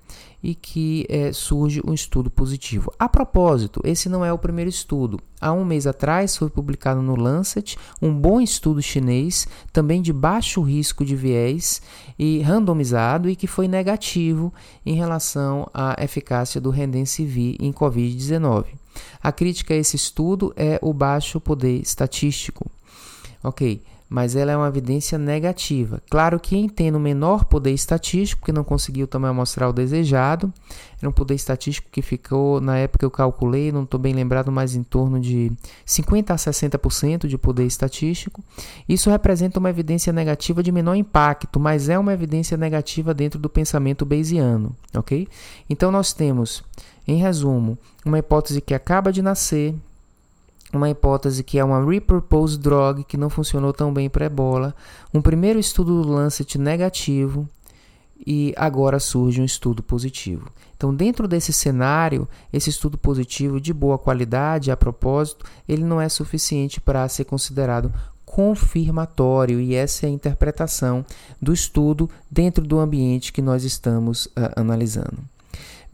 e 0.45 0.53
que 0.53 1.07
é, 1.09 1.33
surge 1.33 1.81
um 1.83 1.91
estudo 1.91 2.29
positivo. 2.29 2.93
A 2.99 3.09
propósito, 3.09 3.81
esse 3.83 4.07
não 4.07 4.23
é 4.23 4.31
o 4.31 4.37
primeiro 4.37 4.69
estudo. 4.69 5.19
Há 5.41 5.51
um 5.51 5.65
mês 5.65 5.87
atrás 5.87 6.37
foi 6.37 6.51
publicado 6.51 7.01
no 7.01 7.15
Lancet 7.15 7.75
um 7.99 8.13
bom 8.13 8.39
estudo 8.39 8.79
chinês, 8.79 9.47
também 9.73 10.03
de 10.03 10.13
baixo 10.13 10.61
risco 10.61 11.03
de 11.03 11.15
viés 11.15 11.81
e 12.17 12.41
randomizado 12.41 13.27
e 13.27 13.35
que 13.35 13.47
foi 13.47 13.67
negativo 13.67 14.53
em 14.85 14.93
relação 14.93 15.67
à 15.73 15.95
eficácia 16.03 16.61
do 16.61 16.69
Remdesivir 16.69 17.55
em 17.59 17.73
COVID-19. 17.73 18.65
A 19.23 19.31
crítica 19.31 19.73
a 19.73 19.77
esse 19.77 19.95
estudo 19.95 20.53
é 20.55 20.77
o 20.79 20.93
baixo 20.93 21.41
poder 21.41 21.81
estatístico. 21.81 22.69
Ok 23.43 23.81
mas 24.15 24.33
ela 24.33 24.49
é 24.49 24.55
uma 24.55 24.69
evidência 24.69 25.17
negativa. 25.17 26.01
Claro 26.09 26.39
que 26.39 26.55
em 26.55 26.69
tendo 26.69 26.97
menor 26.97 27.43
poder 27.43 27.71
estatístico, 27.71 28.45
que 28.45 28.51
não 28.53 28.63
conseguiu 28.63 29.07
também 29.07 29.29
mostrar 29.33 29.67
o 29.67 29.73
desejado, 29.73 30.53
era 31.01 31.09
um 31.09 31.11
poder 31.11 31.35
estatístico 31.35 31.89
que 31.91 32.01
ficou, 32.01 32.61
na 32.61 32.77
época 32.77 33.05
eu 33.05 33.11
calculei, 33.11 33.73
não 33.73 33.83
estou 33.83 33.99
bem 33.99 34.13
lembrado, 34.13 34.49
mas 34.53 34.73
em 34.73 34.83
torno 34.83 35.19
de 35.19 35.51
50% 35.85 36.31
a 36.31 36.35
60% 36.35 37.27
de 37.27 37.37
poder 37.37 37.65
estatístico. 37.65 38.41
Isso 38.87 39.09
representa 39.09 39.59
uma 39.59 39.69
evidência 39.69 40.13
negativa 40.13 40.63
de 40.63 40.71
menor 40.71 40.95
impacto, 40.95 41.59
mas 41.59 41.89
é 41.89 41.99
uma 41.99 42.13
evidência 42.13 42.55
negativa 42.55 43.13
dentro 43.13 43.37
do 43.37 43.49
pensamento 43.49 44.05
bayesiano, 44.05 44.73
ok? 44.95 45.27
Então 45.69 45.91
nós 45.91 46.13
temos, 46.13 46.63
em 47.05 47.17
resumo, 47.17 47.77
uma 48.05 48.19
hipótese 48.19 48.61
que 48.61 48.73
acaba 48.73 49.11
de 49.11 49.21
nascer, 49.21 49.75
uma 50.73 50.89
hipótese 50.89 51.43
que 51.43 51.57
é 51.57 51.63
uma 51.63 51.83
repurposed 51.83 52.59
drug 52.59 53.03
que 53.03 53.17
não 53.17 53.29
funcionou 53.29 53.71
tão 53.71 53.93
bem 53.93 54.09
para 54.09 54.25
ebola, 54.25 54.75
um 55.13 55.21
primeiro 55.21 55.59
estudo 55.59 56.01
do 56.01 56.11
Lancet 56.11 56.57
negativo 56.57 57.47
e 58.25 58.53
agora 58.55 58.99
surge 58.99 59.41
um 59.41 59.45
estudo 59.45 59.83
positivo. 59.83 60.49
Então, 60.75 60.93
dentro 60.93 61.27
desse 61.27 61.53
cenário, 61.53 62.27
esse 62.51 62.69
estudo 62.69 62.97
positivo 62.97 63.59
de 63.59 63.73
boa 63.73 63.97
qualidade, 63.97 64.71
a 64.71 64.77
propósito, 64.77 65.45
ele 65.67 65.83
não 65.83 65.99
é 65.99 66.09
suficiente 66.09 66.81
para 66.81 67.07
ser 67.07 67.25
considerado 67.25 67.93
confirmatório 68.25 69.61
e 69.61 69.75
essa 69.75 70.05
é 70.05 70.09
a 70.09 70.11
interpretação 70.11 71.05
do 71.41 71.53
estudo 71.53 72.09
dentro 72.29 72.65
do 72.65 72.79
ambiente 72.79 73.31
que 73.31 73.41
nós 73.41 73.63
estamos 73.63 74.25
uh, 74.25 74.51
analisando. 74.55 75.34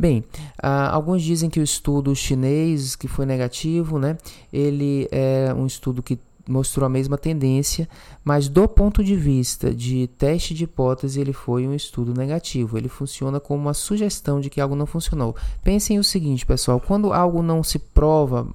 Bem, 0.02 0.24
uh, 0.64 0.89
alguns 0.89 1.22
dizem 1.22 1.47
que 1.47 1.60
o 1.60 1.64
estudo 1.64 2.16
chinês, 2.16 2.95
que 2.95 3.08
foi 3.08 3.24
negativo, 3.24 3.99
né, 3.99 4.18
ele 4.52 5.08
é 5.12 5.54
um 5.56 5.68
estudo 5.68 6.02
que 6.02 6.18
mostrou 6.49 6.88
a 6.88 6.89
mesma 6.89 7.20
tendência, 7.20 7.88
mas 8.24 8.49
do 8.49 8.68
ponto 8.68 9.04
de 9.04 9.16
vista 9.16 9.72
de 9.72 10.08
teste 10.18 10.56
de 10.56 10.64
hipótese, 10.64 11.22
ele 11.22 11.34
foi 11.34 11.68
um 11.68 11.74
estudo 11.76 12.16
negativo. 12.16 12.80
Ele 12.80 12.89
funciona 12.89 13.39
como 13.39 13.62
uma 13.62 13.76
sugestão 13.76 14.41
de 14.41 14.49
que 14.49 14.60
algo 14.60 14.76
não 14.76 14.88
funcionou. 14.88 15.36
Pensem 15.64 15.99
o 15.99 16.04
seguinte, 16.04 16.47
pessoal: 16.47 16.80
quando 16.80 17.14
algo 17.14 17.43
não 17.43 17.62
se 17.62 17.78
prova 17.78 18.47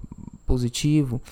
positivo, 0.45 1.23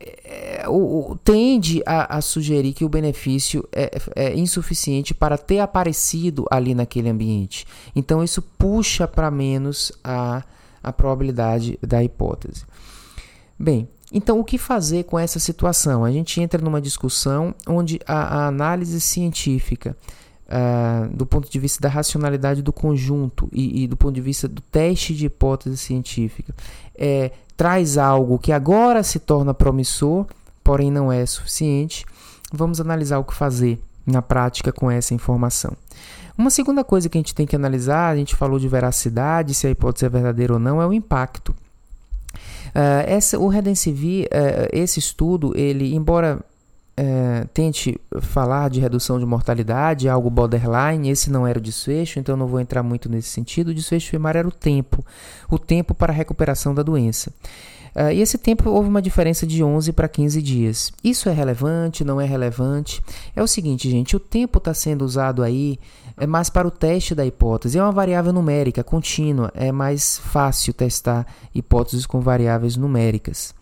é, 0.00 0.64
o, 0.68 1.12
o, 1.12 1.16
tende 1.16 1.82
a, 1.84 2.18
a, 2.18 2.20
sugerir 2.20 2.72
que 2.72 2.84
o 2.84 2.88
benefício 2.88 3.68
é, 3.72 3.98
é, 4.14 4.36
insuficiente 4.36 5.12
para 5.12 5.36
ter 5.36 5.58
aparecido 5.58 6.44
ali 6.50 6.74
naquele 6.74 7.08
ambiente. 7.08 7.66
Então, 7.96 8.22
isso 8.22 8.40
puxa 8.40 9.08
para 9.08 9.30
menos 9.30 9.92
a, 10.04 10.44
a 10.82 10.92
probabilidade 10.92 11.78
da 11.82 12.02
hipótese. 12.02 12.64
Bem, 13.58 13.88
então 14.12 14.38
o 14.38 14.44
que 14.44 14.56
fazer 14.56 15.04
com 15.04 15.18
essa 15.18 15.38
situação? 15.38 16.04
A 16.04 16.12
gente 16.12 16.40
entra 16.40 16.62
numa 16.62 16.80
discussão 16.80 17.54
onde 17.66 18.00
a, 18.06 18.42
a 18.42 18.46
análise 18.46 19.00
científica. 19.00 19.96
Uh, 20.50 21.14
do 21.14 21.26
ponto 21.26 21.50
de 21.50 21.58
vista 21.58 21.78
da 21.78 21.90
racionalidade 21.90 22.62
do 22.62 22.72
conjunto 22.72 23.50
e, 23.52 23.82
e, 23.82 23.86
do 23.86 23.98
ponto 23.98 24.14
de 24.14 24.20
vista 24.22 24.48
do 24.48 24.62
teste 24.62 25.14
de 25.14 25.26
hipótese 25.26 25.76
científica, 25.76 26.54
é, 26.94 27.32
traz 27.58 27.98
algo 27.98 28.38
que 28.38 28.52
agora 28.52 29.02
se 29.02 29.18
torna 29.18 29.52
promissor, 29.52 30.26
porém 30.62 30.92
não 30.92 31.10
é 31.10 31.26
suficiente. 31.26 32.06
Vamos 32.52 32.80
analisar 32.80 33.18
o 33.18 33.24
que 33.24 33.34
fazer 33.34 33.82
na 34.06 34.22
prática 34.22 34.72
com 34.72 34.88
essa 34.88 35.12
informação. 35.12 35.76
Uma 36.38 36.50
segunda 36.50 36.84
coisa 36.84 37.08
que 37.08 37.18
a 37.18 37.20
gente 37.20 37.34
tem 37.34 37.48
que 37.48 37.56
analisar, 37.56 38.10
a 38.10 38.16
gente 38.16 38.36
falou 38.36 38.60
de 38.60 38.68
veracidade, 38.68 39.54
se 39.54 39.66
a 39.66 39.70
hipótese 39.70 40.06
é 40.06 40.08
verdadeira 40.08 40.52
ou 40.52 40.60
não, 40.60 40.80
é 40.80 40.86
o 40.86 40.92
impacto. 40.92 41.48
Uh, 41.48 43.02
essa, 43.06 43.36
o 43.40 43.48
Redensivir, 43.48 44.26
uh, 44.26 44.68
esse 44.72 45.00
estudo, 45.00 45.52
ele, 45.56 45.96
embora 45.96 46.38
é, 47.00 47.46
tente 47.54 47.96
falar 48.20 48.68
de 48.68 48.80
redução 48.80 49.20
de 49.20 49.24
mortalidade, 49.24 50.08
algo 50.08 50.28
borderline, 50.28 51.08
esse 51.08 51.30
não 51.30 51.46
era 51.46 51.56
o 51.56 51.62
desfecho, 51.62 52.18
então 52.18 52.36
não 52.36 52.48
vou 52.48 52.58
entrar 52.58 52.82
muito 52.82 53.08
nesse 53.08 53.28
sentido. 53.28 53.68
O 53.68 53.74
desfecho 53.74 54.10
primário 54.10 54.40
era 54.40 54.48
o 54.48 54.50
tempo, 54.50 55.04
o 55.48 55.60
tempo 55.60 55.94
para 55.94 56.12
a 56.12 56.16
recuperação 56.16 56.74
da 56.74 56.82
doença. 56.82 57.32
Uh, 57.94 58.12
e 58.12 58.20
esse 58.20 58.38
tempo 58.38 58.68
houve 58.70 58.88
uma 58.88 59.02
diferença 59.02 59.46
de 59.46 59.62
11 59.62 59.92
para 59.92 60.08
15 60.08 60.40
dias. 60.42 60.92
Isso 61.02 61.28
é 61.28 61.32
relevante? 61.32 62.04
Não 62.04 62.20
é 62.20 62.24
relevante? 62.24 63.02
É 63.34 63.42
o 63.42 63.46
seguinte, 63.46 63.90
gente: 63.90 64.16
o 64.16 64.20
tempo 64.20 64.58
está 64.58 64.72
sendo 64.74 65.04
usado 65.04 65.42
aí 65.42 65.78
é 66.20 66.26
mais 66.26 66.50
para 66.50 66.66
o 66.66 66.70
teste 66.70 67.14
da 67.14 67.24
hipótese. 67.24 67.78
É 67.78 67.82
uma 67.82 67.92
variável 67.92 68.32
numérica 68.32 68.82
contínua. 68.82 69.52
É 69.54 69.70
mais 69.70 70.18
fácil 70.18 70.74
testar 70.74 71.26
hipóteses 71.54 72.06
com 72.06 72.20
variáveis 72.20 72.76
numéricas. 72.76 73.54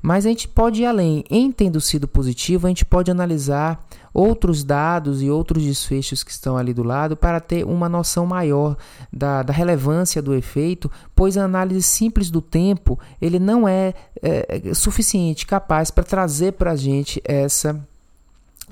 Mas 0.00 0.24
a 0.24 0.30
gente 0.30 0.48
pode 0.48 0.82
ir 0.82 0.86
além. 0.86 1.24
Em 1.30 1.52
tendo 1.52 1.80
sido 1.80 2.08
positivo, 2.08 2.66
a 2.66 2.70
gente 2.70 2.84
pode 2.84 3.10
analisar 3.10 3.86
outros 4.18 4.64
dados 4.64 5.22
e 5.22 5.30
outros 5.30 5.62
desfechos 5.62 6.24
que 6.24 6.32
estão 6.32 6.56
ali 6.56 6.74
do 6.74 6.82
lado 6.82 7.16
para 7.16 7.38
ter 7.38 7.64
uma 7.64 7.88
noção 7.88 8.26
maior 8.26 8.76
da, 9.12 9.44
da 9.44 9.52
relevância 9.52 10.20
do 10.20 10.34
efeito, 10.34 10.90
pois 11.14 11.38
a 11.38 11.44
análise 11.44 11.82
simples 11.82 12.28
do 12.28 12.42
tempo 12.42 12.98
ele 13.22 13.38
não 13.38 13.68
é, 13.68 13.94
é 14.20 14.74
suficiente, 14.74 15.46
capaz 15.46 15.92
para 15.92 16.02
trazer 16.02 16.54
para 16.54 16.72
a 16.72 16.76
gente 16.76 17.22
essa, 17.24 17.78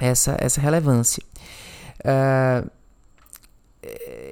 essa, 0.00 0.36
essa 0.40 0.60
relevância. 0.60 1.22
Uh, 2.00 2.68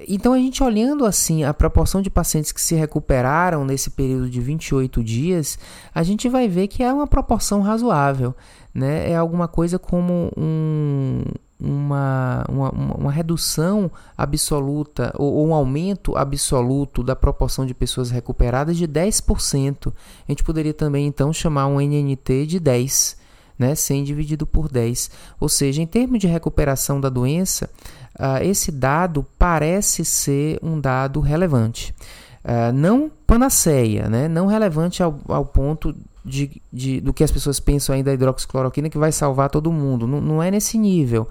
então, 0.07 0.33
a 0.33 0.37
gente 0.37 0.63
olhando 0.63 1.05
assim 1.05 1.43
a 1.43 1.53
proporção 1.53 2.01
de 2.01 2.09
pacientes 2.09 2.51
que 2.51 2.61
se 2.61 2.75
recuperaram 2.75 3.65
nesse 3.65 3.89
período 3.89 4.29
de 4.29 4.39
28 4.39 5.03
dias, 5.03 5.57
a 5.93 6.03
gente 6.03 6.29
vai 6.29 6.47
ver 6.47 6.67
que 6.67 6.83
é 6.83 6.93
uma 6.93 7.07
proporção 7.07 7.61
razoável. 7.61 8.35
Né? 8.73 9.11
É 9.11 9.15
alguma 9.15 9.47
coisa 9.47 9.79
como 9.79 10.31
um, 10.37 11.23
uma, 11.59 12.43
uma, 12.49 12.69
uma, 12.71 13.11
redução 13.11 13.89
absoluta 14.17 15.13
ou, 15.17 15.33
ou, 15.33 15.47
um 15.47 15.53
aumento 15.53 16.15
absoluto 16.17 17.01
da 17.01 17.15
proporção 17.15 17.65
de 17.65 17.73
pessoas 17.73 18.11
recuperadas 18.11 18.75
de 18.75 18.87
10%. 18.87 19.87
A 19.87 20.31
gente 20.31 20.43
poderia 20.43 20.73
também 20.73 21.07
então 21.07 21.31
chamar 21.31 21.67
um 21.67 21.79
NNT 21.79 22.45
de 22.45 22.59
10, 22.59 23.17
né? 23.57 23.73
100 23.73 24.03
dividido 24.03 24.45
por 24.45 24.67
10. 24.69 25.09
Ou 25.39 25.47
seja, 25.47 25.81
em 25.81 25.87
termos 25.87 26.19
de 26.19 26.27
recuperação 26.27 26.99
da 26.99 27.09
doença, 27.09 27.69
uh, 28.19 28.43
esse 28.43 28.71
dado 28.71 29.25
parece 29.37 30.03
ser 30.05 30.59
um 30.61 30.79
dado 30.79 31.19
relevante. 31.19 31.93
Uh, 32.43 32.71
não 32.73 33.11
panaceia, 33.25 34.07
né? 34.07 34.27
não 34.27 34.45
relevante 34.45 35.01
ao, 35.01 35.19
ao 35.27 35.45
ponto 35.45 35.95
de, 36.23 36.61
de, 36.71 37.01
do 37.01 37.13
que 37.13 37.23
as 37.23 37.31
pessoas 37.31 37.59
pensam 37.59 37.95
aí 37.95 38.03
da 38.03 38.13
hidroxicloroquina 38.13 38.89
que 38.89 38.97
vai 38.97 39.11
salvar 39.11 39.49
todo 39.49 39.71
mundo. 39.71 40.07
Não, 40.07 40.21
não 40.21 40.43
é 40.43 40.49
nesse 40.49 40.77
nível, 40.77 41.27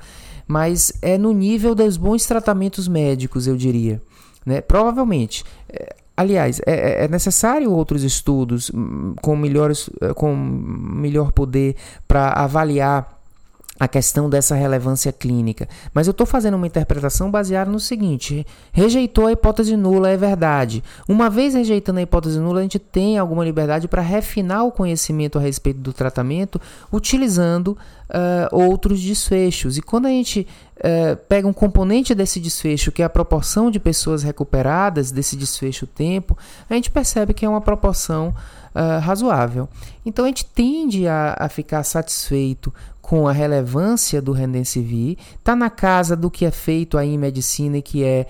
mas 0.47 0.93
é 1.03 1.18
no 1.18 1.32
nível 1.32 1.74
dos 1.74 1.97
bons 1.97 2.26
tratamentos 2.26 2.89
médicos, 2.89 3.47
eu 3.47 3.57
diria. 3.57 4.01
Né? 4.45 4.61
Provavelmente. 4.61 5.45
É, 5.68 5.97
aliás, 6.16 6.61
é, 6.66 7.03
é, 7.03 7.05
é 7.05 7.09
necessário 7.09 7.72
outros 7.72 8.03
estudos 8.03 8.70
hum, 8.74 9.14
com, 9.20 9.37
melhores, 9.37 9.89
com 10.14 10.35
melhor 10.35 11.32
poder 11.32 11.76
para 12.07 12.30
avaliar 12.30 13.24
a 13.79 13.89
questão 13.89 14.31
dessa 14.31 14.55
relevância 14.55 15.12
clínica. 15.12 15.68
Mas 15.93 16.07
eu 16.07 16.12
estou 16.12 16.27
fazendo 16.27 16.55
uma 16.55 16.66
interpretação 16.66 17.31
baseada 17.31 17.70
no 17.70 17.81
seguinte: 17.81 18.47
rejeitou 18.72 19.27
a 19.27 19.33
hipótese 19.33 19.77
nula, 19.77 20.11
é 20.11 20.16
verdade. 20.16 20.83
Uma 21.09 21.29
vez 21.29 21.55
rejeitando 21.55 21.99
a 21.99 22.03
hipótese 22.03 22.39
nula, 22.39 22.61
a 22.61 22.62
gente 22.62 22.79
tem 22.79 23.18
alguma 23.18 23.45
liberdade 23.45 23.89
para 23.89 24.03
refinar 24.03 24.64
o 24.64 24.72
conhecimento 24.72 25.39
a 25.39 25.41
respeito 25.41 25.81
do 25.81 25.93
tratamento 25.93 26.61
utilizando 26.93 27.77
uh, 28.09 28.49
outros 28.53 29.01
desfechos. 29.01 29.77
E 29.77 29.83
quando 29.83 30.07
a 30.07 30.11
gente 30.11 30.47
uh, 30.77 31.16
pega 31.29 31.49
um 31.49 31.53
componente 31.53 32.14
desse 32.14 32.39
desfecho, 32.39 32.93
que 32.93 33.03
é 33.03 33.05
a 33.05 33.11
proporção 33.11 33.70
de 33.70 33.81
pessoas 33.81 34.22
recuperadas, 34.22 35.11
desse 35.11 35.37
desfecho 35.37 35.87
tempo, 35.87 36.37
a 36.68 36.75
gente 36.75 36.91
percebe 36.91 37.35
que 37.35 37.45
é 37.45 37.49
uma 37.49 37.61
proporção 37.61 38.35
uh, 38.75 39.01
razoável. 39.01 39.68
Então 40.05 40.25
a 40.25 40.29
gente 40.29 40.45
tende 40.45 41.07
a, 41.07 41.37
a 41.39 41.49
ficar 41.49 41.83
satisfeito 41.83 42.72
com 43.05 43.28
a 43.28 43.32
relevância 43.32 44.22
do 44.22 44.32
Rendensivir, 44.32 45.18
está 45.38 45.55
na 45.55 45.68
casa 45.68 46.16
do 46.16 46.30
que 46.30 46.46
é 46.46 46.50
feito 46.50 46.96
aí 46.96 47.11
em 47.11 47.18
medicina 47.18 47.76
e 47.76 47.82
que 47.82 48.02
é 48.02 48.26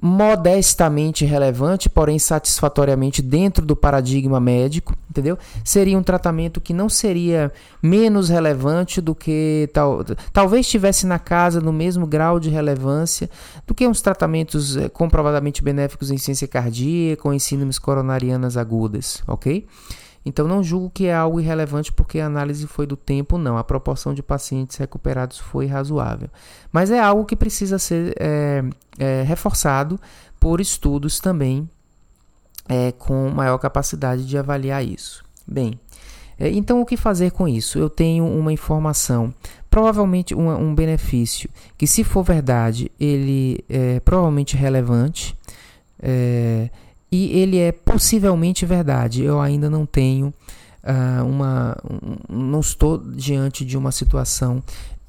modestamente 0.00 1.24
relevante, 1.24 1.88
porém 1.88 2.18
satisfatoriamente 2.18 3.22
dentro 3.22 3.64
do 3.64 3.74
paradigma 3.74 4.38
médico, 4.38 4.94
entendeu? 5.08 5.38
Seria 5.64 5.96
um 5.98 6.02
tratamento 6.02 6.60
que 6.60 6.74
não 6.74 6.90
seria 6.90 7.50
menos 7.82 8.28
relevante 8.28 9.00
do 9.00 9.14
que 9.14 9.68
tal, 9.72 10.04
talvez 10.30 10.66
estivesse 10.66 11.06
na 11.06 11.18
casa 11.18 11.58
no 11.58 11.72
mesmo 11.72 12.06
grau 12.06 12.38
de 12.38 12.50
relevância 12.50 13.30
do 13.66 13.74
que 13.74 13.88
uns 13.88 14.02
tratamentos 14.02 14.76
eh, 14.76 14.90
comprovadamente 14.90 15.62
benéficos 15.62 16.10
em 16.10 16.18
ciência 16.18 16.46
cardíaca 16.46 17.26
ou 17.26 17.32
em 17.32 17.38
síndromes 17.38 17.78
coronarianas 17.78 18.58
agudas, 18.58 19.22
ok? 19.26 19.66
Então 20.28 20.46
não 20.46 20.62
julgo 20.62 20.90
que 20.90 21.06
é 21.06 21.14
algo 21.14 21.40
irrelevante 21.40 21.90
porque 21.90 22.20
a 22.20 22.26
análise 22.26 22.66
foi 22.66 22.86
do 22.86 22.96
tempo, 22.96 23.38
não. 23.38 23.56
A 23.56 23.64
proporção 23.64 24.12
de 24.12 24.22
pacientes 24.22 24.76
recuperados 24.76 25.38
foi 25.38 25.66
razoável. 25.66 26.28
Mas 26.70 26.90
é 26.90 27.00
algo 27.00 27.24
que 27.24 27.34
precisa 27.34 27.78
ser 27.78 28.14
é, 28.20 28.62
é, 28.98 29.22
reforçado 29.22 29.98
por 30.38 30.60
estudos 30.60 31.18
também 31.18 31.68
é, 32.68 32.92
com 32.92 33.30
maior 33.30 33.56
capacidade 33.58 34.26
de 34.26 34.36
avaliar 34.36 34.84
isso. 34.84 35.24
Bem, 35.46 35.80
é, 36.38 36.50
então 36.50 36.80
o 36.80 36.86
que 36.86 36.96
fazer 36.96 37.32
com 37.32 37.48
isso? 37.48 37.78
Eu 37.78 37.88
tenho 37.88 38.26
uma 38.26 38.52
informação, 38.52 39.32
provavelmente 39.70 40.34
um, 40.34 40.50
um 40.50 40.74
benefício, 40.74 41.48
que 41.78 41.86
se 41.86 42.04
for 42.04 42.22
verdade, 42.22 42.92
ele 43.00 43.64
é 43.68 43.98
provavelmente 44.00 44.56
relevante. 44.56 45.34
É, 46.00 46.68
e 47.10 47.38
ele 47.38 47.58
é 47.58 47.72
possivelmente 47.72 48.66
verdade. 48.66 49.22
Eu 49.22 49.40
ainda 49.40 49.70
não 49.70 49.86
tenho 49.86 50.32
uh, 50.82 51.24
uma. 51.24 51.76
Um, 51.84 52.50
não 52.50 52.60
estou 52.60 52.98
diante 52.98 53.64
de 53.64 53.76
uma 53.76 53.90
situação 53.90 54.62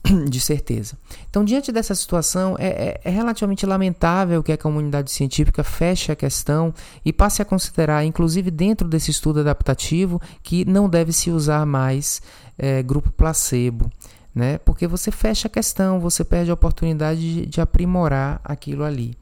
de 0.30 0.40
certeza. 0.40 0.98
Então, 1.30 1.44
diante 1.44 1.72
dessa 1.72 1.94
situação, 1.94 2.56
é, 2.58 2.68
é, 2.68 3.02
é, 3.04 3.10
relativamente 3.10 3.66
lamentável 3.66 4.42
que 4.42 4.52
a 4.52 4.58
comunidade 4.58 5.12
científica 5.12 5.64
feche 5.64 6.12
a 6.12 6.16
questão 6.16 6.74
e 7.04 7.12
passe 7.12 7.42
a 7.42 7.46
considerar, 7.46 8.06
inclusive 8.06 8.50
dentro 8.50 8.88
desse 8.88 9.12
estudo 9.12 9.42
adaptativo, 9.42 10.22
que 10.42 10.66
não 10.66 10.90
deve 10.90 11.12
se 11.12 11.30
usar 11.32 11.66
mais 11.66 12.22
é, 12.58 12.82
grupo 12.82 13.12
placebo. 13.12 13.92
Né? 14.34 14.58
Porque 14.60 14.88
você 14.88 15.12
fecha 15.12 15.48
a 15.48 15.52
questão, 15.52 16.00
você 16.00 16.24
perde 16.24 16.52
a 16.52 16.54
oportunidade 16.54 17.20
de, 17.20 17.46
de 17.46 17.60
aprimorar 17.60 18.40
aquilo 18.44 18.84
ali. 18.84 19.18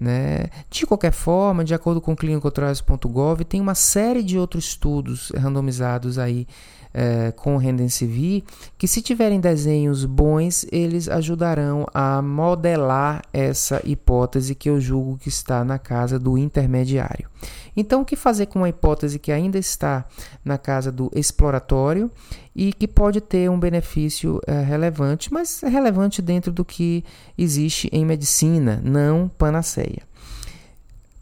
Né? 0.00 0.46
De 0.70 0.86
qualquer 0.86 1.12
forma, 1.12 1.62
de 1.62 1.74
acordo 1.74 2.00
com 2.00 2.16
clinicaltrials.gov, 2.16 3.44
tem 3.44 3.60
uma 3.60 3.74
série 3.74 4.22
de 4.22 4.38
outros 4.38 4.68
estudos 4.68 5.30
randomizados 5.36 6.18
aí 6.18 6.46
é, 6.92 7.32
com 7.32 7.58
Rendensivir, 7.58 8.42
que 8.78 8.88
se 8.88 9.02
tiverem 9.02 9.38
desenhos 9.38 10.06
bons, 10.06 10.64
eles 10.72 11.06
ajudarão 11.06 11.86
a 11.92 12.22
modelar 12.22 13.22
essa 13.30 13.82
hipótese 13.84 14.54
que 14.54 14.70
eu 14.70 14.80
julgo 14.80 15.18
que 15.18 15.28
está 15.28 15.62
na 15.64 15.78
casa 15.78 16.18
do 16.18 16.38
intermediário. 16.38 17.28
Então, 17.76 18.00
o 18.00 18.04
que 18.04 18.16
fazer 18.16 18.46
com 18.46 18.60
uma 18.60 18.68
hipótese 18.68 19.18
que 19.18 19.30
ainda 19.30 19.58
está 19.58 20.04
na 20.44 20.58
casa 20.58 20.90
do 20.90 21.10
exploratório 21.14 22.10
e 22.54 22.72
que 22.72 22.88
pode 22.88 23.20
ter 23.20 23.50
um 23.50 23.58
benefício 23.58 24.40
é, 24.46 24.60
relevante, 24.62 25.32
mas 25.32 25.62
é 25.62 25.68
relevante 25.68 26.20
dentro 26.20 26.52
do 26.52 26.64
que 26.64 27.04
existe 27.36 27.88
em 27.92 28.04
medicina, 28.04 28.80
não 28.84 29.28
panaceia 29.28 30.10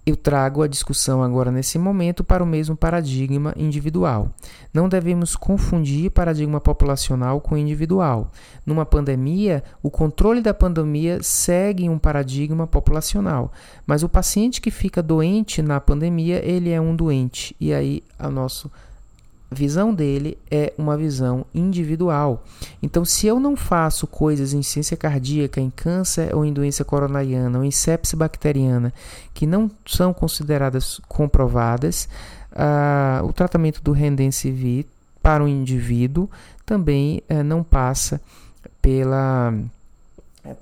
eu 0.08 0.16
trago 0.16 0.62
a 0.62 0.66
discussão 0.66 1.22
agora 1.22 1.50
nesse 1.50 1.78
momento 1.78 2.24
para 2.24 2.42
o 2.42 2.46
mesmo 2.46 2.74
paradigma 2.74 3.52
individual. 3.56 4.30
Não 4.72 4.88
devemos 4.88 5.36
confundir 5.36 6.10
paradigma 6.10 6.60
populacional 6.60 7.40
com 7.40 7.56
individual. 7.56 8.30
Numa 8.64 8.86
pandemia, 8.86 9.62
o 9.82 9.90
controle 9.90 10.40
da 10.40 10.54
pandemia 10.54 11.22
segue 11.22 11.88
um 11.88 11.98
paradigma 11.98 12.66
populacional, 12.66 13.52
mas 13.86 14.02
o 14.02 14.08
paciente 14.08 14.60
que 14.60 14.70
fica 14.70 15.02
doente 15.02 15.60
na 15.60 15.80
pandemia, 15.80 16.42
ele 16.44 16.70
é 16.70 16.80
um 16.80 16.96
doente 16.96 17.54
e 17.60 17.72
aí 17.72 18.02
o 18.18 18.30
nosso 18.30 18.70
visão 19.50 19.94
dele 19.94 20.36
é 20.50 20.72
uma 20.76 20.96
visão 20.96 21.44
individual. 21.54 22.44
Então, 22.82 23.04
se 23.04 23.26
eu 23.26 23.40
não 23.40 23.56
faço 23.56 24.06
coisas 24.06 24.52
em 24.52 24.62
ciência 24.62 24.96
cardíaca, 24.96 25.60
em 25.60 25.70
câncer 25.70 26.34
ou 26.34 26.44
em 26.44 26.52
doença 26.52 26.84
coronariana 26.84 27.58
ou 27.58 27.64
em 27.64 27.70
sepse 27.70 28.14
bacteriana 28.14 28.92
que 29.32 29.46
não 29.46 29.70
são 29.86 30.12
consideradas 30.12 31.00
comprovadas, 31.08 32.08
uh, 32.52 33.24
o 33.24 33.32
tratamento 33.32 33.82
do 33.82 33.92
Rendensivir 33.92 34.84
para 35.22 35.42
o 35.42 35.48
indivíduo 35.48 36.28
também 36.66 37.22
uh, 37.30 37.42
não 37.42 37.62
passa 37.62 38.20
pela, 38.82 39.54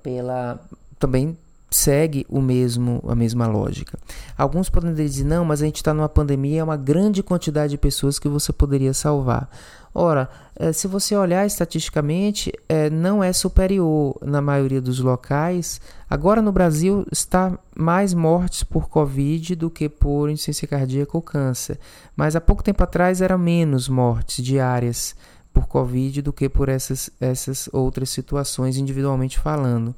pela 0.03 0.61
também 0.99 1.37
segue 1.77 2.27
o 2.29 2.41
mesmo 2.41 3.03
a 3.07 3.15
mesma 3.15 3.47
lógica. 3.47 3.99
Alguns 4.37 4.71
podem 4.71 4.95
dizer 4.95 5.25
não, 5.25 5.45
mas 5.45 5.63
a 5.63 5.67
gente 5.67 5.77
está 5.77 5.93
numa 5.93 6.09
pandemia, 6.09 6.61
é 6.61 6.65
uma 6.65 6.77
grande 6.77 7.23
quantidade 7.23 7.73
de 7.73 7.79
pessoas 7.79 8.19
que 8.19 8.29
você 8.29 8.53
poderia 8.53 8.95
salvar. 8.95 9.49
Ora, 9.95 10.29
eh, 10.57 10.73
se 10.73 10.87
você 10.87 11.17
olhar 11.17 11.47
estatisticamente, 11.47 12.53
eh, 12.69 12.91
não 12.91 13.25
é 13.25 13.33
superior 13.33 14.15
na 14.23 14.43
maioria 14.43 14.81
dos 14.81 15.01
locais. 15.01 15.81
Agora 16.09 16.43
no 16.43 16.53
Brasil 16.53 17.07
está 17.11 17.59
mais 17.75 18.13
mortes 18.13 18.63
por 18.63 18.89
Covid 18.89 19.57
do 19.57 19.71
que 19.71 19.89
por 19.89 20.29
insuficiência 20.29 20.69
cardíaca 20.69 21.17
ou 21.17 21.23
câncer. 21.23 21.79
Mas 22.15 22.37
há 22.37 22.41
pouco 22.43 22.63
tempo 22.63 22.83
atrás 22.83 23.23
eram 23.23 23.39
menos 23.39 23.89
mortes 23.89 24.45
diárias 24.45 25.17
por 25.53 25.67
Covid 25.67 26.21
do 26.21 26.33
que 26.33 26.47
por 26.47 26.69
essas, 26.69 27.09
essas 27.19 27.67
outras 27.73 28.11
situações, 28.11 28.77
individualmente 28.77 29.39
falando. 29.39 29.95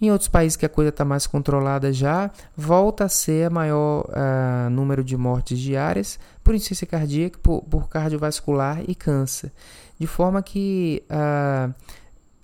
Em 0.00 0.12
outros 0.12 0.28
países 0.28 0.56
que 0.56 0.64
a 0.64 0.68
coisa 0.68 0.90
está 0.90 1.04
mais 1.04 1.26
controlada 1.26 1.92
já, 1.92 2.30
volta 2.56 3.04
a 3.04 3.08
ser 3.08 3.50
maior 3.50 4.04
uh, 4.08 4.70
número 4.70 5.02
de 5.02 5.16
mortes 5.16 5.58
diárias 5.58 6.20
por 6.44 6.54
insuficiência 6.54 6.86
cardíaca, 6.86 7.38
por, 7.42 7.62
por, 7.62 7.88
cardiovascular 7.88 8.80
e 8.86 8.94
câncer. 8.94 9.52
De 9.98 10.06
forma 10.06 10.40
que, 10.40 11.02
uh, 11.10 11.74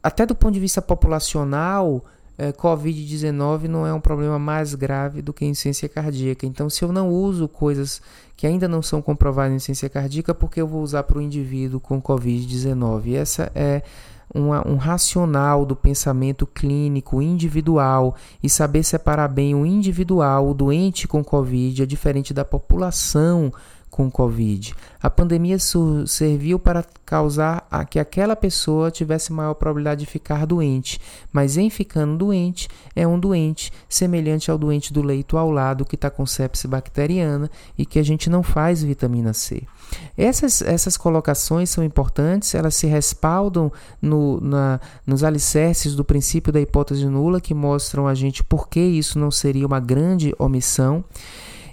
até 0.03 0.27
do 0.27 0.35
ponto 0.35 0.55
de 0.55 0.59
vista 0.59 0.83
populacional, 0.83 2.05
uh, 2.37 2.53
Covid-19 2.61 3.69
não 3.69 3.87
é 3.87 3.95
um 3.95 4.01
problema 4.01 4.37
mais 4.37 4.75
grave 4.75 5.23
do 5.23 5.33
que 5.33 5.45
insuficiência 5.45 5.89
cardíaca. 5.89 6.45
Então, 6.45 6.69
se 6.69 6.85
eu 6.85 6.91
não 6.91 7.09
uso 7.09 7.47
coisas 7.47 8.03
que 8.37 8.49
ainda 8.49 8.67
não 8.67 8.83
são 8.83 9.01
comprovadas 9.01 9.53
em 9.53 9.57
insuficiência 9.57 9.89
cardíaca, 9.89 10.35
por 10.35 10.51
que 10.51 10.61
eu 10.61 10.67
vou 10.67 10.83
usar 10.83 11.05
para 11.05 11.19
o 11.19 11.23
indivíduo 11.23 11.79
com 11.79 12.03
Covid-19? 12.03 13.15
Essa 13.15 13.53
é 13.55 13.83
uma, 14.33 14.67
um 14.67 14.77
racional 14.77 15.67
do 15.67 15.75
pensamento 15.75 16.47
clínico 16.47 17.21
individual 17.21 18.15
e 18.43 18.49
saber 18.49 18.83
separar 18.85 19.29
bem 19.29 19.55
o 19.55 19.67
individual, 19.67 20.49
o 20.49 20.55
doente 20.55 21.09
com 21.09 21.25
Covid, 21.25 21.83
é 21.83 21.87
diferente 21.87 22.33
da 22.33 22.45
população 22.45 23.53
com 23.95 24.11
Covid. 24.11 24.75
A 25.01 25.09
pandemia 25.09 25.57
serviu 25.57 26.59
para 26.59 26.85
causar 27.07 27.65
a 27.71 27.85
que 27.85 28.01
aquela 28.01 28.35
pessoa 28.35 28.91
tivesse 28.91 29.33
maior 29.33 29.55
probabilidade 29.55 30.01
de 30.01 30.11
ficar 30.11 30.45
doente, 30.45 31.01
mas 31.33 31.57
em 31.57 31.71
ficando 31.71 32.19
doente, 32.19 32.69
é 32.97 33.07
um 33.07 33.21
doente 33.21 33.73
semelhante 33.89 34.51
ao 34.51 34.59
doente 34.59 34.93
do 34.93 35.01
leito 35.01 35.37
ao 35.37 35.49
lado 35.49 35.85
que 35.85 35.95
está 35.95 36.11
com 36.11 36.27
sepse 36.27 36.67
bacteriana 36.67 37.49
e 37.79 37.87
que 37.87 38.01
a 38.01 38.03
gente 38.03 38.29
não 38.29 38.43
faz 38.43 38.83
vitamina 38.83 39.33
C. 39.33 39.63
Essas, 40.17 40.63
essas 40.63 40.97
colocações 40.97 41.71
são 41.71 41.83
importantes, 41.83 42.55
elas 42.55 42.75
se 42.75 42.87
respaldam 42.87 43.73
no, 44.01 44.41
na, 44.41 44.81
nos 45.07 45.25
alicerces 45.25 45.95
do 45.95 46.05
princípio 46.05 46.53
da 46.53 46.61
hipótese 46.61 47.07
nula, 47.07 47.41
que 47.41 47.55
mostram 47.55 48.07
a 48.07 48.15
gente 48.15 48.45
por 48.45 48.69
que 48.69 48.81
isso 48.81 49.19
não 49.19 49.31
seria 49.31 49.67
uma 49.67 49.81
grande 49.81 50.35
omissão 50.39 51.05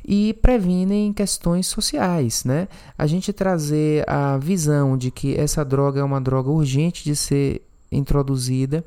e 0.03 0.33
previnem 0.41 1.13
questões 1.13 1.67
sociais, 1.67 2.43
né? 2.43 2.67
A 2.97 3.05
gente 3.05 3.31
trazer 3.31 4.03
a 4.09 4.37
visão 4.37 4.97
de 4.97 5.11
que 5.11 5.35
essa 5.35 5.63
droga 5.63 6.01
é 6.01 6.03
uma 6.03 6.19
droga 6.19 6.49
urgente 6.49 7.03
de 7.03 7.15
ser 7.15 7.61
introduzida 7.91 8.83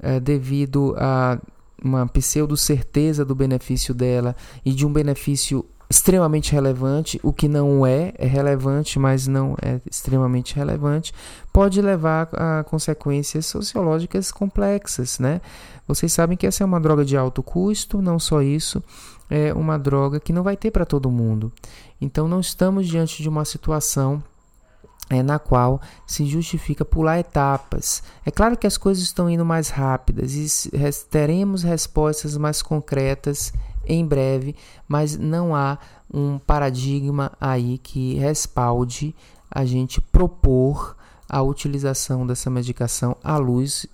é, 0.00 0.18
devido 0.18 0.94
a 0.96 1.38
uma 1.82 2.06
pseudo 2.08 2.56
certeza 2.56 3.24
do 3.24 3.34
benefício 3.34 3.94
dela 3.94 4.34
e 4.64 4.72
de 4.72 4.86
um 4.86 4.92
benefício 4.92 5.64
extremamente 5.90 6.52
relevante, 6.52 7.18
o 7.22 7.32
que 7.32 7.48
não 7.48 7.86
é, 7.86 8.12
é 8.18 8.26
relevante, 8.26 8.98
mas 8.98 9.26
não 9.26 9.56
é 9.62 9.80
extremamente 9.90 10.54
relevante, 10.54 11.14
pode 11.52 11.80
levar 11.80 12.28
a 12.32 12.62
consequências 12.64 13.46
sociológicas 13.46 14.30
complexas, 14.30 15.18
né? 15.18 15.40
Vocês 15.86 16.12
sabem 16.12 16.36
que 16.36 16.46
essa 16.46 16.62
é 16.62 16.66
uma 16.66 16.80
droga 16.80 17.04
de 17.04 17.16
alto 17.16 17.42
custo, 17.42 18.02
não 18.02 18.18
só 18.18 18.42
isso, 18.42 18.82
é 19.30 19.52
uma 19.54 19.78
droga 19.78 20.20
que 20.20 20.32
não 20.32 20.42
vai 20.42 20.56
ter 20.56 20.70
para 20.70 20.84
todo 20.84 21.10
mundo. 21.10 21.50
Então 21.98 22.28
não 22.28 22.40
estamos 22.40 22.86
diante 22.86 23.22
de 23.22 23.28
uma 23.28 23.46
situação 23.46 24.22
é, 25.10 25.22
na 25.22 25.38
qual 25.38 25.80
se 26.06 26.26
justifica 26.26 26.84
pular 26.84 27.18
etapas. 27.18 28.02
É 28.26 28.30
claro 28.30 28.56
que 28.56 28.66
as 28.66 28.76
coisas 28.76 29.02
estão 29.02 29.28
indo 29.28 29.44
mais 29.44 29.70
rápidas 29.70 30.34
e 30.34 30.70
teremos 31.10 31.62
respostas 31.62 32.36
mais 32.36 32.60
concretas 32.60 33.52
em 33.88 34.06
breve, 34.06 34.54
mas 34.86 35.16
não 35.16 35.54
há 35.54 35.78
um 36.12 36.38
paradigma 36.38 37.32
aí 37.40 37.78
que 37.78 38.14
respalde 38.14 39.14
a 39.50 39.64
gente 39.64 40.00
propor 40.00 40.96
a 41.28 41.42
utilização 41.42 42.26
dessa 42.26 42.48
medicação 42.48 43.16
à 43.22 43.36
luz 43.36 43.86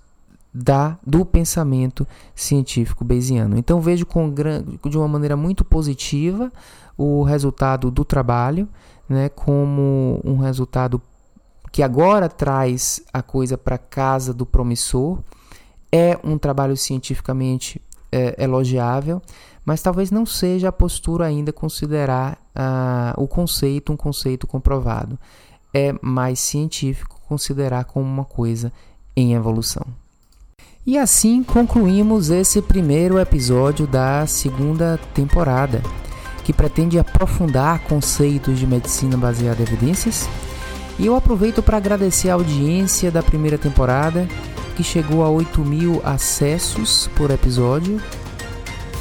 da 0.53 0.97
do 1.05 1.25
pensamento 1.25 2.07
científico 2.33 3.03
bayesiano. 3.03 3.57
Então 3.57 3.81
vejo 3.81 4.05
com, 4.05 4.33
de 4.33 4.97
uma 4.97 5.07
maneira 5.07 5.35
muito 5.35 5.65
positiva 5.65 6.51
o 6.97 7.23
resultado 7.23 7.91
do 7.91 8.05
trabalho, 8.05 8.69
né, 9.07 9.27
como 9.27 10.21
um 10.23 10.37
resultado 10.37 11.01
que 11.71 11.83
agora 11.83 12.29
traz 12.29 13.01
a 13.11 13.21
coisa 13.21 13.57
para 13.57 13.77
casa 13.77 14.33
do 14.33 14.45
promissor. 14.45 15.19
É 15.91 16.17
um 16.23 16.37
trabalho 16.37 16.77
cientificamente 16.77 17.81
é, 18.11 18.41
elogiável, 18.41 19.21
mas 19.65 19.81
talvez 19.81 20.11
não 20.11 20.25
seja 20.25 20.69
a 20.69 20.71
postura 20.71 21.25
ainda 21.25 21.51
considerar 21.51 22.37
uh, 22.55 23.21
o 23.21 23.27
conceito 23.27 23.91
um 23.91 23.97
conceito 23.97 24.45
comprovado. 24.45 25.17
É 25.73 25.93
mais 26.01 26.39
científico 26.39 27.19
considerar 27.27 27.85
como 27.85 28.05
uma 28.05 28.23
coisa 28.23 28.71
em 29.15 29.33
evolução. 29.33 29.85
E 30.85 30.99
assim 30.99 31.41
concluímos 31.41 32.29
esse 32.29 32.61
primeiro 32.61 33.17
episódio 33.19 33.87
da 33.87 34.27
segunda 34.27 34.99
temporada, 35.15 35.81
que 36.43 36.53
pretende 36.53 36.99
aprofundar 36.99 37.79
conceitos 37.85 38.59
de 38.59 38.67
medicina 38.67 39.17
baseada 39.17 39.61
em 39.61 39.63
evidências. 39.63 40.29
E 40.99 41.07
eu 41.07 41.15
aproveito 41.15 41.63
para 41.63 41.77
agradecer 41.77 42.29
a 42.29 42.35
audiência 42.35 43.09
da 43.09 43.23
primeira 43.23 43.57
temporada, 43.57 44.27
que 44.77 44.83
chegou 44.83 45.23
a 45.23 45.29
8 45.29 45.59
mil 45.61 46.01
acessos 46.05 47.09
por 47.15 47.31
episódio 47.31 47.99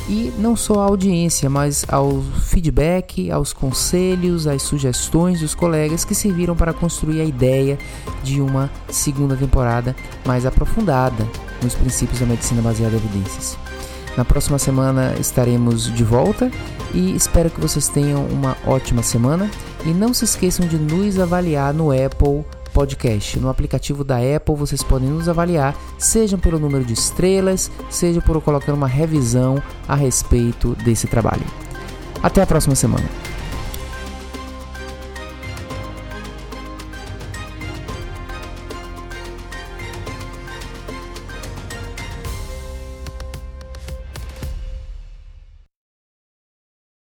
e 0.09 0.33
não 0.39 0.55
só 0.55 0.81
à 0.81 0.85
audiência, 0.85 1.49
mas 1.49 1.85
ao 1.89 2.21
feedback, 2.21 3.31
aos 3.31 3.53
conselhos, 3.53 4.47
às 4.47 4.63
sugestões 4.63 5.41
dos 5.41 5.55
colegas 5.55 6.05
que 6.05 6.15
serviram 6.15 6.55
para 6.55 6.73
construir 6.73 7.21
a 7.21 7.25
ideia 7.25 7.79
de 8.23 8.41
uma 8.41 8.71
segunda 8.89 9.37
temporada 9.37 9.97
mais 10.25 10.45
aprofundada 10.45 11.27
nos 11.63 11.75
princípios 11.75 12.21
da 12.21 12.27
medicina 12.27 12.61
baseada 12.61 12.95
em 12.95 12.99
evidências. 12.99 13.57
Na 14.17 14.25
próxima 14.25 14.59
semana 14.59 15.15
estaremos 15.19 15.93
de 15.93 16.05
volta 16.05 16.51
e 16.93 17.17
espero 17.17 17.51
que 17.51 17.61
vocês 17.61 17.89
tenham 17.89 18.25
uma 18.27 18.57
ótima 18.65 19.03
semana 19.03 19.51
e 19.85 19.89
não 19.89 20.15
se 20.15 20.25
esqueçam 20.25 20.67
de 20.67 20.79
nos 20.79 21.19
avaliar 21.19 21.75
no 21.75 21.91
Apple 21.91 22.45
Podcast. 22.75 23.39
No 23.39 23.49
aplicativo 23.49 24.05
da 24.05 24.17
Apple 24.17 24.57
vocês 24.57 24.83
podem 24.83 25.09
nos 25.09 25.29
avaliar, 25.29 25.75
seja 25.97 26.37
pelo 26.37 26.59
número 26.59 26.85
de 26.85 26.93
estrelas, 26.93 27.71
seja 27.89 28.21
por 28.21 28.43
colocar 28.43 28.73
uma 28.75 28.89
revisão 28.89 29.63
a 29.89 29.95
respeito 29.95 30.75
desse 30.85 31.07
trabalho. 31.07 31.45
Até 32.23 32.43
a 32.43 32.47
próxima 32.47 32.75
semana. 32.75 33.09